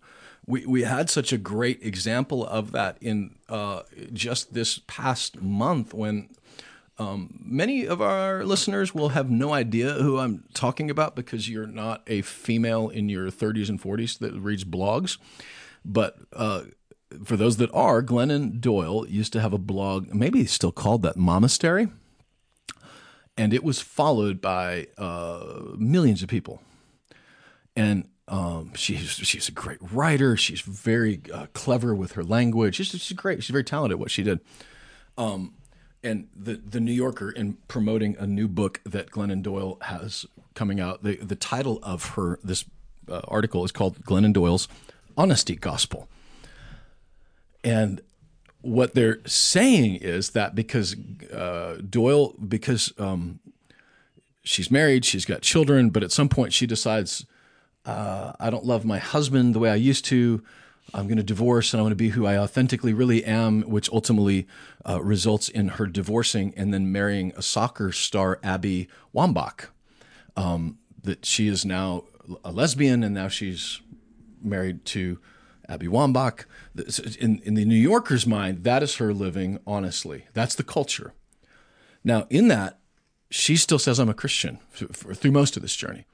we, 0.47 0.66
we 0.66 0.82
had 0.82 1.09
such 1.09 1.32
a 1.32 1.38
great 1.38 1.82
example 1.82 2.45
of 2.45 2.72
that 2.72 2.99
in 3.01 3.36
uh, 3.49 3.82
just 4.12 4.55
this 4.55 4.80
past 4.86 5.40
month 5.40 5.95
when 5.95 6.28
um, 6.99 7.40
many 7.45 7.86
of 7.86 8.03
our 8.03 8.45
listeners 8.45 8.95
will 8.95 9.11
have 9.11 9.30
no 9.30 9.53
idea 9.53 9.95
who 9.95 10.18
I'm 10.18 10.45
talking 10.53 10.90
about 10.90 11.16
because 11.16 11.49
you're 11.49 11.66
not 11.66 12.03
a 12.07 12.22
female 12.22 12.88
in 12.88 13.09
your 13.09 13.30
30s 13.30 13.68
and 13.68 13.80
40s 13.80 14.18
that 14.18 14.32
reads 14.34 14.64
blogs. 14.64 15.18
But 15.84 16.16
uh, 16.32 16.62
for 17.24 17.36
those 17.36 17.57
that 17.57 17.72
are, 17.72 18.03
Glennon 18.03 18.61
Doyle 18.61 19.07
used 19.09 19.32
to 19.32 19.40
have 19.40 19.53
a 19.53 19.59
blog, 19.59 20.12
maybe 20.14 20.45
still 20.47 20.72
called 20.72 21.03
that, 21.03 21.16
Momastery. 21.16 21.90
And 23.36 23.55
it 23.55 23.64
was 23.64 23.80
followed 23.80 24.40
by 24.40 24.88
uh, 24.99 25.62
millions 25.78 26.22
of 26.22 26.28
people 26.28 26.61
and 27.74 28.09
um, 28.29 28.73
she's 28.75 29.11
she's 29.11 29.49
a 29.49 29.53
great 29.53 29.79
writer. 29.93 30.37
She's 30.37 30.61
very 30.61 31.20
uh, 31.33 31.47
clever 31.53 31.95
with 31.95 32.12
her 32.12 32.23
language. 32.23 32.77
She's, 32.77 32.89
she's 32.89 33.16
great. 33.16 33.43
She's 33.43 33.51
very 33.51 33.64
talented 33.64 33.97
at 33.97 33.99
what 33.99 34.11
she 34.11 34.23
did. 34.23 34.41
Um, 35.18 35.55
and 36.03 36.29
the 36.35 36.55
the 36.55 36.81
New 36.81 36.93
Yorker, 36.93 37.31
in 37.31 37.55
promoting 37.68 38.16
a 38.18 38.27
new 38.27 38.49
book 38.49 38.81
that 38.85 39.11
Glennon 39.11 39.43
Doyle 39.43 39.79
has 39.83 40.27
coming 40.55 40.81
out, 40.81 41.03
the 41.03 41.16
the 41.16 41.37
title 41.37 41.79
of 41.83 42.11
her 42.11 42.39
this 42.43 42.64
uh, 43.09 43.20
article 43.29 43.64
is 43.64 43.73
called 43.73 44.05
Glennon 44.05 44.33
Doyle's 44.33 44.68
Honesty 45.16 45.57
Gospel. 45.57 46.09
And 47.64 48.01
what 48.61 48.95
they're 48.95 49.18
saying 49.27 49.97
is 49.97 50.31
that 50.31 50.55
because 50.55 50.97
uh, 51.33 51.79
Doyle, 51.89 52.35
because 52.35 52.93
um, 52.99 53.41
she's 54.43 54.70
married, 54.70 55.05
she's 55.05 55.25
got 55.25 55.43
children, 55.43 55.91
but 55.91 56.03
at 56.03 56.12
some 56.12 56.29
point 56.29 56.53
she 56.53 56.66
decides 56.66 57.27
uh, 57.85 58.33
I 58.39 58.51
don't 58.51 58.64
love 58.64 58.85
my 58.85 58.99
husband 58.99 59.55
the 59.55 59.59
way 59.59 59.70
I 59.70 59.76
used 59.76 60.05
to. 60.07 60.43
I'm 60.95 61.07
going 61.07 61.16
to 61.16 61.22
divorce 61.22 61.72
and 61.72 61.80
I 61.80 61.83
want 61.83 61.93
to 61.93 61.97
be 61.97 62.11
who 62.11 62.26
I 62.26 62.37
authentically 62.37 62.93
really 62.93 63.24
am, 63.24 63.62
which 63.62 63.91
ultimately 63.91 64.47
uh, 64.89 65.03
results 65.03 65.49
in 65.49 65.68
her 65.68 65.87
divorcing 65.87 66.53
and 66.57 66.72
then 66.72 66.93
marrying 66.93 67.33
a 67.37 67.43
soccer 67.43 67.93
star, 67.93 68.39
Abby 68.43 68.89
Wambach. 69.14 69.66
Um, 70.37 70.78
that 71.03 71.24
she 71.24 71.49
is 71.49 71.64
now 71.64 72.05
a 72.45 72.53
lesbian 72.53 73.03
and 73.03 73.14
now 73.14 73.28
she's 73.28 73.80
married 74.41 74.85
to 74.87 75.18
Abby 75.68 75.89
Wambach. 75.89 76.45
In, 77.18 77.41
in 77.45 77.55
the 77.55 77.64
New 77.64 77.74
Yorker's 77.74 78.26
mind, 78.26 78.64
that 78.64 78.83
is 78.83 78.97
her 78.97 79.12
living 79.12 79.59
honestly. 79.66 80.26
That's 80.33 80.55
the 80.55 80.62
culture. 80.62 81.14
Now, 82.05 82.26
in 82.30 82.49
that, 82.49 82.78
she 83.30 83.57
still 83.57 83.78
says, 83.78 83.99
I'm 83.99 84.09
a 84.09 84.14
Christian 84.14 84.59
through 84.72 85.30
most 85.30 85.57
of 85.57 85.62
this 85.62 85.76
journey 85.76 86.07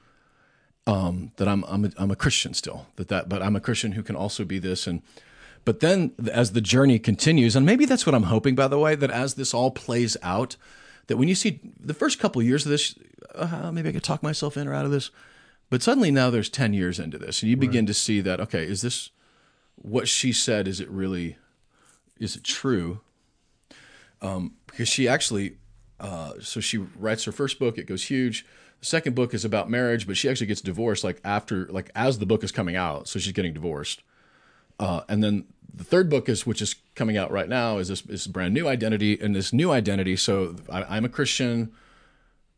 um, 0.89 1.31
that 1.37 1.47
I'm 1.47 1.63
I'm 1.65 1.85
a, 1.85 1.91
I'm 1.97 2.11
a 2.11 2.15
Christian 2.15 2.53
still. 2.53 2.87
That 2.95 3.09
that, 3.09 3.29
but 3.29 3.41
I'm 3.41 3.55
a 3.55 3.59
Christian 3.59 3.91
who 3.91 4.03
can 4.03 4.15
also 4.15 4.43
be 4.43 4.57
this. 4.57 4.87
And 4.87 5.01
but 5.65 5.81
then 5.81 6.13
as 6.31 6.53
the 6.53 6.61
journey 6.61 6.97
continues, 6.97 7.55
and 7.55 7.65
maybe 7.65 7.85
that's 7.85 8.05
what 8.05 8.15
I'm 8.15 8.23
hoping. 8.23 8.55
By 8.55 8.67
the 8.67 8.79
way, 8.79 8.95
that 8.95 9.11
as 9.11 9.35
this 9.35 9.53
all 9.53 9.71
plays 9.71 10.17
out, 10.23 10.55
that 11.07 11.17
when 11.17 11.27
you 11.27 11.35
see 11.35 11.59
the 11.79 11.93
first 11.93 12.19
couple 12.19 12.41
of 12.41 12.47
years 12.47 12.65
of 12.65 12.71
this, 12.71 12.95
uh, 13.35 13.71
maybe 13.71 13.89
I 13.89 13.91
could 13.91 14.03
talk 14.03 14.23
myself 14.23 14.57
in 14.57 14.67
or 14.67 14.73
out 14.73 14.85
of 14.85 14.91
this. 14.91 15.11
But 15.69 15.83
suddenly 15.83 16.09
now 16.09 16.31
there's 16.31 16.49
ten 16.49 16.73
years 16.73 16.99
into 16.99 17.19
this, 17.19 17.43
and 17.43 17.49
you 17.51 17.57
begin 17.57 17.85
to 17.85 17.93
see 17.93 18.21
that 18.21 18.39
okay, 18.39 18.63
is 18.63 18.81
this 18.81 19.11
what 19.75 20.07
she 20.07 20.33
said? 20.33 20.67
Is 20.67 20.79
it 20.79 20.89
really? 20.89 21.37
Is 22.19 22.35
it 22.35 22.43
true? 22.43 23.01
Um, 24.21 24.55
because 24.65 24.89
she 24.89 25.07
actually, 25.07 25.57
uh, 25.99 26.33
so 26.41 26.59
she 26.59 26.77
writes 26.77 27.23
her 27.25 27.31
first 27.31 27.59
book. 27.59 27.77
It 27.77 27.85
goes 27.85 28.03
huge. 28.05 28.45
The 28.79 28.85
second 28.85 29.15
book 29.15 29.33
is 29.33 29.43
about 29.43 29.69
marriage, 29.69 30.07
but 30.07 30.17
she 30.17 30.29
actually 30.29 30.47
gets 30.47 30.61
divorced 30.61 31.03
like 31.03 31.19
after, 31.23 31.65
like 31.67 31.91
as 31.95 32.19
the 32.19 32.25
book 32.25 32.43
is 32.43 32.51
coming 32.51 32.75
out. 32.75 33.07
So 33.07 33.19
she's 33.19 33.33
getting 33.33 33.53
divorced. 33.53 34.01
Uh, 34.79 35.01
and 35.09 35.23
then 35.23 35.45
the 35.73 35.83
third 35.83 36.09
book 36.09 36.29
is, 36.29 36.45
which 36.45 36.61
is 36.61 36.75
coming 36.95 37.17
out 37.17 37.31
right 37.31 37.49
now, 37.49 37.77
is 37.77 37.89
this 37.89 38.05
is 38.05 38.27
brand 38.27 38.53
new 38.53 38.67
identity 38.67 39.19
and 39.19 39.35
this 39.35 39.51
new 39.51 39.71
identity. 39.71 40.15
So 40.15 40.55
I, 40.69 40.83
I'm 40.83 41.05
a 41.05 41.09
Christian, 41.09 41.71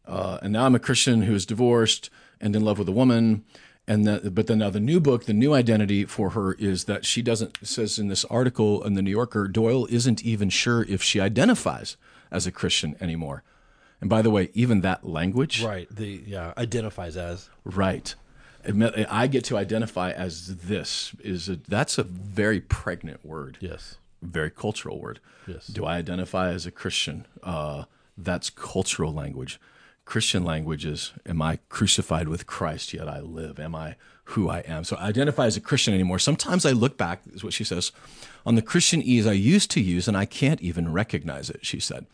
uh, 0.06 0.40
and 0.42 0.54
now 0.54 0.66
I'm 0.66 0.76
a 0.76 0.80
Christian 0.80 1.24
who 1.24 1.34
is 1.34 1.46
divorced 1.46 2.10
and 2.40 2.56
in 2.56 2.64
love 2.64 2.78
with 2.80 2.88
a 2.90 2.94
woman. 2.94 3.44
And 3.88 4.06
that, 4.06 4.36
but 4.36 4.46
then 4.46 4.60
now 4.60 4.70
the 4.70 4.80
new 4.80 5.00
book, 5.00 5.26
the 5.26 5.34
new 5.34 5.54
identity 5.54 6.06
for 6.06 6.32
her 6.32 6.54
is 6.54 6.86
that 6.86 7.04
she 7.04 7.24
doesn't 7.24 7.58
says 7.64 7.98
in 7.98 8.08
this 8.08 8.26
article 8.26 8.84
in 8.84 8.94
the 8.94 9.02
New 9.02 9.12
Yorker, 9.12 9.48
Doyle 9.48 9.88
isn't 9.88 10.24
even 10.24 10.50
sure 10.50 10.84
if 10.84 11.02
she 11.02 11.20
identifies 11.20 11.98
as 12.30 12.46
a 12.46 12.52
Christian 12.52 12.96
anymore. 13.02 13.44
And 14.02 14.10
by 14.10 14.22
the 14.22 14.32
way, 14.32 14.50
even 14.54 14.82
that 14.82 15.08
language, 15.08 15.64
Right. 15.64 15.88
The 15.90 16.24
yeah 16.26 16.54
identifies 16.58 17.16
as 17.16 17.50
right? 17.64 18.14
I 19.10 19.28
get 19.28 19.44
to 19.46 19.58
identify 19.58 20.12
as 20.12 20.58
this 20.58 21.14
is 21.24 21.50
a, 21.50 21.56
that's 21.56 21.98
a 21.98 22.04
very 22.04 22.62
pregnant 22.62 23.26
word 23.26 23.58
yes. 23.60 23.96
very 24.22 24.52
cultural 24.52 25.00
word. 25.00 25.20
Yes. 25.48 25.66
Do 25.68 25.86
I 25.86 25.98
identify 25.98 26.50
as 26.50 26.66
a 26.68 26.72
Christian? 26.72 27.26
Uh, 27.42 27.86
that's 28.18 28.50
cultural 28.50 29.14
language. 29.14 29.60
Christian 30.06 30.44
language 30.44 30.86
is, 30.86 31.14
am 31.26 31.42
I 31.42 31.60
crucified 31.70 32.28
with 32.28 32.46
Christ, 32.46 32.94
yet 32.94 33.08
I 33.08 33.20
live? 33.20 33.60
Am 33.60 33.74
I 33.76 33.96
who 34.26 34.50
I 34.50 34.60
am? 34.60 34.84
So 34.84 34.96
I 34.98 35.08
identify 35.08 35.46
as 35.46 35.58
a 35.58 35.62
Christian 35.62 35.94
anymore. 35.94 36.20
Sometimes 36.20 36.66
I 36.66 36.72
look 36.72 36.98
back, 36.98 37.22
is 37.34 37.44
what 37.44 37.54
she 37.54 37.64
says, 37.64 37.92
on 38.46 38.56
the 38.56 38.62
Christianese 38.62 39.28
I 39.28 39.34
used 39.34 39.72
to 39.72 39.82
use, 39.82 40.08
and 40.08 40.18
I 40.18 40.26
can't 40.26 40.62
even 40.62 40.92
recognize 40.92 41.50
it, 41.50 41.66
she 41.66 41.80
said. 41.80 42.06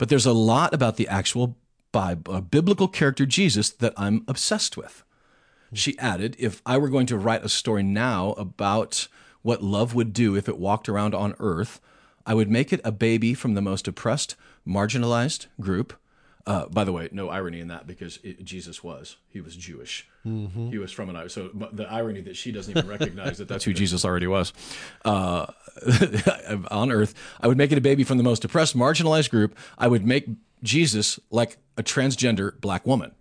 But 0.00 0.08
there's 0.08 0.24
a 0.24 0.32
lot 0.32 0.72
about 0.72 0.96
the 0.96 1.06
actual 1.08 1.58
Bible, 1.92 2.32
uh, 2.32 2.40
biblical 2.40 2.88
character 2.88 3.26
Jesus 3.26 3.68
that 3.68 3.92
I'm 3.98 4.24
obsessed 4.26 4.78
with. 4.78 5.04
She 5.74 5.98
added, 5.98 6.36
if 6.38 6.62
I 6.64 6.78
were 6.78 6.88
going 6.88 7.04
to 7.08 7.18
write 7.18 7.44
a 7.44 7.50
story 7.50 7.82
now 7.82 8.30
about 8.38 9.08
what 9.42 9.62
love 9.62 9.94
would 9.94 10.14
do 10.14 10.34
if 10.34 10.48
it 10.48 10.56
walked 10.56 10.88
around 10.88 11.14
on 11.14 11.34
earth, 11.38 11.82
I 12.24 12.32
would 12.32 12.50
make 12.50 12.72
it 12.72 12.80
a 12.82 12.90
baby 12.90 13.34
from 13.34 13.52
the 13.52 13.60
most 13.60 13.86
oppressed, 13.86 14.36
marginalized 14.66 15.48
group. 15.60 15.92
Uh, 16.46 16.66
by 16.66 16.84
the 16.84 16.92
way, 16.92 17.08
no 17.12 17.28
irony 17.28 17.60
in 17.60 17.68
that 17.68 17.86
because 17.86 18.18
it, 18.22 18.44
Jesus 18.44 18.82
was. 18.82 19.16
He 19.28 19.40
was 19.40 19.54
Jewish. 19.54 20.08
He 20.70 20.78
was 20.78 20.90
from 20.90 21.14
an 21.14 21.28
So 21.28 21.50
the 21.72 21.90
irony 21.90 22.22
that 22.22 22.36
she 22.36 22.50
doesn't 22.50 22.76
even 22.76 22.88
recognize 22.88 23.38
that 23.38 23.48
that's 23.48 23.64
who 23.64 23.72
Jesus 23.72 24.04
already 24.04 24.26
was. 24.26 24.52
Uh, 25.04 25.46
on 26.70 26.90
earth, 26.90 27.14
I 27.40 27.46
would 27.46 27.58
make 27.58 27.72
it 27.72 27.78
a 27.78 27.82
baby 27.82 28.04
from 28.04 28.16
the 28.16 28.24
most 28.24 28.44
oppressed, 28.44 28.76
marginalized 28.76 29.30
group. 29.30 29.56
I 29.78 29.86
would 29.88 30.06
make 30.06 30.28
Jesus 30.62 31.20
like 31.30 31.58
a 31.76 31.82
transgender 31.82 32.58
black 32.60 32.86
woman 32.86 33.12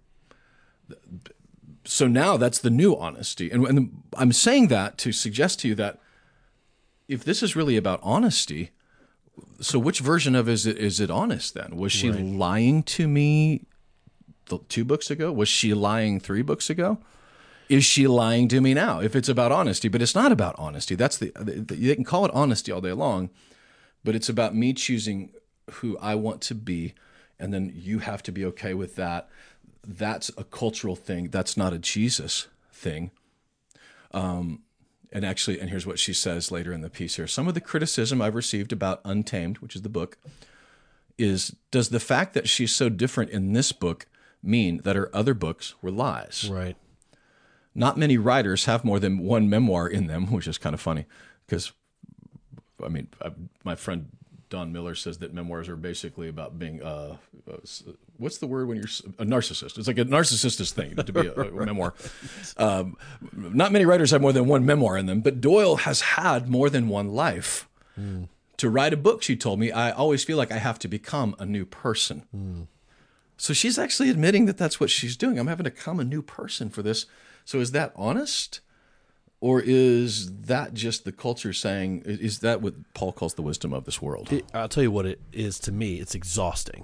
so 1.86 2.08
now 2.08 2.38
that's 2.38 2.60
the 2.60 2.70
new 2.70 2.96
honesty. 2.96 3.50
And, 3.50 3.66
and 3.66 4.04
I'm 4.16 4.32
saying 4.32 4.68
that 4.68 4.98
to 5.00 5.12
suggest 5.12 5.60
to 5.62 5.68
you 5.68 5.76
that 5.76 6.00
if 7.08 7.24
this 7.24 7.42
is 7.42 7.56
really 7.56 7.78
about 7.78 8.00
honesty, 8.04 8.72
so 9.60 9.80
which 9.80 10.00
version 10.00 10.36
of 10.36 10.48
is 10.48 10.66
it 10.66 10.78
is 10.78 11.00
it 11.00 11.10
honest 11.10 11.54
then? 11.54 11.76
Was 11.76 11.92
she 11.92 12.12
lying 12.12 12.84
to 12.84 13.08
me 13.08 13.66
two 14.68 14.86
books 14.86 15.12
ago? 15.12 15.32
Was 15.32 15.50
she 15.50 15.74
lying 15.74 16.20
three 16.20 16.42
books 16.42 16.70
ago? 16.70 16.98
Is 17.70 17.86
she 17.86 18.08
lying 18.08 18.48
to 18.48 18.62
me 18.62 18.74
now? 18.74 19.00
If 19.00 19.16
it's 19.16 19.30
about 19.30 19.52
honesty, 19.52 19.88
but 19.90 20.02
it's 20.02 20.16
not 20.16 20.32
about 20.32 20.56
honesty. 20.58 20.96
That's 20.96 21.18
the, 21.18 21.32
the 21.36 21.76
they 21.76 21.96
can 21.96 22.04
call 22.04 22.26
it 22.26 22.32
honesty 22.34 22.72
all 22.72 22.82
day 22.82 22.94
long, 22.94 23.30
but 24.04 24.16
it's 24.16 24.30
about 24.30 24.56
me 24.56 24.74
choosing 24.74 25.32
who 25.74 25.98
I 26.00 26.16
want 26.16 26.42
to 26.42 26.56
be, 26.56 26.96
and 27.40 27.54
then 27.54 27.72
you 27.76 28.00
have 28.00 28.24
to 28.24 28.32
be 28.32 28.44
okay 28.46 28.74
with 28.74 28.96
that 28.96 29.30
that's 29.90 30.30
a 30.38 30.44
cultural 30.44 30.96
thing. 30.96 31.30
That's 31.30 31.58
not 31.58 31.74
a 31.74 31.80
Jesus 31.80 32.48
thing. 32.72 33.12
Um, 34.12 34.62
and 35.12 35.26
actually, 35.26 35.60
and 35.60 35.70
here's 35.70 35.88
what 35.88 36.00
she 36.00 36.14
says 36.14 36.52
later 36.52 36.72
in 36.72 36.82
the 36.82 36.90
piece 36.90 37.16
here. 37.16 37.28
Some 37.28 37.48
of 37.48 37.54
the 37.54 37.62
criticism 37.62 38.22
I've 38.22 38.36
received 38.36 38.72
about 38.72 39.02
Untamed, 39.04 39.58
which 39.58 39.76
is 39.76 39.82
the 39.82 39.90
book, 39.90 40.18
is 41.18 41.56
does 41.72 41.90
the 41.90 42.00
fact 42.00 42.34
that 42.34 42.48
she's 42.48 42.74
so 42.74 42.90
different 42.90 43.32
in 43.32 43.54
this 43.54 43.72
book 43.72 44.08
mean 44.42 44.82
that 44.84 44.96
her 44.96 45.14
other 45.14 45.34
books 45.34 45.76
were 45.82 45.92
lies? 45.92 46.50
Right. 46.50 46.78
Not 47.76 47.98
many 47.98 48.18
writers 48.18 48.66
have 48.66 48.84
more 48.86 49.00
than 49.00 49.20
one 49.20 49.50
memoir 49.50 49.88
in 49.88 50.08
them, 50.08 50.32
which 50.32 50.48
is 50.48 50.58
kind 50.58 50.74
of 50.74 50.82
funny 50.82 51.06
because, 51.46 51.72
I 52.84 52.88
mean, 52.88 53.08
I, 53.22 53.32
my 53.64 53.76
friend 53.76 54.10
Don 54.50 54.72
Miller 54.74 54.96
says 54.96 55.20
that 55.20 55.34
memoirs 55.34 55.70
are 55.70 55.76
basically 55.76 56.28
about 56.28 56.58
being, 56.58 56.82
uh, 56.82 57.18
uh, 57.50 57.58
what's 58.18 58.38
the 58.40 58.48
word 58.48 58.68
when 58.68 58.78
you're 58.78 58.88
a 59.20 59.26
narcissist? 59.26 59.78
It's 59.78 59.88
like 59.88 59.98
a 60.00 60.06
narcissist's 60.06 60.72
thing 60.72 60.96
to 60.96 61.14
be 61.14 61.28
a, 61.28 61.34
a 61.34 61.52
memoir. 61.66 61.94
Um, 62.58 62.98
not 63.32 63.72
many 63.72 63.86
writers 63.86 64.12
have 64.12 64.22
more 64.22 64.34
than 64.34 64.48
one 64.48 64.66
memoir 64.66 64.98
in 64.98 65.06
them, 65.06 65.22
but 65.22 65.40
Doyle 65.40 65.78
has 65.78 66.02
had 66.02 66.50
more 66.50 66.70
than 66.70 66.88
one 66.90 67.10
life. 67.10 67.68
To 68.58 68.70
write 68.70 68.94
a 68.94 68.98
book, 68.98 69.22
she 69.24 69.36
told 69.36 69.60
me, 69.60 69.72
I 69.72 69.92
always 69.92 70.24
feel 70.24 70.38
like 70.38 70.52
I 70.52 70.58
have 70.58 70.80
to 70.80 70.88
become 70.88 71.36
a 71.38 71.46
new 71.46 71.66
person. 71.66 72.68
So 73.38 73.54
she's 73.54 73.78
actually 73.78 74.10
admitting 74.10 74.46
that 74.48 74.58
that's 74.58 74.80
what 74.80 74.90
she's 74.90 75.16
doing. 75.16 75.38
I'm 75.38 75.48
having 75.48 75.64
to 75.66 75.70
become 75.72 76.00
a 76.00 76.04
new 76.04 76.22
person 76.22 76.70
for 76.70 76.82
this. 76.82 77.06
So 77.46 77.60
is 77.60 77.72
that 77.72 77.94
honest? 77.96 78.62
Or 79.42 79.62
is 79.62 80.42
that 80.42 80.74
just 80.74 81.06
the 81.06 81.14
culture 81.14 81.54
saying, 81.54 82.04
is 82.06 82.40
that 82.40 82.62
what 82.62 82.74
Paul 82.94 83.14
calls 83.14 83.36
the 83.36 83.42
wisdom 83.42 83.74
of 83.74 83.86
this 83.86 84.02
world? 84.02 84.34
It, 84.34 84.46
I'll 84.54 84.68
tell 84.68 84.84
you 84.84 84.92
what 84.92 85.06
it 85.06 85.22
is 85.32 85.60
to 85.60 85.72
me. 85.72 85.96
It's 85.96 86.14
exhausting 86.14 86.84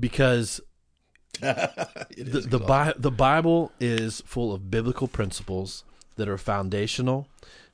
because 0.00 0.60
the 1.40 2.46
the, 2.48 2.58
Bi- 2.58 2.94
the 2.96 3.10
Bible 3.10 3.72
is 3.78 4.22
full 4.24 4.54
of 4.54 4.70
biblical 4.70 5.08
principles 5.08 5.84
that 6.16 6.28
are 6.28 6.38
foundational. 6.38 7.28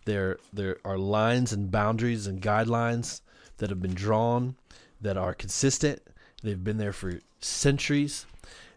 There 0.04 0.38
there 0.52 0.78
are 0.84 0.98
lines 0.98 1.52
and 1.52 1.70
boundaries 1.70 2.26
and 2.26 2.40
guidelines 2.40 3.20
that 3.58 3.70
have 3.70 3.82
been 3.82 3.94
drawn 3.94 4.56
that 5.00 5.16
are 5.16 5.34
consistent. 5.34 6.02
They've 6.42 6.62
been 6.62 6.78
there 6.78 6.92
for 6.92 7.20
centuries. 7.40 8.26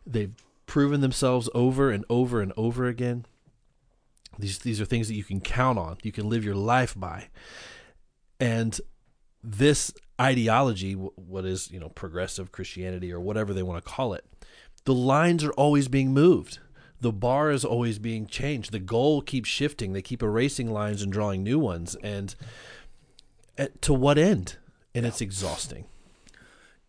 They've 0.05 0.33
proven 0.65 1.01
themselves 1.01 1.49
over 1.53 1.89
and 1.89 2.05
over 2.09 2.41
and 2.41 2.51
over 2.57 2.87
again. 2.87 3.25
These 4.39 4.59
these 4.59 4.81
are 4.81 4.86
things 4.86 5.07
that 5.07 5.15
you 5.15 5.23
can 5.23 5.41
count 5.41 5.77
on. 5.77 5.97
You 6.03 6.11
can 6.11 6.29
live 6.29 6.43
your 6.43 6.55
life 6.55 6.93
by. 6.97 7.29
And 8.39 8.79
this 9.43 9.93
ideology, 10.19 10.93
what 10.93 11.45
is 11.45 11.71
you 11.71 11.79
know 11.79 11.89
progressive 11.89 12.51
Christianity 12.51 13.11
or 13.11 13.19
whatever 13.19 13.53
they 13.53 13.63
want 13.63 13.84
to 13.84 13.89
call 13.89 14.13
it, 14.13 14.25
the 14.86 14.93
lines 14.93 15.43
are 15.43 15.53
always 15.53 15.88
being 15.88 16.13
moved. 16.13 16.59
The 16.99 17.11
bar 17.11 17.51
is 17.51 17.65
always 17.65 17.99
being 17.99 18.27
changed. 18.27 18.71
The 18.71 18.79
goal 18.79 19.21
keeps 19.21 19.49
shifting. 19.49 19.91
They 19.91 20.01
keep 20.01 20.23
erasing 20.23 20.71
lines 20.71 21.01
and 21.01 21.11
drawing 21.11 21.43
new 21.43 21.59
ones. 21.59 21.97
And 22.01 22.34
at, 23.57 23.81
to 23.81 23.93
what 23.93 24.17
end? 24.17 24.57
And 24.95 25.05
it's 25.05 25.19
exhausting. 25.19 25.86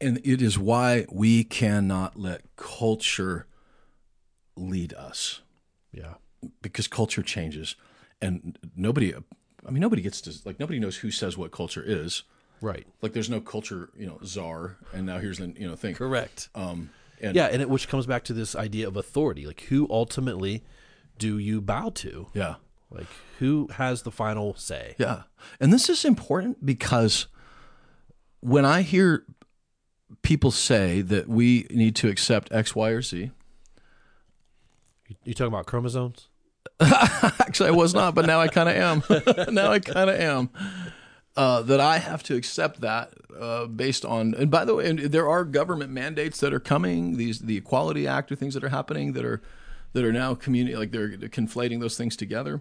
And 0.01 0.21
it 0.25 0.41
is 0.41 0.57
why 0.57 1.07
we 1.11 1.43
cannot 1.43 2.17
let 2.17 2.43
culture 2.57 3.47
lead 4.57 4.95
us 4.95 5.41
Yeah. 5.93 6.15
Because 6.63 6.89
culture 6.89 7.23
changes. 7.23 7.77
And 8.21 8.59
nobody, 8.77 9.15
I 9.67 9.71
mean, 9.71 9.81
nobody 9.81 10.03
gets 10.03 10.21
to, 10.23 10.33
like, 10.45 10.59
nobody 10.61 10.79
knows 10.79 10.97
who 10.99 11.11
says 11.11 11.37
what 11.37 11.51
culture 11.51 11.83
is. 11.85 12.23
Right. 12.61 12.87
Like, 13.03 13.13
there's 13.13 13.29
no 13.31 13.41
culture, 13.41 13.91
you 13.97 14.07
know, 14.07 14.19
czar. 14.25 14.77
And 14.93 15.07
now 15.07 15.19
here's 15.19 15.39
the, 15.39 15.49
you 15.59 15.67
know, 15.69 15.77
thing. 15.77 15.95
Correct. 15.95 16.49
Um, 16.55 16.91
and 17.21 17.37
Yeah, 17.37 17.47
and 17.47 17.61
it, 17.61 17.69
which 17.69 17.89
comes 17.89 18.07
back 18.07 18.25
to 18.25 18.33
this 18.33 18.55
idea 18.57 18.89
of 18.89 18.97
authority. 18.97 19.47
Like, 19.47 19.63
who 19.63 19.87
ultimately 19.91 20.63
do 21.19 21.39
you 21.39 21.61
bow 21.61 21.91
to? 21.97 22.29
yeah. 22.35 22.55
Like, 22.91 23.07
who 23.41 23.69
has 23.73 24.03
the 24.03 24.13
final 24.13 24.55
say? 24.55 24.95
Yeah. 24.99 25.23
And 25.59 25.73
this 25.73 25.89
is 25.89 26.05
important 26.05 26.65
because 26.65 27.27
when 28.39 28.65
I 28.65 28.83
hear 28.83 29.25
people 30.23 30.53
say 30.53 31.01
that 31.01 31.29
we 31.29 31.67
need 31.71 31.97
to 31.97 32.09
accept 32.09 32.53
X, 32.53 32.77
Y, 32.77 32.91
or 32.91 33.03
Z, 33.03 33.33
You 35.25 35.35
talking 35.35 35.53
about 35.53 35.67
chromosomes? 35.67 36.29
actually, 36.81 37.69
I 37.69 37.73
was 37.73 37.95
not, 37.95 38.15
but 38.15 38.27
now 38.27 38.41
I 38.41 38.49
kind 38.49 38.69
of 38.69 38.77
am. 38.77 39.03
now 39.55 39.71
I 39.71 39.79
kind 39.79 40.11
of 40.11 40.19
am. 40.19 40.51
Uh, 41.37 41.63
that 41.63 41.81
I 41.81 41.99
have 41.99 42.23
to 42.25 42.37
accept 42.37 42.81
that 42.83 43.13
uh, 43.39 43.67
based 43.67 44.05
on, 44.05 44.35
and 44.35 44.51
by 44.51 44.65
the 44.65 44.75
way, 44.77 44.93
there 44.93 45.29
are 45.29 45.45
government 45.45 45.91
mandates 45.91 46.39
that 46.41 46.53
are 46.53 46.61
coming. 46.61 47.17
These 47.17 47.41
the 47.41 47.57
Equality 47.57 48.07
Act 48.07 48.31
or 48.31 48.37
things 48.37 48.55
that 48.55 48.63
are 48.63 48.69
happening 48.69 49.15
that 49.15 49.25
are 49.25 49.43
that 49.95 50.05
are 50.05 50.13
now 50.13 50.35
community 50.35 50.77
like 50.77 50.93
they're 50.93 51.11
conflating 51.11 51.81
those 51.81 51.97
things 51.97 52.17
together. 52.17 52.61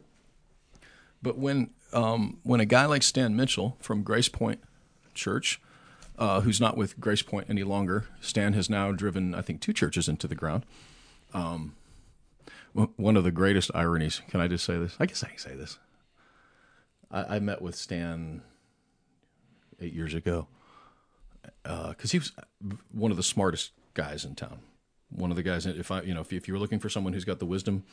But 1.22 1.38
when 1.38 1.70
um, 1.92 2.40
when 2.44 2.60
a 2.60 2.66
guy 2.66 2.86
like 2.86 3.04
Stan 3.04 3.36
Mitchell 3.36 3.78
from 3.80 4.04
GracePointe 4.04 4.60
Church, 5.14 5.62
uh, 6.18 6.42
who's 6.42 6.60
not 6.60 6.76
with 6.76 7.00
GracePointe 7.00 7.50
any 7.50 7.64
longer, 7.64 8.06
Stan 8.22 8.54
has 8.54 8.70
now 8.70 8.92
driven 8.92 9.36
I 9.36 9.42
think 9.42 9.62
two 9.62 9.74
churches 9.74 10.10
into 10.10 10.28
the 10.28 10.36
ground. 10.36 10.66
Um, 11.34 11.76
one 12.74 13.18
of 13.18 13.24
the 13.24 13.32
greatest 13.32 13.72
ironies. 13.74 14.22
Can 14.30 14.42
I 14.42 14.48
just 14.48 14.66
say 14.66 14.78
this? 14.78 14.96
I 15.00 15.06
guess 15.06 15.24
I 15.24 15.30
can 15.30 15.38
say 15.38 15.56
this. 15.56 15.80
I, 17.12 17.36
I 17.36 17.40
met 17.40 17.62
with 17.62 17.76
Stan 17.76 18.42
eight 19.80 19.94
years 19.94 20.14
ago 20.14 20.48
uh, 21.66 21.90
because 21.90 22.12
he 22.12 22.20
was 22.20 22.32
uh, 22.38 22.76
one 22.92 23.12
of 23.12 23.18
the 23.18 23.24
smartest 23.24 23.72
guys 23.94 24.26
in 24.26 24.36
town. 24.36 24.60
One 25.10 25.30
of 25.30 25.38
the 25.38 25.44
guys. 25.44 25.66
If 25.66 25.92
I, 25.92 26.02
you 26.02 26.14
know, 26.14 26.22
if, 26.22 26.34
if 26.34 26.48
you 26.48 26.54
were 26.54 26.60
looking 26.60 26.80
for 26.80 26.90
someone 26.90 27.14
who's 27.14 27.26
got 27.26 27.40
the 27.40 27.46
wisdom 27.46 27.84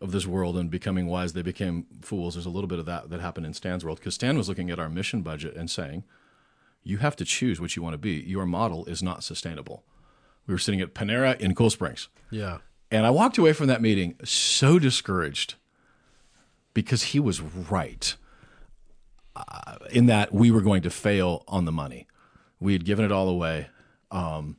of 0.00 0.12
this 0.12 0.26
world 0.26 0.56
and 0.56 0.70
becoming 0.70 1.06
wise, 1.06 1.32
they 1.32 1.42
became 1.42 1.86
fools. 2.00 2.34
There's 2.34 2.46
a 2.46 2.50
little 2.50 2.68
bit 2.68 2.78
of 2.78 2.86
that 2.86 3.10
that 3.10 3.20
happened 3.20 3.46
in 3.46 3.52
Stan's 3.52 3.84
world 3.84 3.98
because 3.98 4.14
Stan 4.14 4.38
was 4.38 4.48
looking 4.48 4.70
at 4.70 4.78
our 4.78 4.88
mission 4.88 5.22
budget 5.22 5.54
and 5.54 5.70
saying, 5.70 6.04
"You 6.82 6.98
have 6.98 7.16
to 7.16 7.24
choose 7.24 7.60
what 7.60 7.76
you 7.76 7.82
want 7.82 7.94
to 7.94 7.98
be. 7.98 8.12
Your 8.12 8.46
model 8.46 8.86
is 8.86 9.02
not 9.02 9.22
sustainable." 9.22 9.84
We 10.46 10.54
were 10.54 10.58
sitting 10.58 10.80
at 10.80 10.94
Panera 10.94 11.38
in 11.38 11.54
Cool 11.54 11.68
Springs. 11.68 12.08
Yeah. 12.30 12.58
And 12.90 13.06
I 13.06 13.10
walked 13.10 13.38
away 13.38 13.52
from 13.52 13.66
that 13.66 13.82
meeting 13.82 14.16
so 14.24 14.78
discouraged 14.78 15.54
because 16.74 17.02
he 17.02 17.20
was 17.20 17.40
right 17.40 18.14
uh, 19.36 19.76
in 19.90 20.06
that 20.06 20.32
we 20.32 20.50
were 20.50 20.62
going 20.62 20.82
to 20.82 20.90
fail 20.90 21.44
on 21.46 21.64
the 21.64 21.72
money. 21.72 22.06
We 22.60 22.72
had 22.72 22.84
given 22.84 23.04
it 23.04 23.12
all 23.12 23.28
away. 23.28 23.68
Um, 24.10 24.56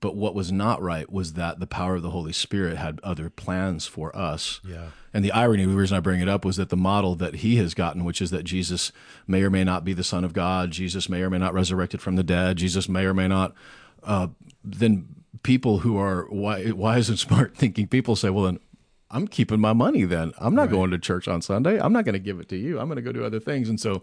but 0.00 0.14
what 0.14 0.34
was 0.34 0.52
not 0.52 0.80
right 0.80 1.10
was 1.10 1.32
that 1.32 1.58
the 1.58 1.66
power 1.66 1.96
of 1.96 2.02
the 2.02 2.10
Holy 2.10 2.32
Spirit 2.32 2.76
had 2.76 3.00
other 3.02 3.28
plans 3.28 3.86
for 3.86 4.14
us. 4.16 4.60
Yeah. 4.64 4.90
And 5.12 5.24
the 5.24 5.32
irony, 5.32 5.64
the 5.64 5.74
reason 5.74 5.96
I 5.96 6.00
bring 6.00 6.20
it 6.20 6.28
up 6.28 6.44
was 6.44 6.56
that 6.56 6.68
the 6.68 6.76
model 6.76 7.16
that 7.16 7.36
he 7.36 7.56
has 7.56 7.74
gotten, 7.74 8.04
which 8.04 8.22
is 8.22 8.30
that 8.30 8.44
Jesus 8.44 8.92
may 9.26 9.42
or 9.42 9.50
may 9.50 9.64
not 9.64 9.84
be 9.84 9.94
the 9.94 10.04
Son 10.04 10.24
of 10.24 10.32
God, 10.32 10.70
Jesus 10.70 11.08
may 11.08 11.22
or 11.22 11.30
may 11.30 11.38
not 11.38 11.54
resurrected 11.54 12.00
from 12.00 12.14
the 12.14 12.22
dead, 12.22 12.58
Jesus 12.58 12.88
may 12.88 13.04
or 13.06 13.14
may 13.14 13.26
not, 13.26 13.54
uh, 14.04 14.28
then 14.62 15.17
people 15.42 15.80
who 15.80 15.96
are 15.98 16.24
wi- 16.24 16.72
wise 16.72 17.08
and 17.08 17.18
smart 17.28 17.56
thinking 17.56 17.86
people 17.86 18.16
say, 18.16 18.30
well, 18.30 18.44
then 18.44 18.58
I'm 19.10 19.26
keeping 19.26 19.60
my 19.60 19.72
money 19.72 20.04
then. 20.04 20.32
I'm 20.38 20.54
not 20.54 20.70
going 20.70 20.90
to 20.90 20.98
church 20.98 21.28
on 21.28 21.40
Sunday. 21.40 21.80
I'm 21.80 21.92
not 21.92 22.04
going 22.04 22.12
to 22.14 22.18
give 22.18 22.40
it 22.40 22.48
to 22.50 22.56
you. 22.56 22.78
I'm 22.78 22.88
going 22.88 22.96
to 22.96 23.02
go 23.02 23.12
do 23.12 23.24
other 23.24 23.40
things. 23.40 23.68
And 23.68 23.80
so 23.80 24.02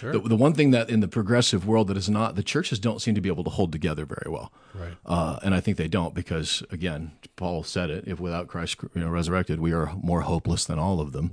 the, 0.00 0.20
the 0.20 0.36
one 0.36 0.54
thing 0.54 0.70
that 0.70 0.88
in 0.88 1.00
the 1.00 1.08
progressive 1.08 1.66
world 1.66 1.88
that 1.88 1.96
is 1.96 2.08
not, 2.08 2.34
the 2.34 2.42
churches 2.42 2.78
don't 2.78 3.00
seem 3.02 3.14
to 3.14 3.20
be 3.20 3.28
able 3.28 3.44
to 3.44 3.50
hold 3.50 3.72
together 3.72 4.06
very 4.06 4.30
well. 4.30 4.52
Right. 4.74 4.94
Uh, 5.04 5.38
and 5.42 5.54
I 5.54 5.60
think 5.60 5.76
they 5.76 5.88
don't 5.88 6.14
because, 6.14 6.62
again, 6.70 7.12
Paul 7.36 7.62
said 7.62 7.90
it: 7.90 8.04
if 8.06 8.20
without 8.20 8.48
Christ 8.48 8.76
you 8.94 9.00
know, 9.00 9.08
resurrected, 9.08 9.60
we 9.60 9.72
are 9.72 9.92
more 10.00 10.22
hopeless 10.22 10.64
than 10.64 10.78
all 10.78 11.00
of 11.00 11.12
them. 11.12 11.32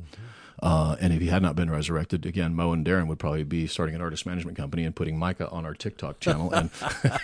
Uh, 0.63 0.95
and 0.99 1.13
if 1.13 1.21
he 1.21 1.27
had 1.27 1.41
not 1.41 1.55
been 1.55 1.69
resurrected, 1.69 2.25
again, 2.25 2.55
Mo 2.55 2.71
and 2.71 2.85
Darren 2.85 3.07
would 3.07 3.19
probably 3.19 3.43
be 3.43 3.67
starting 3.67 3.93
an 3.93 4.01
artist 4.01 4.25
management 4.25 4.57
company 4.57 4.83
and 4.83 4.95
putting 4.95 5.19
Micah 5.19 5.49
on 5.49 5.65
our 5.65 5.73
TikTok 5.73 6.19
channel 6.19 6.51
and, 6.51 6.69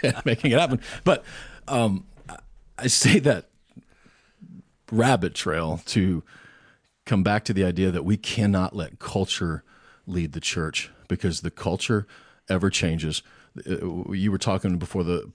and 0.03 0.15
making 0.25 0.51
it 0.51 0.59
happen. 0.59 0.81
But 1.03 1.23
um, 1.67 2.05
I 2.77 2.87
say 2.87 3.19
that 3.19 3.49
rabbit 4.91 5.33
trail 5.33 5.81
to 5.85 6.23
come 7.05 7.23
back 7.23 7.45
to 7.45 7.53
the 7.53 7.63
idea 7.63 7.91
that 7.91 8.03
we 8.03 8.17
cannot 8.17 8.75
let 8.75 8.99
culture 8.99 9.63
lead 10.05 10.33
the 10.33 10.39
church 10.39 10.89
because 11.07 11.41
the 11.41 11.51
culture 11.51 12.07
ever 12.49 12.69
changes. 12.69 13.23
Uh, 13.57 14.11
You 14.11 14.31
were 14.31 14.37
talking 14.37 14.77
before 14.77 15.03
the 15.03 15.31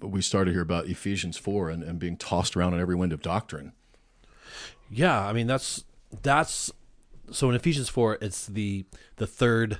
we 0.00 0.22
started 0.22 0.52
here 0.52 0.62
about 0.62 0.86
Ephesians 0.86 1.36
four 1.36 1.68
and, 1.68 1.82
and 1.82 1.98
being 1.98 2.16
tossed 2.16 2.56
around 2.56 2.72
on 2.72 2.80
every 2.80 2.94
wind 2.94 3.12
of 3.12 3.20
doctrine. 3.20 3.72
Yeah, 4.90 5.26
I 5.26 5.32
mean 5.32 5.46
that's 5.46 5.84
that's 6.22 6.70
so 7.30 7.48
in 7.48 7.56
Ephesians 7.56 7.88
four, 7.88 8.18
it's 8.20 8.46
the 8.46 8.84
the 9.16 9.26
third 9.26 9.78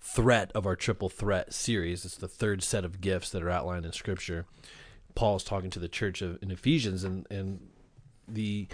threat 0.00 0.50
of 0.54 0.66
our 0.66 0.76
triple 0.76 1.08
threat 1.08 1.52
series. 1.52 2.04
It's 2.04 2.16
the 2.16 2.28
third 2.28 2.62
set 2.62 2.84
of 2.84 3.00
gifts 3.00 3.30
that 3.30 3.42
are 3.42 3.50
outlined 3.50 3.86
in 3.86 3.92
Scripture. 3.92 4.46
Paul 5.14 5.36
is 5.36 5.44
talking 5.44 5.70
to 5.70 5.78
the 5.78 5.88
church 5.88 6.22
of 6.22 6.38
in 6.42 6.50
Ephesians, 6.50 7.04
and 7.04 7.26
and 7.30 7.60
the 8.28 8.68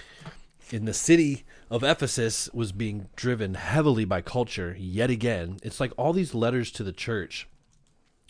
in 0.71 0.85
the 0.85 0.93
city 0.95 1.45
of 1.71 1.83
Ephesus 1.83 2.49
was 2.53 2.73
being 2.73 3.09
driven 3.17 3.55
heavily 3.55 4.05
by 4.05 4.21
culture 4.21 4.77
yet 4.79 5.09
again. 5.11 5.59
It's 5.63 5.81
like 5.81 5.93
all 5.97 6.13
these 6.13 6.35
letters 6.35 6.71
to 6.73 6.85
the 6.85 6.93
church 6.93 7.49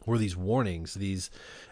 were 0.06 0.18
these 0.18 0.36
warnings, 0.36 0.94
these 0.94 1.30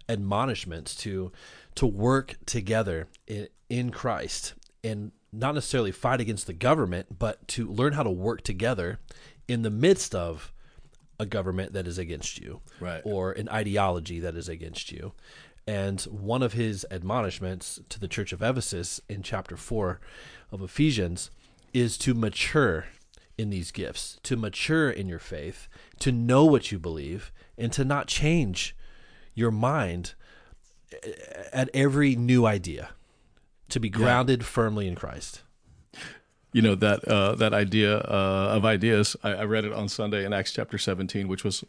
admonishments 0.08 0.94
to 0.96 1.32
to 1.76 1.86
work 1.86 2.36
together 2.46 3.06
in, 3.26 3.48
in 3.68 3.90
Christ 3.90 4.54
and 4.82 5.12
not 5.32 5.54
necessarily 5.54 5.92
fight 5.92 6.20
against 6.20 6.46
the 6.46 6.52
government, 6.52 7.18
but 7.18 7.46
to 7.48 7.66
learn 7.68 7.92
how 7.92 8.02
to 8.02 8.10
work 8.10 8.42
together 8.42 8.98
in 9.46 9.62
the 9.62 9.70
midst 9.70 10.14
of 10.14 10.52
a 11.20 11.26
government 11.26 11.72
that 11.74 11.86
is 11.86 11.98
against 11.98 12.38
you, 12.40 12.60
Right. 12.80 13.02
or 13.04 13.32
an 13.32 13.48
ideology 13.48 14.20
that 14.20 14.34
is 14.36 14.48
against 14.48 14.92
you. 14.92 15.12
And 15.66 16.00
one 16.02 16.42
of 16.42 16.52
his 16.52 16.86
admonishments 16.90 17.80
to 17.88 17.98
the 17.98 18.08
church 18.08 18.32
of 18.32 18.40
Ephesus 18.40 19.00
in 19.08 19.22
chapter 19.22 19.56
4 19.56 20.00
of 20.52 20.62
Ephesians 20.62 21.30
is 21.74 21.98
to 21.98 22.14
mature 22.14 22.86
in 23.36 23.50
these 23.50 23.70
gifts, 23.70 24.18
to 24.22 24.36
mature 24.36 24.88
in 24.88 25.08
your 25.08 25.18
faith, 25.18 25.68
to 25.98 26.12
know 26.12 26.44
what 26.44 26.70
you 26.70 26.78
believe, 26.78 27.32
and 27.58 27.72
to 27.72 27.84
not 27.84 28.06
change 28.06 28.76
your 29.34 29.50
mind 29.50 30.14
at 31.52 31.68
every 31.74 32.14
new 32.14 32.46
idea, 32.46 32.90
to 33.68 33.80
be 33.80 33.90
grounded 33.90 34.44
firmly 34.44 34.86
in 34.86 34.94
Christ. 34.94 35.42
You 36.52 36.62
know 36.62 36.74
that 36.76 37.06
uh, 37.06 37.34
that 37.34 37.52
idea 37.52 37.98
uh, 37.98 38.54
of 38.56 38.64
ideas. 38.64 39.16
I, 39.22 39.34
I 39.34 39.44
read 39.44 39.66
it 39.66 39.72
on 39.72 39.88
Sunday 39.88 40.24
in 40.24 40.32
Acts 40.32 40.52
chapter 40.52 40.78
17, 40.78 41.28
which 41.28 41.44
was. 41.44 41.64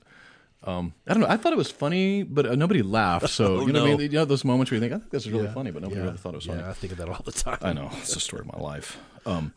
Um, 0.63 0.93
I 1.07 1.13
don't 1.13 1.21
know. 1.21 1.29
I 1.29 1.37
thought 1.37 1.53
it 1.53 1.57
was 1.57 1.71
funny, 1.71 2.23
but 2.23 2.45
uh, 2.45 2.55
nobody 2.55 2.81
laughed. 2.81 3.29
So 3.29 3.61
you 3.65 3.71
know, 3.71 3.83
what 3.83 3.91
I 3.91 3.95
mean, 3.97 4.11
you 4.11 4.17
know 4.17 4.25
those 4.25 4.43
moments 4.43 4.71
where 4.71 4.75
you 4.75 4.81
think, 4.81 4.93
"I 4.93 4.97
think 4.97 5.11
this 5.11 5.25
is 5.25 5.31
really 5.31 5.47
funny," 5.47 5.71
but 5.71 5.81
nobody 5.83 6.01
really 6.01 6.17
thought 6.17 6.33
it 6.33 6.37
was 6.37 6.45
funny. 6.45 6.61
Yeah, 6.61 6.69
I 6.69 6.73
think 6.73 6.93
of 6.93 6.97
that 6.99 7.09
all 7.09 7.21
the 7.23 7.31
time. 7.31 7.59
I 7.61 7.73
know 7.73 7.89
it's 7.93 8.13
the 8.13 8.19
story 8.19 8.41
of 8.41 8.51
my 8.51 8.59
life. 8.59 8.97
Um, 9.25 9.53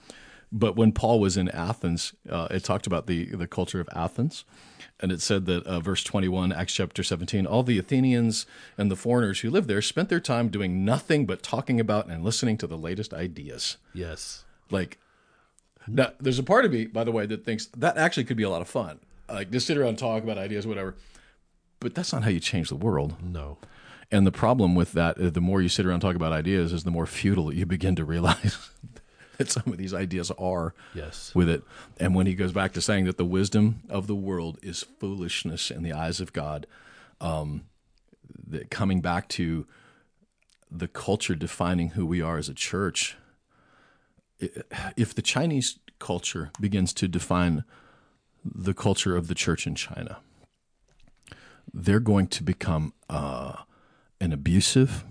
but 0.53 0.77
when 0.77 0.93
Paul 0.93 1.21
was 1.21 1.37
in 1.37 1.49
Athens, 1.49 2.13
uh, 2.29 2.49
it 2.51 2.65
talked 2.65 2.87
about 2.87 3.07
the 3.07 3.25
the 3.27 3.47
culture 3.47 3.81
of 3.81 3.89
Athens, 3.95 4.45
and 5.01 5.11
it 5.11 5.21
said 5.21 5.47
that 5.47 5.65
uh, 5.67 5.81
verse 5.81 6.05
twenty 6.05 6.29
one, 6.29 6.53
Acts 6.53 6.75
chapter 6.75 7.03
seventeen, 7.03 7.47
all 7.47 7.63
the 7.63 7.79
Athenians 7.79 8.47
and 8.77 8.91
the 8.91 8.97
foreigners 8.97 9.41
who 9.41 9.51
lived 9.51 9.69
there 9.69 9.83
spent 9.83 10.11
their 10.11 10.21
time 10.21 10.49
doing 10.49 10.85
nothing 10.85 11.25
but 11.25 11.43
talking 11.43 11.81
about 11.81 12.09
and 12.09 12.23
listening 12.23 12.59
to 12.59 12.67
the 12.67 12.79
latest 12.79 13.15
ideas. 13.15 13.79
Yes. 13.95 14.45
Like, 14.71 14.99
now, 15.89 16.13
there's 16.21 16.39
a 16.39 16.45
part 16.45 16.65
of 16.65 16.73
me, 16.73 16.87
by 16.87 17.03
the 17.05 17.11
way, 17.11 17.27
that 17.27 17.45
thinks 17.45 17.67
that 17.77 17.97
actually 17.97 18.25
could 18.25 18.37
be 18.37 18.43
a 18.45 18.51
lot 18.51 18.63
of 18.63 18.69
fun. 18.69 19.01
Like 19.33 19.51
just 19.51 19.67
sit 19.67 19.77
around 19.77 19.91
and 19.91 19.99
talk 19.99 20.23
about 20.23 20.39
ideas, 20.39 20.67
whatever. 20.67 20.95
But 21.81 21.95
that's 21.95 22.13
not 22.13 22.25
how 22.25 22.31
you 22.31 22.41
change 22.41 22.69
the 22.69 22.77
world. 22.77 23.15
No. 23.23 23.59
And 24.11 24.27
the 24.27 24.33
problem 24.33 24.75
with 24.75 24.93
that, 24.93 25.19
uh, 25.21 25.31
the 25.31 25.41
more 25.41 25.63
you 25.63 25.69
sit 25.69 25.87
around 25.87 25.95
and 25.95 26.03
talk 26.03 26.17
about 26.17 26.33
ideas, 26.33 26.73
is 26.73 26.85
the 26.85 26.91
more 26.91 27.07
futile 27.07 27.55
you 27.55 27.65
begin 27.65 27.95
to 27.97 28.05
realize 28.05 28.71
that 29.39 29.51
some 29.51 29.63
of 29.67 29.79
these 29.79 29.95
ideas 29.95 30.31
are 30.33 30.75
Yes. 30.95 31.33
with 31.35 31.49
it. 31.49 31.63
And 31.99 32.15
when 32.15 32.27
he 32.27 32.35
goes 32.35 32.53
back 32.53 32.73
to 32.73 32.83
saying 32.83 33.05
that 33.07 33.17
the 33.19 33.25
wisdom 33.25 33.83
of 33.89 34.09
the 34.09 34.15
world 34.17 34.59
is 34.63 34.83
foolishness 34.99 35.71
in 35.71 35.83
the 35.85 35.93
eyes 35.93 36.21
of 36.21 36.33
God, 36.33 36.67
um, 37.21 37.63
that 38.49 38.71
coming 38.71 39.01
back 39.01 39.29
to 39.29 39.67
the 40.71 40.89
culture 40.89 41.35
defining 41.37 41.91
who 41.91 42.05
we 42.05 42.21
are 42.21 42.37
as 42.37 42.49
a 42.49 42.55
church, 42.55 43.17
if 44.97 45.15
the 45.15 45.23
Chinese 45.23 45.79
culture 45.99 46.51
begins 46.61 46.93
to 46.95 47.07
define 47.09 47.65
the 48.45 48.75
culture 48.75 49.17
of 49.17 49.29
the 49.29 49.35
church 49.35 49.67
in 49.67 49.75
China, 49.75 50.19
they're 51.73 52.01
going 52.01 52.27
to 52.29 52.43
become 52.43 52.93
uh, 53.09 53.55
an 54.21 54.33
abusive, 54.33 55.05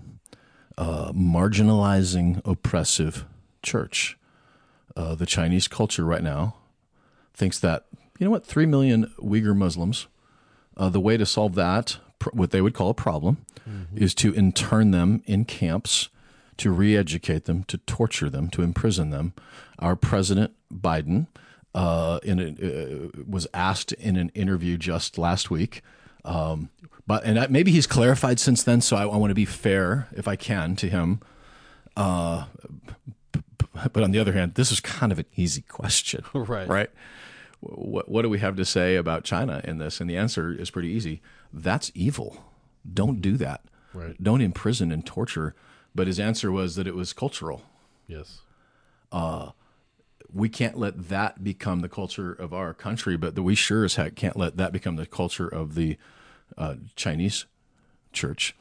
uh, 0.76 1.12
marginalizing, 1.12 2.40
oppressive 2.44 3.24
church. 3.62 4.18
Uh, 4.96 5.14
the 5.14 5.26
Chinese 5.26 5.68
culture 5.68 6.04
right 6.04 6.22
now 6.22 6.56
thinks 7.32 7.58
that, 7.60 7.86
you 8.18 8.24
know 8.24 8.30
what, 8.30 8.44
3 8.44 8.66
million 8.66 9.06
Uyghur 9.18 9.56
Muslims, 9.56 10.06
uh, 10.76 10.88
the 10.88 11.00
way 11.00 11.16
to 11.16 11.26
solve 11.26 11.54
that, 11.54 11.98
what 12.32 12.50
they 12.50 12.60
would 12.60 12.74
call 12.74 12.90
a 12.90 12.94
problem, 12.94 13.38
is 13.94 14.14
to 14.14 14.34
intern 14.34 14.90
them 14.90 15.22
in 15.26 15.44
camps, 15.44 16.08
to 16.56 16.70
re 16.70 16.96
educate 16.96 17.44
them, 17.44 17.64
to 17.64 17.78
torture 17.78 18.28
them, 18.28 18.50
to 18.50 18.62
imprison 18.62 19.10
them. 19.10 19.32
Our 19.78 19.96
President 19.96 20.52
Biden 20.72 21.28
uh, 21.74 22.18
in 22.22 22.38
a, 22.40 22.66
uh, 22.66 23.22
was 23.28 23.46
asked 23.54 23.92
in 23.92 24.16
an 24.16 24.30
interview 24.30 24.76
just 24.76 25.18
last 25.18 25.50
week. 25.50 25.82
Um, 26.24 26.70
but 27.06 27.24
and 27.24 27.38
I, 27.38 27.46
maybe 27.48 27.70
he's 27.70 27.86
clarified 27.86 28.38
since 28.38 28.62
then, 28.62 28.80
so 28.80 28.96
I, 28.96 29.02
I 29.02 29.16
want 29.16 29.30
to 29.30 29.34
be 29.34 29.44
fair 29.44 30.08
if 30.12 30.28
I 30.28 30.36
can 30.36 30.76
to 30.76 30.88
him. 30.88 31.20
Uh, 31.96 32.46
but 33.92 34.02
on 34.02 34.10
the 34.10 34.18
other 34.18 34.32
hand, 34.32 34.54
this 34.54 34.70
is 34.70 34.80
kind 34.80 35.12
of 35.12 35.18
an 35.18 35.26
easy 35.36 35.62
question, 35.62 36.24
Right. 36.34 36.68
Right. 36.68 36.90
What 37.60 38.08
what 38.08 38.22
do 38.22 38.30
we 38.30 38.38
have 38.38 38.56
to 38.56 38.64
say 38.64 38.96
about 38.96 39.22
China 39.22 39.60
in 39.64 39.78
this? 39.78 40.00
And 40.00 40.08
the 40.08 40.16
answer 40.16 40.50
is 40.50 40.70
pretty 40.70 40.88
easy. 40.88 41.20
That's 41.52 41.92
evil. 41.94 42.42
Don't 42.90 43.20
do 43.20 43.36
that. 43.36 43.62
Right. 43.92 44.16
Don't 44.22 44.40
imprison 44.40 44.90
and 44.90 45.04
torture. 45.04 45.54
But 45.94 46.06
his 46.06 46.18
answer 46.18 46.50
was 46.50 46.76
that 46.76 46.86
it 46.86 46.94
was 46.94 47.12
cultural. 47.12 47.62
Yes. 48.06 48.40
We 50.32 50.48
can't 50.48 50.78
let 50.78 51.08
that 51.08 51.42
become 51.42 51.80
the 51.80 51.88
culture 51.88 52.32
of 52.32 52.52
our 52.52 52.74
country, 52.74 53.16
but 53.16 53.38
we 53.38 53.54
sure 53.54 53.84
as 53.84 53.96
heck 53.96 54.14
can't 54.14 54.36
let 54.36 54.56
that 54.56 54.72
become 54.72 54.96
the 54.96 55.06
culture 55.06 55.48
of 55.48 55.74
the 55.74 55.96
uh, 56.56 56.76
Chinese 56.96 57.46
church. 58.12 58.54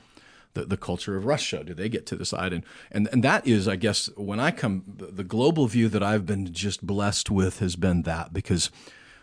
The, 0.53 0.65
the 0.65 0.77
culture 0.77 1.15
of 1.15 1.25
Russia. 1.25 1.63
Do 1.63 1.75
they 1.75 1.89
get 1.89 2.07
to 2.07 2.15
decide? 2.15 2.53
And, 2.53 2.63
and 2.91 3.07
and 3.11 3.23
that 3.23 3.45
is, 3.45 3.67
I 3.67 3.75
guess, 3.75 4.09
when 4.17 4.39
I 4.39 4.49
come, 4.49 4.83
the 4.97 5.23
global 5.23 5.67
view 5.67 5.89
that 5.89 6.01
I've 6.01 6.25
been 6.25 6.51
just 6.51 6.85
blessed 6.85 7.29
with 7.29 7.59
has 7.59 7.75
been 7.75 8.01
that 8.03 8.33
because 8.33 8.71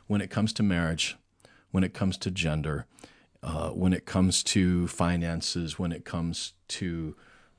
when 0.06 0.20
it 0.20 0.30
comes 0.30 0.52
to 0.52 0.62
marriage, 0.62 1.16
when 1.72 1.82
it 1.82 1.94
comes 1.94 2.16
to 2.18 2.30
gender, 2.30 2.86
uh, 3.42 3.70
when 3.70 3.92
it 3.92 4.06
comes 4.06 4.42
to 4.44 4.86
finances, 4.86 5.78
when 5.78 5.92
it 5.92 6.04
comes 6.04 6.52
to 6.68 7.16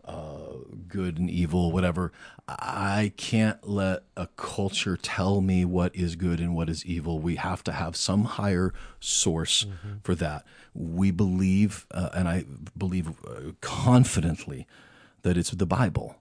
uh, 0.08 0.54
good 0.88 1.18
and 1.18 1.30
evil, 1.30 1.72
whatever. 1.72 2.12
I 2.48 3.12
can't 3.18 3.68
let 3.68 4.04
a 4.16 4.28
culture 4.38 4.96
tell 4.96 5.42
me 5.42 5.66
what 5.66 5.94
is 5.96 6.16
good 6.16 6.40
and 6.40 6.56
what 6.56 6.70
is 6.70 6.86
evil. 6.86 7.20
We 7.20 7.36
have 7.36 7.64
to 7.66 7.74
have 7.74 7.96
some 7.98 8.24
higher 8.24 8.74
source 9.02 9.66
for 10.04 10.16
that. 10.16 10.46
We 10.74 11.12
believe, 11.12 11.86
uh, 11.92 12.10
and 12.14 12.30
I 12.30 12.46
believe 12.78 13.10
uh, 13.28 13.52
confidently, 13.60 14.66
that 15.24 15.38
it's 15.38 15.52
the 15.52 15.66
Bible, 15.66 16.16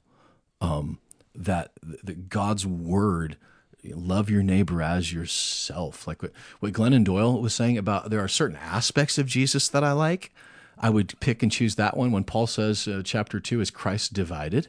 um, 0.60 0.98
that, 1.34 1.70
that 1.82 2.28
God's 2.28 2.66
word. 2.66 3.36
Love 3.84 4.28
your 4.28 4.42
neighbor 4.42 4.82
as 4.82 5.12
yourself. 5.12 6.08
Like 6.08 6.22
what, 6.22 6.32
what 6.58 6.72
Glennon 6.72 7.04
Doyle 7.04 7.40
was 7.40 7.54
saying 7.54 7.78
about 7.78 8.10
there 8.10 8.18
are 8.18 8.26
certain 8.26 8.56
aspects 8.56 9.16
of 9.16 9.26
Jesus 9.26 9.68
that 9.68 9.84
I 9.84 9.92
like. 9.92 10.32
I 10.78 10.90
would 10.90 11.18
pick 11.20 11.42
and 11.42 11.50
choose 11.50 11.76
that 11.76 11.96
one 11.96 12.12
when 12.12 12.24
Paul 12.24 12.46
says, 12.46 12.86
uh, 12.86 13.02
chapter 13.04 13.40
two, 13.40 13.60
is 13.60 13.70
Christ 13.70 14.12
divided? 14.12 14.68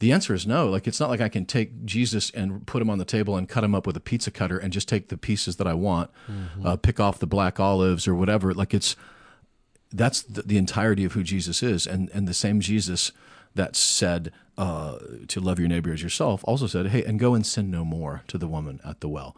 The 0.00 0.10
answer 0.10 0.34
is 0.34 0.46
no. 0.46 0.68
Like, 0.68 0.86
it's 0.86 0.98
not 0.98 1.08
like 1.08 1.20
I 1.20 1.28
can 1.28 1.46
take 1.46 1.84
Jesus 1.84 2.30
and 2.30 2.66
put 2.66 2.82
him 2.82 2.90
on 2.90 2.98
the 2.98 3.04
table 3.04 3.36
and 3.36 3.48
cut 3.48 3.62
him 3.62 3.74
up 3.74 3.86
with 3.86 3.96
a 3.96 4.00
pizza 4.00 4.30
cutter 4.30 4.58
and 4.58 4.72
just 4.72 4.88
take 4.88 5.08
the 5.08 5.16
pieces 5.16 5.56
that 5.56 5.66
I 5.66 5.74
want, 5.74 6.10
uh, 6.64 6.76
pick 6.76 6.98
off 6.98 7.18
the 7.18 7.26
black 7.26 7.60
olives 7.60 8.08
or 8.08 8.14
whatever. 8.14 8.52
Like, 8.52 8.74
it's 8.74 8.96
that's 9.92 10.22
the, 10.22 10.42
the 10.42 10.58
entirety 10.58 11.04
of 11.04 11.12
who 11.12 11.22
Jesus 11.22 11.62
is. 11.62 11.86
And, 11.86 12.10
and 12.12 12.26
the 12.26 12.34
same 12.34 12.60
Jesus 12.60 13.12
that 13.54 13.76
said 13.76 14.32
uh, 14.58 14.98
to 15.28 15.40
love 15.40 15.60
your 15.60 15.68
neighbor 15.68 15.92
as 15.92 16.02
yourself 16.02 16.42
also 16.44 16.66
said, 16.66 16.88
hey, 16.88 17.04
and 17.04 17.20
go 17.20 17.34
and 17.34 17.46
sin 17.46 17.70
no 17.70 17.84
more 17.84 18.22
to 18.26 18.36
the 18.36 18.48
woman 18.48 18.80
at 18.84 19.00
the 19.00 19.08
well. 19.08 19.36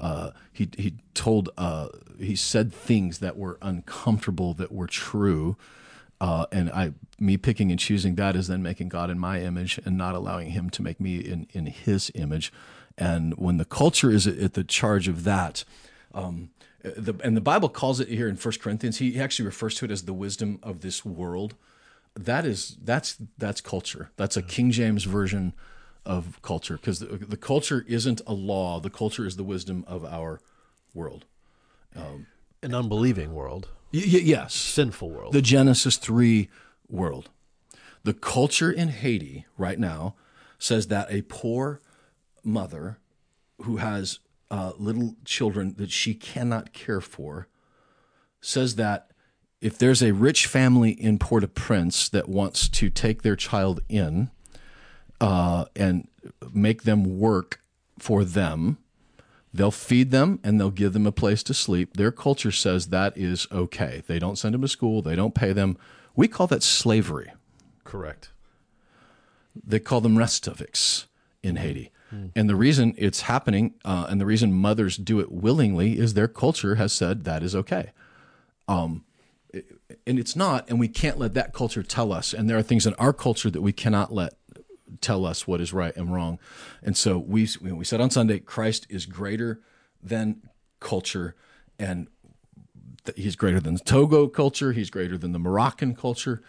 Uh, 0.00 0.30
he 0.52 0.68
he 0.76 0.94
told 1.14 1.50
uh, 1.56 1.88
he 2.18 2.36
said 2.36 2.72
things 2.72 3.18
that 3.18 3.36
were 3.36 3.58
uncomfortable 3.62 4.54
that 4.54 4.72
were 4.72 4.86
true, 4.86 5.56
uh, 6.20 6.46
and 6.50 6.70
I 6.70 6.92
me 7.18 7.36
picking 7.36 7.70
and 7.70 7.78
choosing 7.78 8.14
that 8.16 8.36
is 8.36 8.48
then 8.48 8.62
making 8.62 8.88
God 8.88 9.10
in 9.10 9.18
my 9.18 9.40
image 9.40 9.78
and 9.84 9.96
not 9.96 10.14
allowing 10.14 10.50
Him 10.50 10.70
to 10.70 10.82
make 10.82 11.00
me 11.00 11.18
in 11.18 11.46
in 11.52 11.66
His 11.66 12.10
image. 12.14 12.52
And 12.96 13.34
when 13.36 13.58
the 13.58 13.64
culture 13.64 14.10
is 14.10 14.26
at 14.26 14.54
the 14.54 14.64
charge 14.64 15.06
of 15.06 15.22
that, 15.24 15.64
um, 16.12 16.50
the, 16.82 17.14
and 17.22 17.36
the 17.36 17.40
Bible 17.40 17.68
calls 17.68 18.00
it 18.00 18.08
here 18.08 18.28
in 18.28 18.36
First 18.36 18.60
Corinthians. 18.60 18.98
He 18.98 19.20
actually 19.20 19.46
refers 19.46 19.76
to 19.76 19.84
it 19.84 19.90
as 19.90 20.02
the 20.02 20.12
wisdom 20.12 20.58
of 20.62 20.80
this 20.80 21.04
world. 21.04 21.54
That 22.14 22.44
is 22.44 22.76
that's 22.82 23.16
that's 23.36 23.60
culture. 23.60 24.10
That's 24.16 24.36
a 24.36 24.42
King 24.42 24.70
James 24.72 25.04
version 25.04 25.52
of 26.08 26.40
culture 26.42 26.76
because 26.76 26.98
the, 26.98 27.06
the 27.18 27.36
culture 27.36 27.84
isn't 27.86 28.20
a 28.26 28.32
law. 28.32 28.80
The 28.80 28.90
culture 28.90 29.24
is 29.26 29.36
the 29.36 29.44
wisdom 29.44 29.84
of 29.86 30.04
our 30.04 30.40
world. 30.94 31.26
An 31.94 32.74
unbelieving 32.74 33.34
world, 33.34 33.68
Y- 33.92 34.00
y- 34.04 34.20
yes, 34.24 34.54
sinful 34.54 35.10
world. 35.10 35.32
the 35.32 35.42
Genesis 35.42 35.96
3 35.96 36.48
world. 36.88 37.30
The 38.04 38.14
culture 38.14 38.70
in 38.70 38.88
Haiti 38.88 39.46
right 39.56 39.78
now 39.78 40.14
says 40.58 40.86
that 40.88 41.10
a 41.10 41.22
poor 41.22 41.80
mother 42.44 42.98
who 43.62 43.76
has 43.76 44.18
uh, 44.50 44.72
little 44.78 45.14
children 45.24 45.74
that 45.78 45.90
she 45.90 46.14
cannot 46.14 46.72
care 46.72 47.00
for 47.00 47.48
says 48.40 48.76
that 48.76 49.10
if 49.60 49.76
there's 49.76 50.02
a 50.02 50.12
rich 50.12 50.46
family 50.46 50.90
in 50.92 51.18
Port 51.18 51.42
au 51.44 51.48
Prince 51.48 52.08
that 52.08 52.28
wants 52.28 52.68
to 52.68 52.88
take 52.90 53.22
their 53.22 53.36
child 53.36 53.80
in 53.88 54.30
uh, 55.20 55.66
and 55.76 56.08
make 56.52 56.82
them 56.82 57.18
work 57.18 57.60
for 57.98 58.24
them, 58.24 58.78
They'll 59.52 59.70
feed 59.70 60.10
them 60.10 60.40
and 60.44 60.60
they'll 60.60 60.70
give 60.70 60.92
them 60.92 61.06
a 61.06 61.12
place 61.12 61.42
to 61.44 61.54
sleep. 61.54 61.96
Their 61.96 62.12
culture 62.12 62.52
says 62.52 62.88
that 62.88 63.16
is 63.16 63.46
okay. 63.50 64.02
They 64.06 64.18
don't 64.18 64.36
send 64.36 64.54
them 64.54 64.62
to 64.62 64.68
school, 64.68 65.02
they 65.02 65.16
don't 65.16 65.34
pay 65.34 65.52
them. 65.52 65.76
We 66.14 66.28
call 66.28 66.46
that 66.48 66.62
slavery. 66.62 67.32
Correct. 67.84 68.30
They 69.54 69.78
call 69.78 70.00
them 70.00 70.16
restaveks 70.16 71.06
in 71.42 71.56
Haiti. 71.56 71.90
And 72.34 72.48
the 72.48 72.56
reason 72.56 72.94
it's 72.96 73.22
happening, 73.22 73.74
uh, 73.84 74.06
and 74.08 74.18
the 74.18 74.24
reason 74.24 74.52
mothers 74.52 74.96
do 74.96 75.20
it 75.20 75.30
willingly, 75.30 75.98
is 75.98 76.14
their 76.14 76.28
culture 76.28 76.76
has 76.76 76.90
said 76.92 77.24
that 77.24 77.42
is 77.42 77.54
okay. 77.54 77.90
Um, 78.66 79.04
and 80.06 80.18
it's 80.18 80.34
not, 80.34 80.68
and 80.70 80.80
we 80.80 80.88
can't 80.88 81.18
let 81.18 81.34
that 81.34 81.52
culture 81.52 81.82
tell 81.82 82.12
us. 82.12 82.32
And 82.32 82.48
there 82.48 82.56
are 82.56 82.62
things 82.62 82.86
in 82.86 82.94
our 82.94 83.12
culture 83.12 83.50
that 83.50 83.60
we 83.60 83.72
cannot 83.72 84.10
let 84.12 84.37
tell 85.00 85.24
us 85.24 85.46
what 85.46 85.60
is 85.60 85.72
right 85.72 85.94
and 85.96 86.12
wrong. 86.12 86.38
And 86.82 86.96
so 86.96 87.18
we 87.18 87.48
we 87.60 87.84
said 87.84 88.00
on 88.00 88.10
Sunday, 88.10 88.38
Christ 88.38 88.86
is 88.88 89.06
greater 89.06 89.60
than 90.02 90.42
culture, 90.80 91.34
and 91.78 92.08
th- 93.04 93.18
he's 93.18 93.36
greater 93.36 93.60
than 93.60 93.74
the 93.74 93.80
Togo 93.80 94.28
culture. 94.28 94.72
He's 94.72 94.90
greater 94.90 95.18
than 95.18 95.32
the 95.32 95.38
Moroccan 95.38 95.94
culture. 95.94 96.42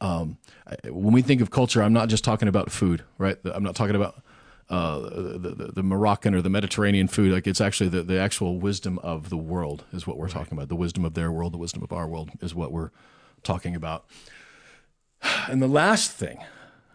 Um, 0.00 0.38
when 0.86 1.12
we 1.12 1.22
think 1.22 1.40
of 1.40 1.50
culture, 1.50 1.82
I'm 1.82 1.92
not 1.92 2.08
just 2.08 2.24
talking 2.24 2.48
about 2.48 2.70
food, 2.70 3.04
right? 3.18 3.38
I'm 3.44 3.62
not 3.62 3.76
talking 3.76 3.96
about 3.96 4.22
uh, 4.68 4.98
the, 4.98 5.54
the, 5.56 5.72
the 5.72 5.82
Moroccan 5.82 6.34
or 6.34 6.42
the 6.42 6.50
Mediterranean 6.50 7.08
food. 7.08 7.32
Like 7.32 7.46
it's 7.46 7.60
actually 7.60 7.90
the, 7.90 8.02
the 8.02 8.18
actual 8.18 8.58
wisdom 8.58 8.98
of 9.00 9.30
the 9.30 9.36
world 9.36 9.84
is 9.92 10.06
what 10.06 10.16
we're 10.16 10.28
talking 10.28 10.56
about. 10.56 10.68
The 10.68 10.76
wisdom 10.76 11.04
of 11.04 11.14
their 11.14 11.30
world, 11.30 11.52
the 11.52 11.58
wisdom 11.58 11.82
of 11.82 11.92
our 11.92 12.06
world 12.06 12.30
is 12.40 12.54
what 12.54 12.72
we're 12.72 12.90
talking 13.42 13.74
about. 13.74 14.06
And 15.48 15.62
the 15.62 15.68
last 15.68 16.12
thing, 16.12 16.38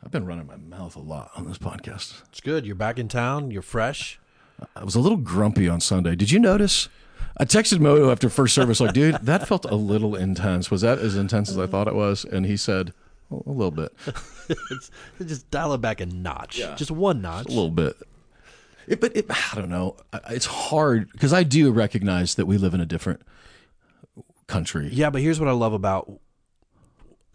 I've 0.03 0.11
been 0.11 0.25
running 0.25 0.47
my 0.47 0.55
mouth 0.55 0.95
a 0.95 0.99
lot 0.99 1.31
on 1.35 1.45
this 1.47 1.57
podcast. 1.57 2.21
It's 2.29 2.41
good. 2.41 2.65
You're 2.65 2.75
back 2.75 2.97
in 2.99 3.07
town. 3.07 3.51
You're 3.51 3.61
fresh. 3.61 4.19
I 4.75 4.83
was 4.83 4.95
a 4.95 4.99
little 4.99 5.17
grumpy 5.17 5.67
on 5.67 5.81
Sunday. 5.81 6.15
Did 6.15 6.31
you 6.31 6.39
notice? 6.39 6.89
I 7.37 7.45
texted 7.45 7.79
Mo 7.79 8.09
after 8.09 8.29
first 8.29 8.53
service, 8.55 8.79
like, 8.79 8.93
dude, 8.93 9.15
that 9.21 9.47
felt 9.47 9.65
a 9.65 9.75
little 9.75 10.15
intense. 10.15 10.69
Was 10.71 10.81
that 10.81 10.99
as 10.99 11.15
intense 11.15 11.49
as 11.49 11.57
I 11.57 11.67
thought 11.67 11.87
it 11.87 11.95
was? 11.95 12.25
And 12.25 12.45
he 12.45 12.57
said, 12.57 12.93
a 13.31 13.35
a 13.35 13.51
little 13.51 13.71
bit, 13.71 13.93
It's, 14.71 14.91
just 15.25 15.49
dial 15.51 15.73
it 15.73 15.81
back 15.81 16.01
a 16.01 16.05
notch. 16.05 16.57
Just 16.75 16.91
one 16.91 17.21
notch. 17.21 17.45
a 17.45 17.49
little 17.49 17.69
bit. 17.71 17.95
It, 18.87 18.99
but 18.99 19.15
it, 19.15 19.27
I 19.29 19.55
don't 19.55 19.69
know. 19.69 19.97
It's 20.29 20.47
hard 20.47 21.11
because 21.11 21.31
I 21.31 21.43
do 21.43 21.71
recognize 21.71 22.35
that 22.35 22.45
we 22.47 22.57
live 22.57 22.73
in 22.73 22.81
a 22.81 22.85
different 22.85 23.21
country. 24.47 24.89
Yeah, 24.91 25.09
but 25.09 25.21
here's 25.21 25.39
what 25.39 25.47
I 25.47 25.53
love 25.53 25.73
about 25.73 26.11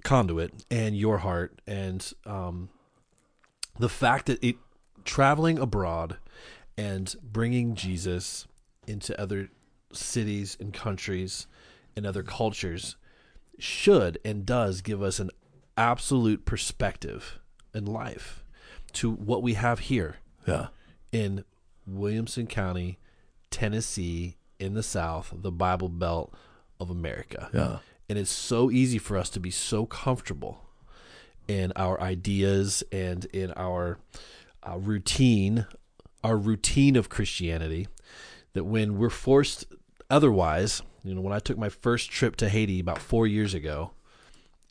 Conduit 0.05 0.52
and 0.70 0.96
Your 0.96 1.18
Heart 1.18 1.61
and 1.66 2.12
um, 2.26 2.68
the 3.78 3.88
fact 3.88 4.26
that 4.26 4.42
it 4.44 4.57
traveling 5.05 5.59
abroad 5.59 6.18
and 6.78 7.14
bringing 7.22 7.74
Jesus 7.74 8.46
into 8.86 9.18
other 9.20 9.48
cities 9.92 10.57
and 10.61 10.72
countries 10.72 11.46
and 11.96 12.07
other 12.07 12.22
cultures 12.22 12.96
should 13.59 14.18
and 14.24 14.44
does 14.46 14.80
give 14.82 15.02
us 15.02 15.18
an 15.18 15.30
absolute 15.76 16.44
perspective 16.44 17.38
in 17.74 17.84
life 17.86 18.44
to 18.92 19.11
what 19.11 19.42
we 19.42 19.55
have 19.55 19.80
here 19.80 20.16
Yeah. 20.46 20.68
in 21.12 21.44
Williamson 21.86 22.46
County, 22.46 22.98
Tennessee, 23.50 24.36
in 24.59 24.74
the 24.74 24.82
South, 24.82 25.32
the 25.34 25.50
Bible 25.52 25.88
Belt 25.88 26.32
of 26.80 26.90
America. 26.90 27.50
Yeah. 27.52 27.78
And 28.09 28.18
it's 28.18 28.30
so 28.30 28.70
easy 28.70 28.98
for 28.98 29.16
us 29.16 29.30
to 29.30 29.40
be 29.40 29.50
so 29.50 29.86
comfortable 29.86 30.61
in 31.48 31.72
our 31.76 32.00
ideas 32.00 32.82
and 32.92 33.24
in 33.26 33.52
our 33.52 33.98
uh, 34.62 34.76
routine, 34.78 35.66
our 36.22 36.36
routine 36.36 36.96
of 36.96 37.09
Christianity, 37.09 37.88
that 38.52 38.64
when 38.64 38.98
we're 38.98 39.11
forced 39.11 39.64
otherwise, 40.11 40.82
you 41.02 41.14
know, 41.14 41.20
when 41.20 41.32
I 41.32 41.38
took 41.38 41.59
my 41.59 41.68
first 41.68 42.11
trip 42.11 42.36
to 42.36 42.48
Haiti 42.48 42.80
about 42.80 42.98
four 42.98 43.26
years 43.26 43.52
ago, 43.55 43.92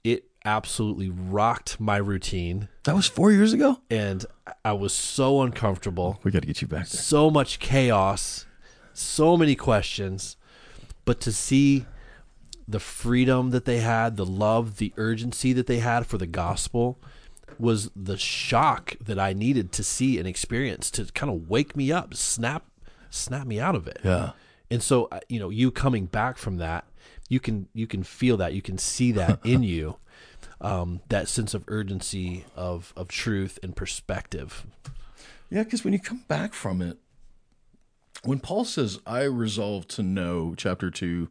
it 0.04 0.26
absolutely 0.46 1.10
rocked 1.10 1.80
my 1.80 1.98
routine 1.98 2.68
That 2.84 2.96
was 2.96 3.08
four 3.08 3.32
years 3.32 3.54
ago. 3.54 3.80
and 3.90 4.26
I 4.66 4.74
was 4.74 4.94
so 4.94 5.42
uncomfortable 5.42 6.20
We 6.24 6.32
got 6.32 6.42
to 6.42 6.48
get 6.48 6.62
you 6.62 6.68
back 6.68 6.88
there. 6.90 7.02
so 7.02 7.30
much 7.32 7.60
chaos, 7.60 8.46
so 8.94 9.38
many 9.38 9.56
questions, 9.56 10.36
but 11.06 11.22
to 11.22 11.32
see 11.32 11.86
the 12.74 12.80
freedom 12.80 13.52
that 13.52 13.66
they 13.66 13.78
had, 13.78 14.18
the 14.18 14.26
love, 14.26 14.78
the 14.78 14.92
urgency 14.98 15.54
that 15.54 15.68
they 15.68 15.78
had 15.78 16.08
for 16.08 16.18
the 16.18 16.26
gospel 16.26 16.98
was 17.60 17.92
the 17.96 18.18
shock 18.18 18.96
that 19.00 19.20
I 19.20 19.32
needed 19.32 19.72
to 19.74 19.84
see 19.84 20.18
and 20.18 20.28
experience 20.28 20.90
to 20.92 21.06
kind 21.06 21.32
of 21.32 21.48
wake 21.48 21.76
me 21.76 21.92
up, 21.92 22.16
snap 22.16 22.66
snap 23.12 23.46
me 23.46 23.60
out 23.60 23.76
of 23.76 23.88
it. 23.88 24.00
Yeah. 24.04 24.32
And 24.72 24.82
so 24.82 25.08
uh, 25.12 25.20
you 25.30 25.40
know, 25.40 25.52
you 25.52 25.70
coming 25.70 26.08
back 26.08 26.36
from 26.40 26.58
that, 26.58 26.86
you 27.30 27.40
can 27.40 27.68
you 27.74 27.86
can 27.86 28.02
feel 28.02 28.38
that, 28.38 28.54
you 28.54 28.64
can 28.64 28.80
see 28.80 29.12
that 29.12 29.40
in 29.46 29.62
you. 29.62 29.98
Um, 30.60 31.02
that 31.10 31.28
sense 31.28 31.54
of 31.54 31.64
urgency 31.68 32.46
of 32.56 32.92
of 32.98 33.08
truth 33.08 33.60
and 33.62 33.76
perspective. 33.76 34.66
Yeah, 35.52 35.62
because 35.62 35.84
when 35.84 35.94
you 35.94 36.00
come 36.00 36.24
back 36.28 36.56
from 36.56 36.82
it, 36.82 36.98
when 38.24 38.40
Paul 38.40 38.66
says, 38.66 39.00
I 39.06 39.24
resolve 39.24 39.88
to 39.90 40.02
know, 40.02 40.56
chapter 40.58 40.90
2, 40.90 41.30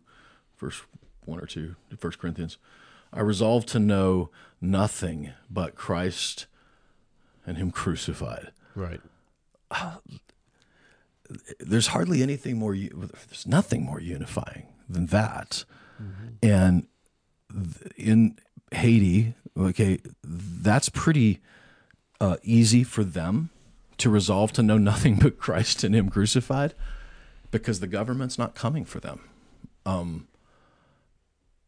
verse 0.62 0.82
1 1.24 1.38
or 1.38 1.46
2, 1.46 1.74
1 1.98 2.12
Corinthians, 2.18 2.58
I 3.12 3.20
resolve 3.20 3.66
to 3.66 3.78
know 3.78 4.30
nothing 4.60 5.32
but 5.50 5.74
Christ 5.74 6.46
and 7.46 7.56
Him 7.58 7.70
crucified. 7.70 8.52
Right. 8.74 9.00
There's 11.58 11.88
hardly 11.88 12.22
anything 12.22 12.58
more, 12.58 12.76
there's 12.76 13.46
nothing 13.46 13.84
more 13.86 14.00
unifying 14.00 14.66
than 14.86 15.06
that. 15.06 15.64
And 16.42 16.86
in 17.96 18.36
Haiti, 18.70 19.34
okay, 19.56 20.00
that's 20.22 20.90
pretty 20.90 21.40
uh, 22.20 22.36
easy 22.42 22.84
for 22.84 23.02
them 23.02 23.48
to 23.98 24.10
resolve 24.10 24.52
to 24.52 24.62
know 24.62 24.78
nothing 24.78 25.16
but 25.16 25.38
Christ 25.38 25.84
and 25.84 25.94
Him 25.94 26.10
crucified 26.10 26.74
because 27.50 27.80
the 27.80 27.86
government's 27.86 28.38
not 28.38 28.54
coming 28.54 28.84
for 28.84 29.00
them. 29.00 29.20
Um, 29.86 30.28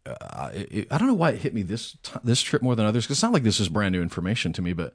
uh, 0.06 0.50
it, 0.52 0.86
I 0.90 0.98
don't 0.98 1.08
know 1.08 1.14
why 1.14 1.30
it 1.30 1.40
hit 1.40 1.54
me 1.54 1.62
this 1.62 1.96
this 2.22 2.42
trip 2.42 2.62
more 2.62 2.74
than 2.76 2.86
others 2.86 3.04
because 3.04 3.16
it's 3.18 3.22
not 3.22 3.32
like 3.32 3.42
this 3.42 3.60
is 3.60 3.68
brand 3.68 3.92
new 3.92 4.02
information 4.02 4.52
to 4.54 4.62
me, 4.62 4.72
but 4.72 4.94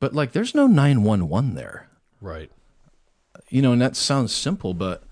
but 0.00 0.14
like 0.14 0.32
there's 0.32 0.54
no 0.54 0.66
nine 0.66 1.02
one 1.02 1.28
one 1.28 1.54
there, 1.54 1.88
Right. 2.20 2.50
you 3.48 3.62
know, 3.62 3.72
and 3.72 3.80
that 3.82 3.96
sounds 3.96 4.34
simple, 4.34 4.74
but 4.74 5.02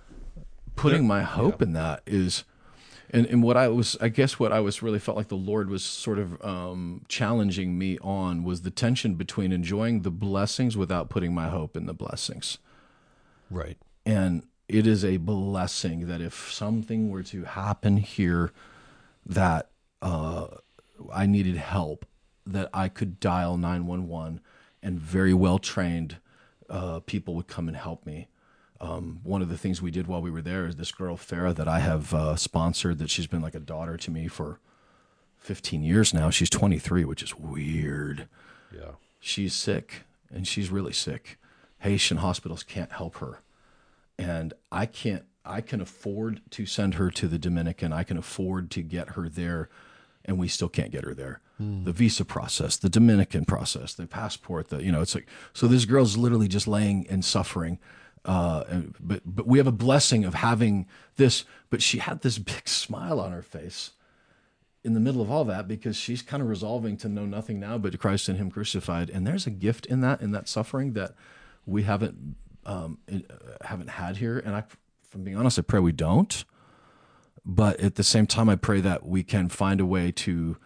putting 0.76 1.06
my 1.06 1.22
hope 1.22 1.62
in 1.62 1.72
that 1.74 2.02
is. 2.06 2.44
And, 3.10 3.24
and 3.24 3.42
what 3.42 3.56
I 3.56 3.68
was, 3.68 3.96
I 4.02 4.08
guess, 4.10 4.38
what 4.38 4.52
I 4.52 4.60
was 4.60 4.82
really 4.82 4.98
felt 4.98 5.16
like 5.16 5.28
the 5.28 5.34
Lord 5.34 5.70
was 5.70 5.82
sort 5.82 6.18
of 6.18 6.44
um, 6.44 7.06
challenging 7.08 7.78
me 7.78 7.96
on 8.02 8.44
was 8.44 8.60
the 8.60 8.70
tension 8.70 9.14
between 9.14 9.50
enjoying 9.50 10.02
the 10.02 10.10
blessings 10.10 10.76
without 10.76 11.08
putting 11.08 11.32
my 11.32 11.48
hope 11.48 11.74
in 11.74 11.86
the 11.86 11.94
blessings. 11.94 12.58
Right. 13.50 13.78
And 14.04 14.42
it 14.68 14.86
is 14.86 15.06
a 15.06 15.16
blessing 15.16 16.06
that 16.08 16.20
if 16.20 16.52
something 16.52 17.08
were 17.08 17.22
to 17.22 17.44
happen 17.44 17.96
here 17.96 18.52
that 19.28 19.70
uh, 20.02 20.46
I 21.12 21.26
needed 21.26 21.56
help, 21.56 22.06
that 22.46 22.70
I 22.72 22.88
could 22.88 23.20
dial 23.20 23.56
911 23.56 24.40
and 24.82 24.98
very 24.98 25.34
well 25.34 25.58
trained 25.58 26.16
uh, 26.70 27.00
people 27.00 27.34
would 27.34 27.46
come 27.48 27.68
and 27.68 27.76
help 27.76 28.04
me. 28.06 28.28
Um, 28.80 29.20
one 29.24 29.42
of 29.42 29.48
the 29.48 29.58
things 29.58 29.82
we 29.82 29.90
did 29.90 30.06
while 30.06 30.22
we 30.22 30.30
were 30.30 30.42
there 30.42 30.66
is 30.66 30.76
this 30.76 30.92
girl, 30.92 31.16
Farah, 31.16 31.54
that 31.56 31.66
I 31.66 31.80
have 31.80 32.14
uh, 32.14 32.36
sponsored, 32.36 32.98
that 32.98 33.10
she's 33.10 33.26
been 33.26 33.42
like 33.42 33.54
a 33.56 33.60
daughter 33.60 33.96
to 33.96 34.10
me 34.10 34.28
for 34.28 34.60
15 35.38 35.82
years 35.82 36.14
now. 36.14 36.30
She's 36.30 36.50
23, 36.50 37.04
which 37.04 37.22
is 37.22 37.34
weird 37.36 38.28
Yeah. 38.72 38.92
she's 39.18 39.54
sick 39.54 40.04
and 40.30 40.46
she's 40.46 40.70
really 40.70 40.92
sick. 40.92 41.38
Haitian 41.80 42.18
hospitals 42.18 42.62
can't 42.62 42.92
help 42.92 43.16
her. 43.16 43.40
And 44.18 44.52
I 44.70 44.86
can't, 44.86 45.24
I 45.44 45.60
can 45.60 45.80
afford 45.80 46.42
to 46.50 46.66
send 46.66 46.94
her 46.94 47.10
to 47.10 47.28
the 47.28 47.38
Dominican. 47.38 47.92
I 47.92 48.02
can 48.02 48.16
afford 48.18 48.70
to 48.72 48.82
get 48.82 49.10
her 49.10 49.28
there, 49.28 49.68
and 50.24 50.38
we 50.38 50.48
still 50.48 50.68
can't 50.68 50.90
get 50.90 51.04
her 51.04 51.14
there. 51.14 51.40
The 51.84 51.90
visa 51.92 52.24
process, 52.24 52.76
the 52.76 52.88
Dominican 52.88 53.44
process, 53.44 53.92
the 53.92 54.06
passport, 54.06 54.68
the, 54.68 54.80
you 54.80 54.92
know, 54.92 55.00
it's 55.00 55.16
like, 55.16 55.26
so 55.52 55.66
this 55.66 55.86
girl's 55.86 56.16
literally 56.16 56.46
just 56.46 56.68
laying 56.68 57.04
and 57.08 57.24
suffering. 57.24 57.80
Uh, 58.24 58.62
and- 58.68 58.94
but, 59.00 59.22
but 59.24 59.44
we 59.46 59.58
have 59.58 59.66
a 59.66 59.72
blessing 59.72 60.24
of 60.24 60.34
having 60.34 60.86
this, 61.16 61.44
but 61.68 61.82
she 61.82 61.98
had 61.98 62.20
this 62.20 62.38
big 62.52 62.68
smile 62.68 63.18
on 63.18 63.32
her 63.32 63.42
face 63.42 63.90
in 64.84 64.94
the 64.94 65.00
middle 65.00 65.20
of 65.20 65.32
all 65.32 65.44
that 65.46 65.66
because 65.66 65.96
she's 65.96 66.22
kind 66.22 66.40
of 66.40 66.48
resolving 66.48 66.96
to 66.98 67.08
know 67.08 67.26
nothing 67.26 67.58
now 67.58 67.76
but 67.76 67.98
Christ 67.98 68.28
and 68.28 68.38
Him 68.38 68.50
crucified. 68.52 69.10
And 69.10 69.26
there's 69.26 69.46
a 69.46 69.50
gift 69.50 69.84
in 69.86 70.00
that, 70.02 70.20
in 70.20 70.30
that 70.30 70.48
suffering 70.48 70.92
that 70.92 71.14
we 71.66 71.82
haven't 71.82 72.36
um, 72.64 72.98
uh, 73.12 73.18
haven't 73.62 73.88
had 73.90 74.18
here. 74.18 74.38
And 74.38 74.54
I, 74.54 74.62
from 75.10 75.24
being 75.24 75.36
honest, 75.36 75.58
I 75.58 75.62
pray 75.62 75.80
we 75.80 75.92
don't. 75.92 76.44
But 77.44 77.80
at 77.80 77.94
the 77.94 78.04
same 78.04 78.26
time, 78.26 78.48
I 78.48 78.56
pray 78.56 78.80
that 78.82 79.06
we 79.06 79.22
can 79.22 79.48
find 79.48 79.80
a 79.80 79.86
way 79.86 80.12
to. 80.12 80.56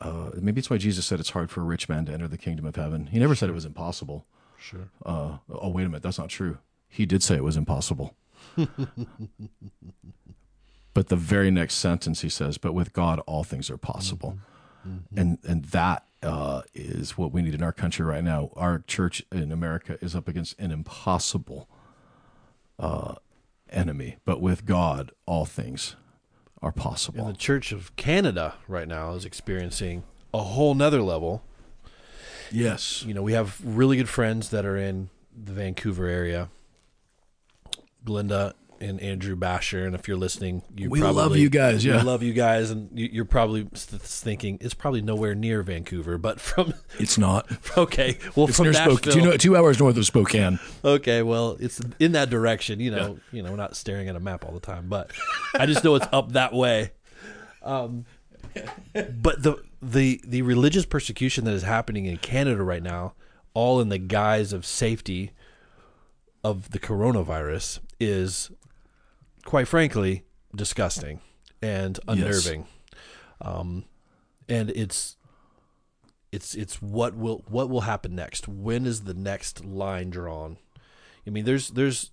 Uh, 0.00 0.30
maybe 0.40 0.58
it's 0.58 0.70
why 0.70 0.78
Jesus 0.78 1.04
said 1.04 1.20
it's 1.20 1.30
hard 1.30 1.50
for 1.50 1.60
a 1.60 1.64
rich 1.64 1.86
man 1.86 2.06
to 2.06 2.12
enter 2.12 2.26
the 2.26 2.38
kingdom 2.38 2.64
of 2.64 2.76
heaven. 2.76 3.08
He 3.08 3.18
never 3.18 3.34
said 3.34 3.50
it 3.50 3.54
was 3.54 3.66
impossible. 3.66 4.24
Sure. 4.58 4.88
Uh, 5.04 5.36
oh, 5.50 5.68
wait 5.68 5.84
a 5.84 5.88
minute, 5.90 6.02
that's 6.02 6.18
not 6.18 6.30
true. 6.30 6.56
He 6.88 7.04
did 7.04 7.22
say 7.22 7.34
it 7.34 7.44
was 7.44 7.58
impossible. 7.58 8.14
but 10.94 11.08
the 11.08 11.16
very 11.16 11.50
next 11.50 11.74
sentence 11.74 12.22
he 12.22 12.30
says, 12.30 12.56
"But 12.56 12.72
with 12.72 12.94
God, 12.94 13.20
all 13.26 13.44
things 13.44 13.68
are 13.68 13.76
possible," 13.76 14.38
and 15.14 15.38
and 15.46 15.66
that 15.66 16.06
uh, 16.22 16.62
is 16.74 17.18
what 17.18 17.32
we 17.32 17.42
need 17.42 17.54
in 17.54 17.62
our 17.62 17.72
country 17.72 18.04
right 18.04 18.24
now. 18.24 18.50
Our 18.56 18.78
church 18.86 19.22
in 19.30 19.52
America 19.52 19.98
is 20.00 20.16
up 20.16 20.26
against 20.26 20.58
an 20.58 20.70
impossible 20.70 21.68
uh, 22.78 23.16
enemy, 23.72 24.16
but 24.24 24.40
with 24.40 24.66
God, 24.66 25.12
all 25.26 25.44
things 25.44 25.96
are 26.62 26.72
possible. 26.72 27.20
And 27.26 27.34
the 27.34 27.38
Church 27.38 27.72
of 27.72 27.94
Canada 27.96 28.54
right 28.68 28.88
now 28.88 29.14
is 29.14 29.24
experiencing 29.24 30.04
a 30.34 30.42
whole 30.42 30.74
nother 30.74 31.02
level. 31.02 31.42
yes, 32.50 33.04
You 33.06 33.14
know, 33.14 33.22
we 33.22 33.32
have 33.32 33.60
really 33.64 33.96
good 33.96 34.08
friends 34.08 34.50
that 34.50 34.64
are 34.64 34.76
in 34.76 35.10
the 35.36 35.52
Vancouver 35.52 36.06
area. 36.06 36.50
Glinda 38.04 38.54
and 38.80 39.00
Andrew 39.00 39.36
Basher, 39.36 39.84
and 39.84 39.94
if 39.94 40.08
you're 40.08 40.16
listening, 40.16 40.62
you 40.74 40.88
We 40.88 41.00
probably, 41.00 41.22
love 41.22 41.36
you 41.36 41.50
guys, 41.50 41.84
Yeah, 41.84 41.98
we 41.98 42.02
love 42.02 42.22
you 42.22 42.32
guys, 42.32 42.70
and 42.70 42.88
you- 42.98 43.10
you're 43.12 43.24
probably 43.24 43.66
thinking 43.74 44.58
it's 44.60 44.74
probably 44.74 45.02
nowhere 45.02 45.34
near 45.34 45.62
Vancouver, 45.62 46.16
but 46.18 46.40
from 46.40 46.72
it's 46.98 47.18
not. 47.18 47.46
okay, 47.76 48.16
well, 48.34 48.48
It's 48.48 48.56
from 48.56 48.72
Two, 49.02 49.36
two 49.38 49.56
hours 49.56 49.78
north 49.78 49.96
of 49.96 50.06
Spokane. 50.06 50.58
Okay, 50.84 51.22
well, 51.22 51.56
it's 51.60 51.80
in 51.98 52.12
that 52.12 52.30
direction. 52.30 52.80
You 52.80 52.90
know, 52.90 53.18
you 53.32 53.42
know, 53.42 53.50
we're 53.50 53.56
not 53.56 53.76
staring 53.76 54.08
at 54.08 54.16
a 54.16 54.20
map 54.20 54.44
all 54.44 54.52
the 54.52 54.60
time, 54.60 54.88
but 54.88 55.10
I 55.54 55.66
just 55.66 55.84
know 55.84 55.94
it's 55.96 56.06
up 56.12 56.32
that 56.32 56.52
way. 56.52 56.92
Um, 57.62 58.06
but 58.94 59.42
the 59.42 59.62
the 59.82 60.20
the 60.26 60.42
religious 60.42 60.86
persecution 60.86 61.44
that 61.44 61.52
is 61.54 61.62
happening 61.62 62.06
in 62.06 62.16
Canada 62.16 62.62
right 62.62 62.82
now, 62.82 63.12
all 63.54 63.80
in 63.80 63.88
the 63.90 63.98
guise 63.98 64.52
of 64.52 64.64
safety 64.64 65.32
of 66.42 66.70
the 66.70 66.78
coronavirus, 66.78 67.80
is 67.98 68.50
quite 69.44 69.68
frankly 69.68 70.24
disgusting 70.54 71.20
and 71.62 71.98
unnerving. 72.08 72.66
Um, 73.40 73.84
and 74.48 74.70
it's 74.70 75.16
it's 76.32 76.54
it's 76.54 76.80
what 76.80 77.14
will 77.16 77.44
what 77.48 77.68
will 77.70 77.82
happen 77.82 78.14
next? 78.14 78.46
When 78.48 78.86
is 78.86 79.02
the 79.04 79.14
next 79.14 79.64
line 79.64 80.10
drawn? 80.10 80.58
I 81.26 81.30
mean 81.30 81.44
there's 81.44 81.70
there's 81.70 82.10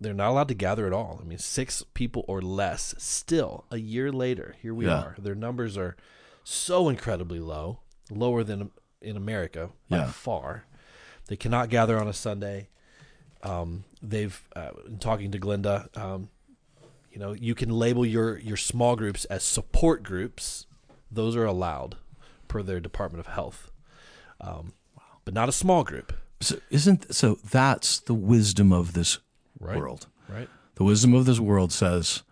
they're 0.00 0.12
not 0.14 0.30
allowed 0.30 0.48
to 0.48 0.54
gather 0.54 0.86
at 0.86 0.92
all. 0.92 1.18
I 1.22 1.24
mean 1.26 1.38
six 1.38 1.82
people 1.94 2.24
or 2.28 2.42
less 2.42 2.94
still 2.98 3.64
a 3.70 3.78
year 3.78 4.12
later 4.12 4.56
here 4.60 4.74
we 4.74 4.86
Yeah. 4.86 5.00
are. 5.00 5.16
Their 5.18 5.34
numbers 5.34 5.76
are 5.76 5.96
so 6.44 6.88
incredibly 6.88 7.40
low 7.40 7.80
lower 8.10 8.44
than 8.44 8.70
in 9.02 9.16
america 9.16 9.70
by 9.88 9.98
Yeah. 9.98 10.10
far. 10.10 10.64
They 11.28 11.36
cannot 11.36 11.70
gather 11.70 11.98
on 11.98 12.06
a 12.06 12.12
sunday. 12.12 12.68
Um, 13.42 13.84
they've 14.02 14.40
uh, 14.54 14.70
in 14.86 14.98
talking 14.98 15.32
to 15.32 15.38
Glinda, 15.38 15.88
um, 15.96 16.28
you 17.16 17.20
know, 17.22 17.32
you 17.32 17.54
can 17.54 17.70
label 17.70 18.04
your 18.04 18.38
your 18.40 18.58
small 18.58 18.94
groups 18.94 19.24
as 19.26 19.42
support 19.42 20.02
groups. 20.02 20.66
Those 21.10 21.34
are 21.34 21.46
allowed 21.46 21.96
per 22.46 22.62
their 22.62 22.78
Department 22.78 23.26
of 23.26 23.32
Health, 23.32 23.70
um, 24.38 24.74
but 25.24 25.32
not 25.32 25.48
a 25.48 25.52
small 25.52 25.82
group. 25.82 26.12
So 26.42 26.58
isn't 26.68 27.14
so? 27.14 27.38
That's 27.42 28.00
the 28.00 28.12
wisdom 28.12 28.70
of 28.70 28.92
this 28.92 29.18
Right. 29.58 29.78
world. 29.78 30.08
Right. 30.28 30.50
The 30.74 30.84
wisdom 30.84 31.14
of 31.14 31.24
this 31.24 31.40
world 31.40 31.72
says 31.72 32.22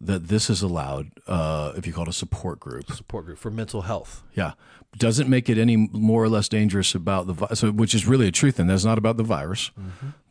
that 0.00 0.28
this 0.28 0.48
is 0.48 0.62
allowed 0.62 1.10
uh, 1.26 1.74
if 1.76 1.86
you 1.86 1.92
call 1.92 2.04
it 2.04 2.08
a 2.08 2.12
support 2.14 2.58
group. 2.60 2.90
Support 2.92 3.26
group 3.26 3.36
for 3.38 3.50
mental 3.50 3.82
health. 3.82 4.22
Yeah, 4.32 4.52
doesn't 4.96 5.28
make 5.28 5.50
it 5.50 5.58
any 5.58 5.76
more 5.76 6.24
or 6.24 6.30
less 6.30 6.48
dangerous 6.48 6.94
about 6.94 7.26
the 7.26 7.34
vi- 7.34 7.52
so, 7.52 7.70
which 7.72 7.94
is 7.94 8.06
really 8.06 8.26
a 8.28 8.32
truth, 8.32 8.58
and 8.58 8.70
that's 8.70 8.86
not 8.86 8.96
about 8.96 9.18
the 9.18 9.22
virus. 9.22 9.70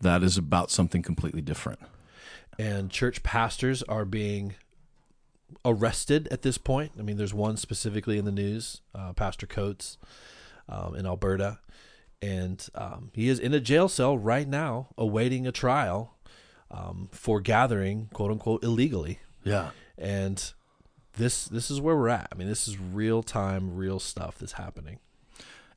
That 0.02 0.24
is 0.24 0.36
about 0.40 0.72
something 0.72 1.04
completely 1.04 1.44
different. 1.44 1.78
And 2.60 2.90
church 2.90 3.24
pastors 3.24 3.84
are 3.84 4.06
being 4.06 4.56
arrested 5.66 6.28
at 6.32 6.42
this 6.42 6.58
point. 6.58 6.92
I 6.98 7.02
mean, 7.02 7.18
there's 7.18 7.34
one 7.34 7.58
specifically 7.58 8.18
in 8.18 8.26
the 8.26 8.32
news, 8.32 8.82
uh, 8.96 9.14
Pastor 9.14 9.46
Coates 9.46 9.98
um, 10.68 10.96
in 10.96 11.06
Alberta, 11.06 11.60
and 12.22 12.66
um, 12.76 13.12
he 13.14 13.28
is 13.30 13.40
in 13.40 13.54
a 13.54 13.60
jail 13.60 13.88
cell 13.88 14.18
right 14.18 14.48
now, 14.48 14.88
awaiting 14.98 15.46
a 15.46 15.52
trial 15.52 16.16
um, 16.72 17.10
for 17.12 17.40
gathering 17.42 18.10
"quote 18.14 18.32
unquote" 18.32 18.64
illegally. 18.64 19.20
Yeah, 19.44 19.72
And 19.98 20.54
this 21.18 21.46
this 21.46 21.70
is 21.70 21.82
where 21.82 21.96
we're 21.96 22.10
at. 22.10 22.30
I 22.32 22.36
mean, 22.36 22.48
this 22.48 22.68
is 22.68 22.80
real 22.80 23.22
time, 23.24 23.76
real 23.76 24.00
stuff 24.00 24.38
that's 24.38 24.54
happening. 24.54 25.00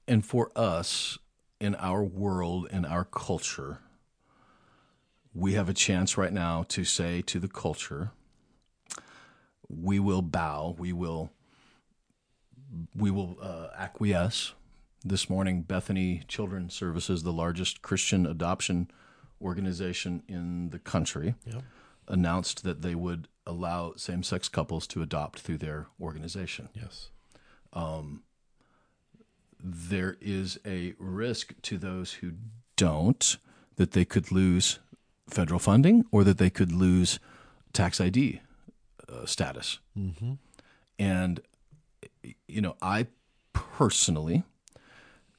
and 0.09 0.25
for 0.25 0.53
us 0.55 1.19
in 1.61 1.75
our 1.77 2.03
world 2.05 2.69
in 2.71 2.85
our 2.85 3.05
culture, 3.05 3.81
we 5.37 5.53
have 5.53 5.69
a 5.69 5.75
chance 5.75 6.17
right 6.17 6.33
now 6.33 6.65
to 6.69 6.83
say 6.85 7.21
to 7.23 7.39
the 7.39 7.49
culture, 7.49 8.11
we 9.69 9.99
will 9.99 10.23
bow, 10.23 10.75
we 10.79 10.93
will 10.93 11.31
we 12.97 13.11
will 13.11 13.37
uh, 13.41 13.69
acquiesce. 13.77 14.53
This 15.05 15.31
morning, 15.31 15.63
Bethany 15.63 16.23
Children's 16.27 16.75
Services, 16.75 17.23
the 17.23 17.33
largest 17.33 17.81
Christian 17.81 18.27
adoption 18.27 18.91
organization 19.41 20.23
in 20.27 20.71
the 20.71 20.81
country, 20.81 21.37
Yep. 21.47 21.63
announced 22.09 22.65
that 22.65 22.83
they 22.83 22.95
would 22.97 23.29
allow 23.47 23.93
same-sex 23.97 24.49
couples 24.49 24.87
to 24.89 25.03
adopt 25.03 25.39
through 25.41 25.59
their 25.59 25.87
organization 26.01 26.69
Yes. 26.75 27.11
there 29.63 30.17
is 30.21 30.59
a 30.67 30.95
risk 30.99 31.55
to 31.63 31.79
those 31.79 32.15
who 32.15 32.33
don't 32.77 33.37
that 33.77 33.93
they 33.93 34.05
could 34.05 34.33
lose 34.33 34.79
federal 35.29 35.59
funding 35.59 36.05
or 36.11 36.25
that 36.25 36.39
they 36.39 36.51
could 36.51 36.73
lose 36.73 37.19
tax 37.73 38.01
ID 38.01 38.41
uh, 39.09 39.27
status. 39.27 39.79
Mm-hmm. 39.99 40.35
And, 40.99 41.41
you 42.49 42.61
know, 42.61 42.77
I 42.81 43.07
personally 43.53 44.45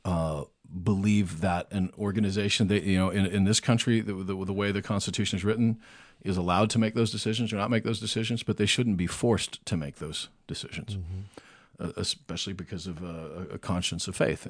uh, 0.06 0.44
believe 0.84 1.42
that 1.42 1.72
an 1.72 1.92
organization 1.98 2.68
that, 2.68 2.84
you 2.84 2.98
know, 2.98 3.10
in, 3.10 3.26
in 3.26 3.44
this 3.46 3.60
country, 3.60 4.02
the, 4.02 4.14
the, 4.14 4.46
the 4.46 4.54
way 4.54 4.72
the 4.72 4.82
Constitution 4.82 5.38
is 5.38 5.44
written, 5.44 5.80
is 6.24 6.38
allowed 6.38 6.70
to 6.72 6.80
make 6.80 6.94
those 6.94 7.12
decisions 7.12 7.54
or 7.54 7.58
not 7.58 7.70
make 7.70 7.84
those 7.84 8.00
decisions, 8.00 8.44
but 8.44 8.58
they 8.58 8.66
shouldn't 8.66 8.98
be 8.98 9.08
forced 9.08 9.66
to 9.66 9.78
make 9.78 9.98
those 9.98 10.30
decisions 10.48 10.96
uh, 10.96 11.42
especially 11.80 12.54
because 12.54 12.88
of 12.88 13.04
uh, 13.04 13.08
a- 13.08 13.56
a 13.56 13.58
conscience 13.58 14.08
of 14.08 14.16
faith. 14.16 14.48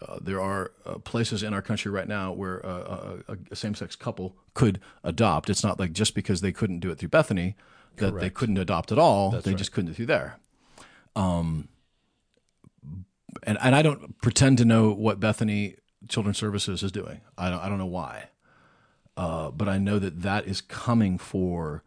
Uh, 0.00 0.18
there 0.20 0.40
are 0.40 0.72
uh, 0.86 0.98
places 0.98 1.42
in 1.42 1.52
our 1.52 1.62
country 1.62 1.90
right 1.90 2.08
now 2.08 2.32
where 2.32 2.64
uh, 2.64 3.18
a, 3.28 3.36
a 3.50 3.56
same-sex 3.56 3.96
couple 3.96 4.36
could 4.54 4.80
adopt. 5.02 5.50
It's 5.50 5.64
not 5.64 5.78
like 5.78 5.92
just 5.92 6.14
because 6.14 6.40
they 6.40 6.52
couldn't 6.52 6.80
do 6.80 6.90
it 6.90 6.98
through 6.98 7.08
Bethany 7.08 7.56
that 7.96 8.18
they 8.18 8.30
couldn't 8.30 8.56
adopt 8.56 8.92
at 8.92 8.98
all. 8.98 9.30
they 9.30 9.50
right. 9.50 9.56
just 9.56 9.72
couldn't 9.72 9.88
do 9.88 9.94
through 9.94 10.06
there. 10.06 10.38
Um, 11.16 11.68
and 13.42 13.58
and 13.60 13.74
I 13.74 13.82
don't 13.82 14.20
pretend 14.22 14.58
to 14.58 14.64
know 14.64 14.92
what 14.92 15.20
Bethany 15.20 15.76
Children's 16.08 16.38
Services 16.38 16.82
is 16.82 16.92
doing. 16.92 17.20
I 17.36 17.50
don't, 17.50 17.60
I 17.60 17.68
don't 17.68 17.78
know 17.78 17.86
why, 17.86 18.28
uh, 19.16 19.50
but 19.50 19.68
I 19.68 19.78
know 19.78 19.98
that 19.98 20.22
that 20.22 20.46
is 20.46 20.60
coming 20.60 21.18
for 21.18 21.82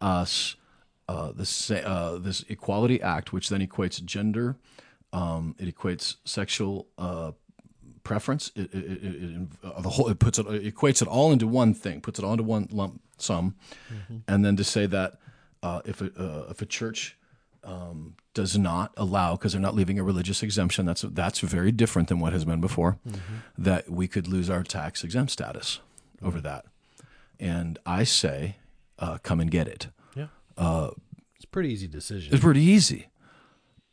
us 0.00 0.56
uh, 1.08 1.32
this 1.32 1.70
uh, 1.70 2.18
this 2.20 2.44
Equality 2.48 3.00
Act, 3.00 3.32
which 3.32 3.48
then 3.48 3.66
equates 3.66 4.04
gender, 4.04 4.56
um, 5.12 5.54
it 5.58 5.74
equates 5.74 6.16
sexual 6.24 6.88
uh, 6.98 7.32
preference. 8.02 8.50
It, 8.56 8.72
it, 8.74 9.02
it, 9.02 9.48
uh, 9.62 9.80
the 9.80 9.90
whole 9.90 10.08
it 10.08 10.18
puts 10.18 10.38
it, 10.38 10.46
it 10.46 10.74
equates 10.74 11.02
it 11.02 11.08
all 11.08 11.32
into 11.32 11.46
one 11.46 11.74
thing, 11.74 12.00
puts 12.00 12.18
it 12.18 12.24
all 12.24 12.32
into 12.32 12.44
one 12.44 12.68
lump 12.70 13.00
sum, 13.18 13.54
and 14.28 14.44
then 14.44 14.56
to 14.56 14.64
say 14.64 14.86
that 14.86 15.18
uh, 15.62 15.80
if 15.84 16.00
a 16.00 16.06
uh, 16.18 16.50
if 16.50 16.60
a 16.60 16.66
church 16.66 17.16
um, 17.64 18.14
does 18.34 18.56
not 18.58 18.92
allow 18.96 19.32
because 19.36 19.52
they're 19.52 19.60
not 19.60 19.74
leaving 19.74 19.98
a 19.98 20.04
religious 20.04 20.42
exemption, 20.42 20.86
that's 20.86 21.02
that's 21.02 21.40
very 21.40 21.72
different 21.72 22.08
than 22.08 22.20
what 22.20 22.32
has 22.32 22.44
been 22.44 22.60
before. 22.60 22.98
That 23.56 23.90
we 23.90 24.08
could 24.08 24.28
lose 24.28 24.50
our 24.50 24.62
tax 24.62 25.04
exempt 25.04 25.32
status 25.32 25.80
over 26.22 26.40
that, 26.40 26.64
and 27.40 27.78
I 27.86 28.04
say, 28.04 28.56
uh, 28.98 29.18
come 29.22 29.40
and 29.40 29.50
get 29.50 29.68
it. 29.68 29.88
Uh, 30.56 30.90
It's 31.36 31.44
a 31.44 31.48
pretty 31.48 31.70
easy 31.72 31.86
decision. 31.86 32.32
It's 32.34 32.42
pretty 32.42 32.62
easy. 32.62 33.08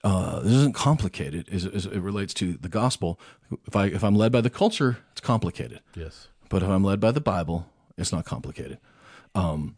Uh, 0.03 0.41
this 0.41 0.51
isn't 0.51 0.75
complicated 0.75 1.47
as, 1.49 1.65
as 1.65 1.85
it 1.85 1.99
relates 1.99 2.33
to 2.35 2.53
the 2.53 2.67
gospel. 2.69 3.17
If 3.65 3.75
I 3.75 3.85
if 3.85 4.03
I'm 4.03 4.15
led 4.15 4.31
by 4.31 4.41
the 4.41 4.49
culture, 4.49 4.97
it's 5.13 5.21
complicated. 5.21 5.79
yes. 5.95 6.27
But 6.49 6.61
if 6.61 6.69
I'm 6.69 6.83
led 6.83 6.99
by 6.99 7.11
the 7.11 7.21
Bible, 7.21 7.67
it's 7.97 8.11
not 8.11 8.25
complicated. 8.25 8.77
Um, 9.33 9.77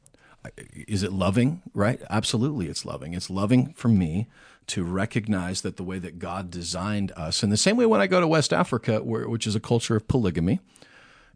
is 0.87 1.03
it 1.03 1.11
loving? 1.13 1.61
Right? 1.73 2.01
Absolutely, 2.09 2.67
it's 2.67 2.85
loving. 2.85 3.13
It's 3.13 3.29
loving 3.29 3.73
for 3.73 3.87
me 3.87 4.27
to 4.67 4.83
recognize 4.83 5.61
that 5.61 5.77
the 5.77 5.83
way 5.83 5.99
that 5.99 6.17
God 6.19 6.49
designed 6.49 7.11
us, 7.15 7.43
in 7.43 7.49
the 7.51 7.57
same 7.57 7.77
way 7.77 7.85
when 7.85 8.01
I 8.01 8.07
go 8.07 8.19
to 8.19 8.27
West 8.27 8.51
Africa, 8.51 8.97
where, 9.03 9.29
which 9.29 9.45
is 9.47 9.55
a 9.55 9.59
culture 9.59 9.95
of 9.95 10.07
polygamy, 10.07 10.59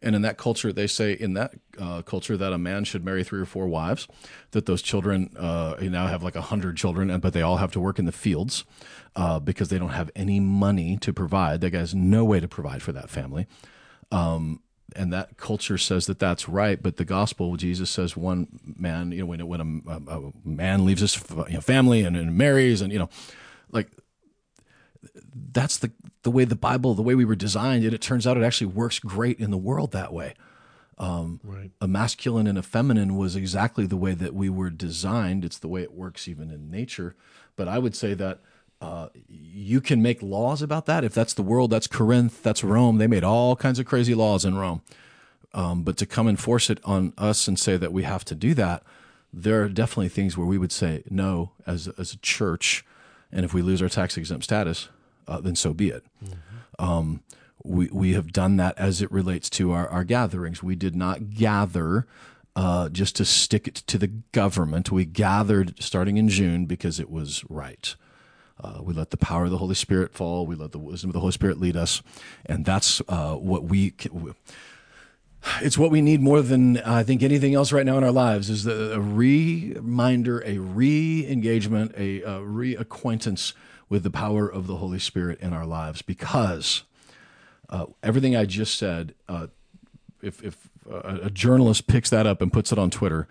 and 0.02 0.16
in 0.16 0.22
that 0.22 0.38
culture, 0.38 0.72
they 0.72 0.88
say 0.88 1.14
in 1.14 1.34
that 1.34 1.54
uh, 1.78 2.02
culture 2.02 2.38
that 2.38 2.54
a 2.54 2.58
man 2.58 2.84
should 2.84 3.04
marry 3.04 3.24
three 3.24 3.40
or 3.40 3.46
four 3.46 3.68
wives, 3.68 4.08
that 4.52 4.66
those 4.66 4.82
children 4.82 5.36
uh, 5.38 5.76
now 5.82 6.08
have 6.08 6.24
like 6.24 6.36
a 6.36 6.42
hundred 6.42 6.78
children, 6.78 7.10
and 7.10 7.22
but 7.22 7.34
they 7.34 7.42
all 7.42 7.58
have 7.58 7.72
to 7.74 7.80
work 7.80 8.00
in 8.00 8.06
the 8.06 8.12
fields 8.12 8.64
uh, 9.16 9.40
because 9.40 9.70
they 9.70 9.80
don't 9.80 9.90
have 9.90 10.10
any 10.16 10.40
money 10.40 10.98
to 10.98 11.14
provide. 11.14 11.62
That 11.62 11.72
guy's 11.72 11.94
no 11.94 12.24
way 12.24 12.40
to 12.40 12.48
provide 12.48 12.82
for 12.82 12.92
that 12.94 13.10
family. 13.10 13.48
Um, 14.12 14.62
and 14.96 15.14
that 15.14 15.38
culture 15.38 15.78
says 15.78 16.08
that 16.08 16.20
that's 16.20 16.50
right, 16.50 16.82
but 16.82 16.98
the 16.98 17.06
gospel, 17.06 17.56
Jesus 17.58 17.90
says, 17.90 18.18
one 18.18 18.48
man, 18.64 19.12
you 19.12 19.20
know, 19.20 19.26
when 19.26 19.46
when 19.48 19.84
a, 19.88 19.92
a, 19.92 20.32
man 20.44 20.86
leaves 20.86 21.02
his 21.02 21.16
family 21.16 22.02
and, 22.04 22.18
and 22.18 22.36
marries, 22.38 22.82
and 22.82 22.92
you 22.92 23.00
know, 23.00 23.10
like 23.72 23.90
that's 25.54 25.78
the 25.78 25.92
the 26.24 26.32
way 26.32 26.46
the 26.46 26.56
Bible, 26.56 26.94
the 26.94 27.02
way 27.02 27.16
we 27.16 27.26
were 27.26 27.36
designed, 27.36 27.84
and 27.84 27.94
it 27.94 28.02
turns 28.02 28.28
out 28.28 28.38
it 28.38 28.44
actually 28.44 28.68
works 28.68 29.00
great 29.00 29.40
in 29.40 29.52
the 29.52 29.58
world 29.58 29.92
that 29.92 30.12
way. 30.14 30.34
Um, 30.98 31.40
Right. 31.44 31.72
A 31.80 31.88
masculine 31.88 32.46
and 32.46 32.58
a 32.58 32.62
feminine 32.62 33.16
was 33.16 33.36
exactly 33.36 33.86
the 33.86 33.96
way 33.96 34.14
that 34.14 34.34
we 34.34 34.50
were 34.50 34.70
designed. 34.70 35.46
It's 35.46 35.58
the 35.58 35.70
way 35.70 35.82
it 35.82 35.94
works 35.94 36.28
even 36.28 36.52
in 36.52 36.70
nature. 36.70 37.16
But 37.56 37.70
I 37.70 37.80
would 37.80 37.96
say 37.96 38.14
that 38.16 38.40
uh, 38.82 39.08
you 39.28 39.80
can 39.82 40.02
make 40.02 40.22
laws 40.22 40.62
about 40.62 40.86
that. 40.88 41.04
If 41.04 41.14
that's 41.14 41.34
the 41.34 41.42
world, 41.42 41.72
that's 41.72 41.88
Corinth, 41.88 42.44
that's 42.44 42.64
Rome. 42.64 42.98
They 42.98 43.08
made 43.08 43.24
all 43.24 43.56
kinds 43.56 43.80
of 43.80 43.86
crazy 43.86 44.14
laws 44.14 44.44
in 44.44 44.56
Rome. 44.56 44.82
Um, 45.54 45.84
but 45.84 45.98
to 45.98 46.06
come 46.06 46.28
and 46.28 46.40
force 46.40 46.70
it 46.70 46.80
on 46.84 47.14
us 47.18 47.48
and 47.48 47.58
say 47.58 47.76
that 47.78 47.92
we 47.92 48.04
have 48.04 48.24
to 48.26 48.36
do 48.36 48.54
that, 48.54 48.84
there 49.34 49.64
are 49.64 49.70
definitely 49.70 50.10
things 50.10 50.38
where 50.38 50.48
we 50.48 50.58
would 50.58 50.72
say 50.72 51.04
no 51.10 51.52
as 51.66 51.88
as 51.98 52.14
a 52.14 52.18
church, 52.18 52.86
and 53.32 53.46
if 53.46 53.54
we 53.54 53.62
lose 53.62 53.82
our 53.82 53.90
tax 53.90 54.18
exempt 54.18 54.44
status, 54.44 54.90
uh, 55.28 55.40
then 55.40 55.56
so 55.56 55.74
be 55.74 55.90
it. 55.90 56.04
Um, 56.78 57.22
we 57.64 57.90
we 57.92 58.14
have 58.14 58.32
done 58.32 58.58
that 58.58 58.78
as 58.78 59.02
it 59.02 59.12
relates 59.12 59.50
to 59.52 59.72
our, 59.72 59.88
our 59.90 60.04
gatherings. 60.04 60.64
We 60.64 60.76
did 60.76 60.96
not 60.96 61.32
gather 61.32 62.08
uh, 62.56 62.90
just 62.90 63.16
to 63.18 63.26
stick 63.26 63.68
it 63.68 63.76
to 63.76 63.98
the 63.98 64.08
government. 64.08 64.92
We 64.92 65.06
gathered 65.06 65.82
starting 65.82 66.18
in 66.18 66.30
June 66.30 66.66
because 66.66 67.00
it 67.00 67.10
was 67.10 67.44
right. 67.50 67.96
Uh, 68.62 68.80
we 68.82 68.94
let 68.94 69.12
the 69.12 69.18
power 69.18 69.46
of 69.46 69.52
the 69.52 69.58
Holy 69.58 69.76
Spirit 69.76 70.14
fall. 70.14 70.46
We 70.46 70.56
let 70.56 70.74
the 70.74 70.80
wisdom 70.80 71.10
of 71.10 71.14
the 71.14 71.22
Holy 71.22 71.32
Spirit 71.32 71.60
lead 71.60 71.78
us, 71.78 72.02
and 72.46 72.66
that's 72.66 73.02
uh, 73.08 73.36
what 73.36 73.64
we. 73.64 73.94
It's 75.62 75.78
what 75.78 75.90
we 75.92 76.02
need 76.02 76.22
more 76.22 76.42
than 76.42 76.78
I 76.80 77.04
think 77.04 77.24
anything 77.24 77.54
else 77.56 77.72
right 77.72 77.86
now 77.86 77.98
in 77.98 78.04
our 78.04 78.12
lives 78.12 78.50
is 78.50 78.66
the, 78.66 78.94
a 78.96 79.00
reminder, 79.00 80.44
a 80.46 80.58
re-engagement, 80.58 81.94
a, 81.98 82.22
a 82.22 82.40
reacquaintance 82.42 83.54
with 83.88 84.04
the 84.04 84.10
power 84.12 84.48
of 84.52 84.68
the 84.68 84.78
Holy 84.78 85.00
Spirit 85.00 85.40
in 85.40 85.54
our 85.54 85.66
lives. 85.66 86.02
Because 86.02 86.84
uh, 87.70 87.86
everything 88.04 88.36
I 88.36 88.46
just 88.46 88.78
said, 88.78 89.16
uh, 89.28 89.48
if 90.22 90.44
if 90.44 90.70
a, 90.90 91.20
a 91.24 91.30
journalist 91.30 91.88
picks 91.88 92.10
that 92.10 92.28
up 92.28 92.42
and 92.42 92.52
puts 92.52 92.72
it 92.72 92.78
on 92.78 92.90
Twitter, 92.90 93.28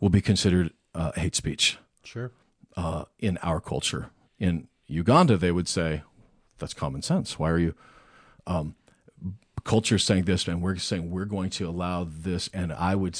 will 0.00 0.10
be 0.10 0.20
considered 0.22 0.72
uh, 0.94 1.12
hate 1.12 1.36
speech 1.36 1.78
Sure. 2.02 2.30
uh, 2.76 3.04
in 3.18 3.36
our 3.42 3.60
culture. 3.60 4.10
In 4.38 4.68
Uganda, 4.86 5.36
they 5.36 5.52
would 5.52 5.68
say, 5.68 6.02
"That's 6.58 6.72
common 6.74 7.02
sense. 7.02 7.38
Why 7.38 7.50
are 7.50 7.58
you?" 7.58 7.74
Um, 8.46 8.74
culture 9.70 9.94
is 9.94 10.02
saying 10.02 10.24
this, 10.24 10.48
and 10.48 10.60
we're 10.60 10.74
saying 10.74 11.12
we're 11.12 11.24
going 11.24 11.48
to 11.48 11.68
allow 11.68 12.04
this. 12.04 12.50
And 12.52 12.72
I 12.72 12.96
would, 12.96 13.16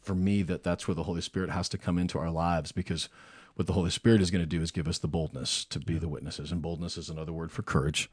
for 0.00 0.14
me, 0.14 0.40
that 0.44 0.64
that's 0.64 0.88
where 0.88 0.94
the 0.94 1.02
Holy 1.02 1.20
Spirit 1.20 1.50
has 1.50 1.68
to 1.68 1.76
come 1.76 1.98
into 1.98 2.18
our 2.18 2.30
lives 2.30 2.72
because 2.72 3.10
what 3.54 3.66
the 3.66 3.74
Holy 3.74 3.90
Spirit 3.90 4.22
is 4.22 4.30
going 4.30 4.42
to 4.42 4.46
do 4.46 4.62
is 4.62 4.70
give 4.70 4.88
us 4.88 4.96
the 4.96 5.08
boldness 5.08 5.66
to 5.66 5.78
be 5.78 5.98
the 5.98 6.08
witnesses, 6.08 6.50
and 6.50 6.62
boldness 6.62 6.96
is 6.96 7.10
another 7.10 7.34
word 7.34 7.52
for 7.52 7.60
courage. 7.60 8.10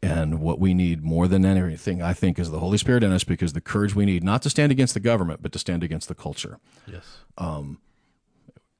And 0.00 0.40
what 0.40 0.60
we 0.60 0.72
need 0.72 1.02
more 1.02 1.26
than 1.26 1.44
anything, 1.44 2.00
I 2.00 2.12
think, 2.12 2.38
is 2.38 2.52
the 2.52 2.60
Holy 2.60 2.78
Spirit 2.78 3.02
in 3.02 3.10
us 3.10 3.24
because 3.24 3.54
the 3.54 3.60
courage 3.60 3.96
we 3.96 4.06
need, 4.06 4.22
not 4.22 4.42
to 4.42 4.50
stand 4.50 4.70
against 4.70 4.94
the 4.94 5.00
government, 5.00 5.42
but 5.42 5.50
to 5.50 5.58
stand 5.58 5.82
against 5.82 6.06
the 6.06 6.14
culture 6.14 6.60
Yes. 6.86 7.18
Um, 7.36 7.80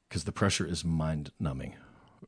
because 0.08 0.22
the 0.22 0.30
pressure 0.30 0.64
is 0.64 0.84
mind 0.84 1.32
numbing 1.40 1.74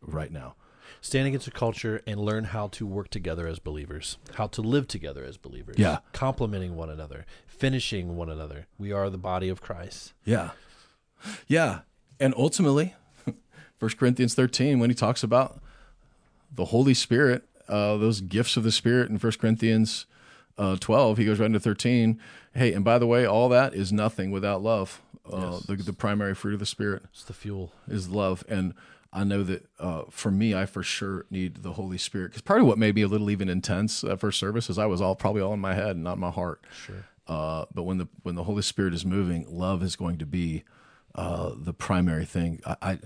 right 0.00 0.32
now. 0.32 0.56
Stand 1.00 1.26
against 1.28 1.46
the 1.46 1.50
culture 1.52 2.02
and 2.06 2.20
learn 2.20 2.44
how 2.44 2.68
to 2.68 2.86
work 2.86 3.08
together 3.10 3.46
as 3.46 3.58
believers, 3.58 4.18
how 4.34 4.46
to 4.48 4.62
live 4.62 4.86
together 4.88 5.24
as 5.24 5.36
believers. 5.36 5.76
Yeah. 5.78 5.98
Complementing 6.12 6.76
one 6.76 6.90
another, 6.90 7.26
finishing 7.46 8.16
one 8.16 8.28
another. 8.30 8.66
We 8.78 8.92
are 8.92 9.08
the 9.10 9.18
body 9.18 9.48
of 9.48 9.60
Christ. 9.60 10.12
Yeah. 10.24 10.50
Yeah. 11.46 11.80
And 12.18 12.34
ultimately, 12.36 12.94
1 13.78 13.90
Corinthians 13.98 14.34
13, 14.34 14.78
when 14.78 14.90
he 14.90 14.96
talks 14.96 15.22
about 15.22 15.60
the 16.54 16.66
Holy 16.66 16.94
Spirit, 16.94 17.44
uh, 17.68 17.96
those 17.96 18.20
gifts 18.20 18.56
of 18.56 18.64
the 18.64 18.72
Spirit 18.72 19.08
in 19.10 19.16
1 19.18 19.32
Corinthians 19.40 20.06
uh, 20.58 20.76
12, 20.80 21.18
he 21.18 21.24
goes 21.24 21.38
right 21.38 21.46
into 21.46 21.60
13. 21.60 22.18
Hey, 22.54 22.72
and 22.72 22.84
by 22.84 22.98
the 22.98 23.06
way, 23.06 23.24
all 23.24 23.48
that 23.48 23.74
is 23.74 23.92
nothing 23.92 24.30
without 24.30 24.62
love. 24.62 25.00
Uh, 25.30 25.60
the, 25.66 25.76
the 25.76 25.92
primary 25.92 26.34
fruit 26.34 26.54
of 26.54 26.58
the 26.60 26.66
Spirit 26.66 27.04
It's 27.12 27.22
the 27.22 27.32
fuel. 27.32 27.72
is 27.86 28.08
love. 28.08 28.42
And 28.48 28.74
I 29.12 29.24
know 29.24 29.42
that 29.42 29.66
uh, 29.78 30.02
for 30.10 30.30
me, 30.30 30.54
I 30.54 30.66
for 30.66 30.82
sure 30.82 31.26
need 31.30 31.62
the 31.62 31.72
Holy 31.72 31.98
Spirit. 31.98 32.28
Because 32.28 32.42
part 32.42 32.60
of 32.60 32.66
what 32.66 32.78
made 32.78 32.94
me 32.94 33.02
a 33.02 33.08
little 33.08 33.30
even 33.30 33.48
intense 33.48 34.04
at 34.04 34.20
first 34.20 34.38
service 34.38 34.70
is 34.70 34.78
I 34.78 34.86
was 34.86 35.00
all 35.00 35.16
probably 35.16 35.42
all 35.42 35.52
in 35.52 35.60
my 35.60 35.74
head 35.74 35.90
and 35.90 36.04
not 36.04 36.14
in 36.14 36.20
my 36.20 36.30
heart. 36.30 36.64
Sure. 36.84 37.06
Uh, 37.26 37.64
but 37.74 37.82
when 37.82 37.98
the 37.98 38.08
when 38.22 38.34
the 38.34 38.44
Holy 38.44 38.62
Spirit 38.62 38.94
is 38.94 39.04
moving, 39.04 39.46
love 39.48 39.82
is 39.82 39.96
going 39.96 40.18
to 40.18 40.26
be 40.26 40.64
uh, 41.14 41.52
the 41.56 41.72
primary 41.72 42.24
thing. 42.24 42.60
I, 42.64 42.76
I 42.82 42.98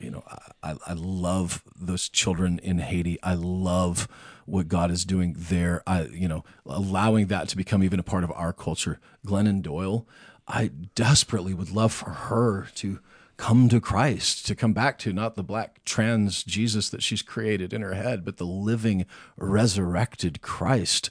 you 0.00 0.10
know, 0.10 0.22
I, 0.62 0.76
I 0.86 0.92
love 0.92 1.62
those 1.76 2.08
children 2.08 2.60
in 2.62 2.78
Haiti. 2.78 3.18
I 3.22 3.34
love 3.34 4.06
what 4.46 4.68
God 4.68 4.90
is 4.90 5.04
doing 5.04 5.34
there. 5.36 5.82
I, 5.86 6.02
you 6.04 6.28
know, 6.28 6.44
allowing 6.64 7.26
that 7.26 7.48
to 7.48 7.56
become 7.56 7.82
even 7.82 7.98
a 7.98 8.04
part 8.04 8.24
of 8.24 8.30
our 8.32 8.52
culture. 8.52 9.00
Glennon 9.26 9.60
Doyle, 9.60 10.06
I 10.46 10.70
desperately 10.94 11.52
would 11.52 11.70
love 11.70 11.92
for 11.92 12.10
her 12.10 12.68
to 12.76 13.00
come 13.38 13.68
to 13.70 13.80
Christ, 13.80 14.46
to 14.46 14.54
come 14.54 14.74
back 14.74 14.98
to 14.98 15.12
not 15.12 15.36
the 15.36 15.42
black 15.42 15.82
trans 15.84 16.42
Jesus 16.42 16.90
that 16.90 17.02
she's 17.02 17.22
created 17.22 17.72
in 17.72 17.80
her 17.80 17.94
head, 17.94 18.24
but 18.24 18.36
the 18.36 18.44
living, 18.44 19.06
resurrected 19.36 20.42
Christ 20.42 21.08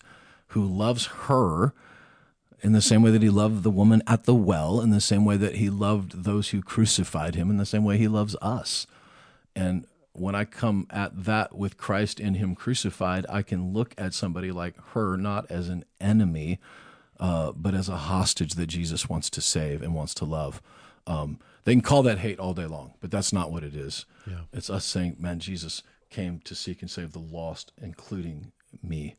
who 0.47 0.63
loves 0.63 1.05
her 1.05 1.73
in 2.61 2.73
the 2.73 2.81
same 2.81 3.01
way 3.01 3.11
that 3.11 3.21
he 3.21 3.29
loved 3.29 3.63
the 3.63 3.71
woman 3.71 4.03
at 4.05 4.25
the 4.25 4.35
well, 4.35 4.81
in 4.81 4.89
the 4.89 5.01
same 5.01 5.25
way 5.25 5.37
that 5.37 5.55
he 5.55 5.69
loved 5.69 6.23
those 6.23 6.49
who 6.49 6.61
crucified 6.61 7.35
him, 7.35 7.49
in 7.49 7.57
the 7.57 7.65
same 7.65 7.83
way 7.83 7.97
he 7.97 8.07
loves 8.07 8.35
us. 8.41 8.87
And 9.55 9.85
when 10.11 10.35
I 10.35 10.43
come 10.43 10.87
at 10.89 11.25
that 11.25 11.55
with 11.55 11.77
Christ 11.77 12.19
in 12.19 12.35
him 12.35 12.55
crucified, 12.55 13.25
I 13.29 13.41
can 13.41 13.73
look 13.73 13.93
at 13.97 14.13
somebody 14.13 14.51
like 14.51 14.75
her 14.93 15.15
not 15.15 15.49
as 15.49 15.69
an 15.69 15.85
enemy, 16.01 16.59
uh, 17.19 17.53
but 17.55 17.73
as 17.73 17.87
a 17.87 17.97
hostage 17.97 18.53
that 18.55 18.67
Jesus 18.67 19.07
wants 19.07 19.29
to 19.29 19.41
save 19.41 19.81
and 19.81 19.93
wants 19.93 20.13
to 20.15 20.25
love. 20.25 20.61
Um, 21.05 21.39
they 21.67 21.73
can 21.73 21.81
call 21.81 22.01
that 22.03 22.19
hate 22.19 22.39
all 22.39 22.53
day 22.53 22.65
long, 22.65 22.93
but 23.01 23.11
that's 23.11 23.33
not 23.33 23.51
what 23.51 23.61
it 23.61 23.75
is. 23.75 24.05
Yeah. 24.25 24.43
It's 24.53 24.69
us 24.69 24.85
saying, 24.85 25.17
man, 25.19 25.39
Jesus 25.39 25.83
came 26.09 26.39
to 26.45 26.55
seek 26.55 26.81
and 26.81 26.89
save 26.89 27.11
the 27.11 27.19
lost, 27.19 27.73
including 27.81 28.53
me. 28.81 29.17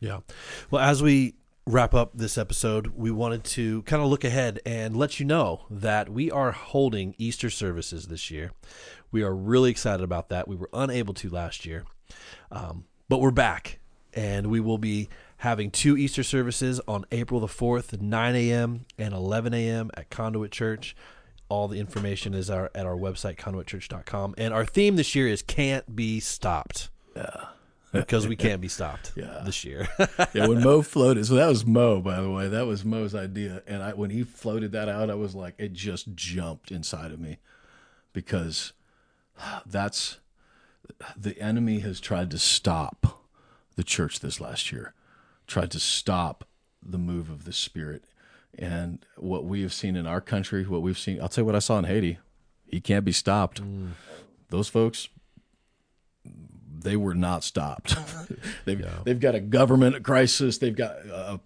Yeah. 0.00 0.20
Well, 0.70 0.80
as 0.80 1.02
we 1.02 1.34
wrap 1.66 1.92
up 1.92 2.12
this 2.14 2.38
episode, 2.38 2.86
we 2.96 3.10
wanted 3.10 3.44
to 3.44 3.82
kind 3.82 4.02
of 4.02 4.08
look 4.08 4.24
ahead 4.24 4.60
and 4.64 4.96
let 4.96 5.20
you 5.20 5.26
know 5.26 5.66
that 5.68 6.08
we 6.08 6.30
are 6.30 6.52
holding 6.52 7.14
Easter 7.18 7.50
services 7.50 8.06
this 8.06 8.30
year. 8.30 8.52
We 9.12 9.22
are 9.22 9.34
really 9.34 9.70
excited 9.70 10.02
about 10.02 10.30
that. 10.30 10.48
We 10.48 10.56
were 10.56 10.70
unable 10.72 11.12
to 11.12 11.28
last 11.28 11.66
year, 11.66 11.84
um, 12.50 12.86
but 13.10 13.20
we're 13.20 13.30
back, 13.30 13.78
and 14.14 14.46
we 14.46 14.60
will 14.60 14.78
be 14.78 15.10
having 15.36 15.70
two 15.70 15.98
Easter 15.98 16.22
services 16.22 16.80
on 16.88 17.04
April 17.12 17.40
the 17.40 17.46
4th, 17.46 18.00
9 18.00 18.34
a.m. 18.34 18.86
and 18.96 19.12
11 19.12 19.52
a.m. 19.52 19.90
at 19.92 20.08
Conduit 20.08 20.50
Church. 20.50 20.96
All 21.48 21.68
the 21.68 21.78
information 21.78 22.34
is 22.34 22.50
our, 22.50 22.70
at 22.74 22.86
our 22.86 22.96
website, 22.96 23.36
conduitchurch.com. 23.36 24.34
And 24.38 24.52
our 24.52 24.64
theme 24.64 24.96
this 24.96 25.14
year 25.14 25.28
is 25.28 25.42
Can't 25.42 25.94
Be 25.94 26.18
Stopped. 26.20 26.88
Yeah. 27.14 27.46
because 27.92 28.26
we 28.28 28.36
can't 28.36 28.60
be 28.60 28.68
stopped 28.78 29.12
Yeah. 29.16 29.42
this 29.44 29.64
year. 29.64 29.88
yeah, 30.34 30.46
when 30.48 30.62
Mo 30.62 30.82
floated, 30.82 31.24
so 31.26 31.34
that 31.36 31.46
was 31.48 31.64
Mo, 31.64 32.00
by 32.00 32.20
the 32.20 32.30
way. 32.30 32.48
That 32.48 32.66
was 32.66 32.84
Mo's 32.84 33.14
idea, 33.14 33.62
and 33.66 33.82
I 33.82 33.94
when 33.94 34.10
he 34.10 34.22
floated 34.22 34.72
that 34.72 34.88
out, 34.88 35.08
I 35.08 35.14
was 35.14 35.34
like, 35.34 35.54
it 35.56 35.72
just 35.72 36.14
jumped 36.14 36.70
inside 36.70 37.10
of 37.12 37.20
me 37.20 37.38
because 38.12 38.72
that's 39.64 40.18
the 41.16 41.38
enemy 41.40 41.78
has 41.80 42.00
tried 42.00 42.30
to 42.32 42.38
stop 42.38 43.22
the 43.76 43.84
church 43.84 44.20
this 44.20 44.40
last 44.40 44.72
year, 44.72 44.92
tried 45.46 45.70
to 45.70 45.80
stop 45.80 46.46
the 46.82 46.98
move 46.98 47.30
of 47.30 47.44
the 47.44 47.52
Spirit, 47.52 48.04
and 48.58 49.04
what 49.16 49.44
we 49.44 49.62
have 49.62 49.72
seen 49.72 49.96
in 49.96 50.06
our 50.06 50.20
country, 50.20 50.64
what 50.66 50.82
we've 50.82 50.98
seen. 50.98 51.20
I'll 51.20 51.28
tell 51.28 51.42
you 51.42 51.46
what 51.46 51.54
I 51.54 51.60
saw 51.60 51.78
in 51.78 51.84
Haiti. 51.84 52.18
He 52.66 52.80
can't 52.80 53.04
be 53.04 53.12
stopped. 53.12 53.60
Those 54.50 54.68
folks 54.68 55.08
they 56.86 56.96
were 56.96 57.14
not 57.14 57.42
stopped. 57.44 57.96
they've 58.64 58.84
they've 59.04 59.20
got 59.20 59.34
a 59.34 59.40
government 59.40 60.02
crisis. 60.04 60.58
They've 60.58 60.74
got 60.74 60.96
uh, 61.10 61.38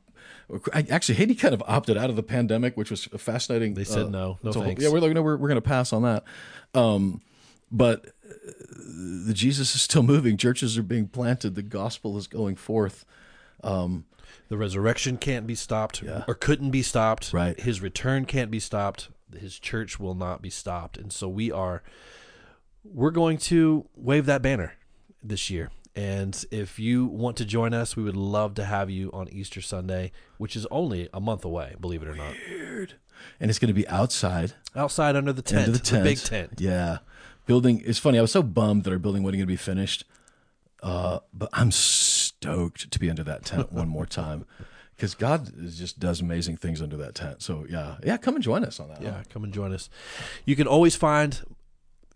actually 0.91 1.17
Haiti 1.17 1.35
kind 1.35 1.55
of 1.55 1.63
opted 1.67 1.97
out 1.97 2.11
of 2.11 2.17
the 2.17 2.23
pandemic, 2.23 2.77
which 2.77 2.91
was 2.91 3.07
fascinating. 3.07 3.75
They 3.75 3.85
said 3.85 4.07
uh, 4.07 4.11
no, 4.11 4.39
no 4.43 4.53
so- 4.53 4.63
thanks. 4.63 4.83
Yeah, 4.83 4.91
we're 4.91 5.01
like, 5.01 5.13
no, 5.13 5.23
we're 5.23 5.37
we're 5.37 5.49
going 5.49 5.61
to 5.61 5.69
pass 5.69 5.93
on 5.93 6.03
that. 6.03 6.25
Um, 6.75 7.23
but 7.73 8.07
uh, 8.07 8.31
the 9.27 9.33
Jesus 9.35 9.75
is 9.75 9.83
still 9.83 10.03
moving. 10.15 10.37
Churches 10.37 10.77
are 10.77 10.83
being 10.83 11.09
planted. 11.09 11.55
The 11.55 11.63
gospel 11.63 12.19
is 12.19 12.27
going 12.27 12.57
forth. 12.57 13.05
The 14.49 14.57
resurrection 14.57 15.17
can't 15.17 15.47
be 15.47 15.55
stopped 15.55 16.03
or 16.27 16.35
couldn't 16.35 16.71
be 16.71 16.83
stopped. 16.83 17.33
Right. 17.33 17.59
His 17.59 17.81
return 17.81 18.25
can't 18.25 18.51
be 18.51 18.61
stopped. 18.61 19.09
His 19.39 19.59
church 19.59 20.01
will 20.01 20.15
not 20.15 20.43
be 20.43 20.51
stopped. 20.51 20.97
And 20.99 21.13
so 21.13 21.29
we 21.29 21.53
are 21.53 21.83
we're 22.85 23.11
going 23.11 23.39
to 23.39 23.87
wave 23.95 24.27
that 24.27 24.43
banner 24.43 24.75
this 25.23 25.51
year. 25.51 25.71
And 25.95 26.45
if 26.51 26.79
you 26.79 27.05
want 27.07 27.37
to 27.39 27.45
join 27.45 27.75
us, 27.75 27.97
we 27.97 28.03
would 28.03 28.17
love 28.17 28.55
to 28.55 28.65
have 28.65 28.91
you 28.91 29.11
on 29.13 29.29
Easter 29.29 29.61
Sunday, 29.61 30.13
which 30.39 30.55
is 30.57 30.67
only 30.71 31.09
a 31.13 31.21
month 31.21 31.45
away, 31.45 31.75
believe 31.81 32.03
it 32.03 32.09
or 32.09 32.15
not. 32.15 32.35
And 33.39 33.51
it's 33.51 33.59
going 33.59 33.69
to 33.69 33.75
be 33.75 33.87
outside. 33.89 34.53
Outside 34.75 35.15
under 35.17 35.33
the 35.33 35.43
tent, 35.43 35.67
Under 35.67 35.79
the 35.79 35.85
tent. 35.85 36.05
big 36.05 36.19
tent. 36.19 36.53
Yeah. 36.59 36.99
Building 37.47 37.83
it's 37.85 37.99
funny. 37.99 38.19
I 38.19 38.23
was 38.23 38.33
so 38.33 38.43
bummed 38.43 38.85
that 38.85 38.93
our 38.93 38.99
building 38.99 39.23
wasn't 39.23 39.39
going 39.39 39.47
to 39.49 39.53
be 39.53 39.57
finished. 39.57 40.05
Uh, 40.83 41.19
but 41.35 41.51
I'm 41.53 41.71
stoked 42.41 42.91
to 42.91 42.99
be 42.99 43.11
under 43.11 43.23
that 43.25 43.45
tent 43.45 43.71
one 43.73 43.89
more 43.89 44.07
time 44.07 44.47
because 44.97 45.15
God 45.15 45.53
is- 45.59 45.79
just 45.79 45.99
does 45.99 46.21
amazing 46.21 46.57
things 46.57 46.81
under 46.81 46.97
that 46.97 47.15
tent. 47.15 47.43
So 47.43 47.67
yeah, 47.69 47.97
yeah, 48.05 48.17
come 48.17 48.35
and 48.35 48.43
join 48.43 48.65
us 48.65 48.81
on 48.81 48.89
that. 48.89 49.03
Yeah, 49.03 49.23
come 49.29 49.45
and 49.45 49.53
join 49.53 49.73
us. 49.75 49.91
You 50.47 50.57
can 50.57 50.67
always 50.67 50.97
find 50.97 51.39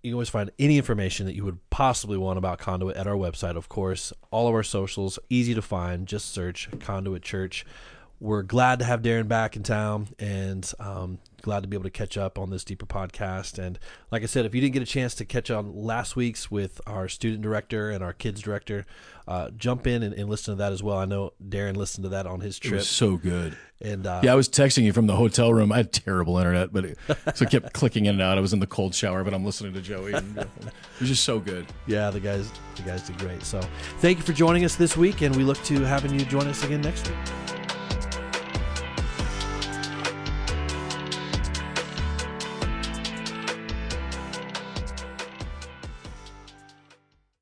you 0.03 0.11
can 0.11 0.14
always 0.14 0.29
find 0.29 0.51
any 0.59 0.77
information 0.77 1.25
that 1.27 1.35
you 1.35 1.45
would 1.45 1.59
possibly 1.70 2.18
want 2.18 2.37
about 2.37 2.59
Conduit 2.59 2.95
at 2.97 3.07
our 3.07 3.14
website, 3.14 3.57
of 3.57 3.70
course. 3.70 4.12
All 4.31 4.47
of 4.49 4.55
our 4.55 4.62
socials, 4.62 5.18
easy 5.31 5.55
to 5.55 5.62
find. 5.62 6.07
Just 6.07 6.31
search 6.31 6.68
Conduit 6.79 7.22
Church. 7.22 7.64
We're 8.20 8.42
glad 8.42 8.78
to 8.78 8.84
have 8.86 9.02
Darren 9.02 9.28
back 9.28 9.54
in 9.56 9.62
town 9.62 10.08
and 10.18 10.70
um, 10.80 11.18
glad 11.42 11.62
to 11.62 11.68
be 11.68 11.76
able 11.76 11.84
to 11.84 11.90
catch 11.90 12.16
up 12.16 12.38
on 12.38 12.48
this 12.48 12.64
deeper 12.64 12.86
podcast. 12.86 13.58
And 13.58 13.78
like 14.10 14.22
I 14.22 14.26
said, 14.26 14.46
if 14.46 14.54
you 14.54 14.62
didn't 14.62 14.72
get 14.72 14.82
a 14.82 14.86
chance 14.86 15.14
to 15.16 15.26
catch 15.26 15.50
on 15.50 15.74
last 15.76 16.16
week's 16.16 16.50
with 16.50 16.80
our 16.86 17.06
student 17.08 17.42
director 17.42 17.90
and 17.90 18.02
our 18.02 18.14
kids 18.14 18.40
director, 18.40 18.86
uh, 19.28 19.50
jump 19.50 19.86
in 19.86 20.02
and, 20.02 20.14
and 20.14 20.30
listen 20.30 20.54
to 20.54 20.58
that 20.58 20.72
as 20.72 20.82
well. 20.82 20.96
I 20.96 21.04
know 21.04 21.32
Darren 21.46 21.76
listened 21.76 22.04
to 22.04 22.08
that 22.10 22.26
on 22.26 22.40
his 22.40 22.56
It 22.56 22.62
trip. 22.62 22.74
was 22.76 22.88
so 22.88 23.16
good. 23.18 23.58
and 23.82 24.06
uh, 24.06 24.20
Yeah, 24.24 24.32
I 24.32 24.36
was 24.36 24.48
texting 24.48 24.84
you 24.84 24.94
from 24.94 25.06
the 25.06 25.16
hotel 25.16 25.52
room. 25.52 25.70
I 25.70 25.78
had 25.78 25.92
terrible 25.92 26.38
internet, 26.38 26.72
but 26.72 26.84
it, 26.86 26.98
so 27.34 27.44
I 27.44 27.48
kept 27.48 27.72
clicking 27.74 28.06
in 28.06 28.14
and 28.14 28.22
out. 28.22 28.38
I 28.38 28.40
was 28.40 28.54
in 28.54 28.60
the 28.60 28.66
cold 28.66 28.94
shower, 28.94 29.22
but 29.22 29.34
I'm 29.34 29.44
listening 29.44 29.74
to 29.74 29.82
Joey. 29.82 30.14
And, 30.14 30.38
it 30.38 30.48
was 31.00 31.08
just 31.10 31.24
so 31.24 31.40
good. 31.40 31.66
Yeah, 31.86 32.08
the 32.10 32.20
guys 32.20 32.50
the 32.76 32.82
guys 32.84 33.02
did 33.02 33.18
great. 33.18 33.42
So 33.42 33.60
thank 33.98 34.16
you 34.18 34.24
for 34.24 34.32
joining 34.32 34.64
us 34.64 34.76
this 34.76 34.96
week 34.96 35.20
and 35.20 35.34
we 35.36 35.42
look 35.42 35.62
to 35.64 35.80
having 35.80 36.18
you 36.18 36.24
join 36.24 36.46
us 36.46 36.64
again 36.64 36.80
next 36.80 37.06
week. 37.08 37.63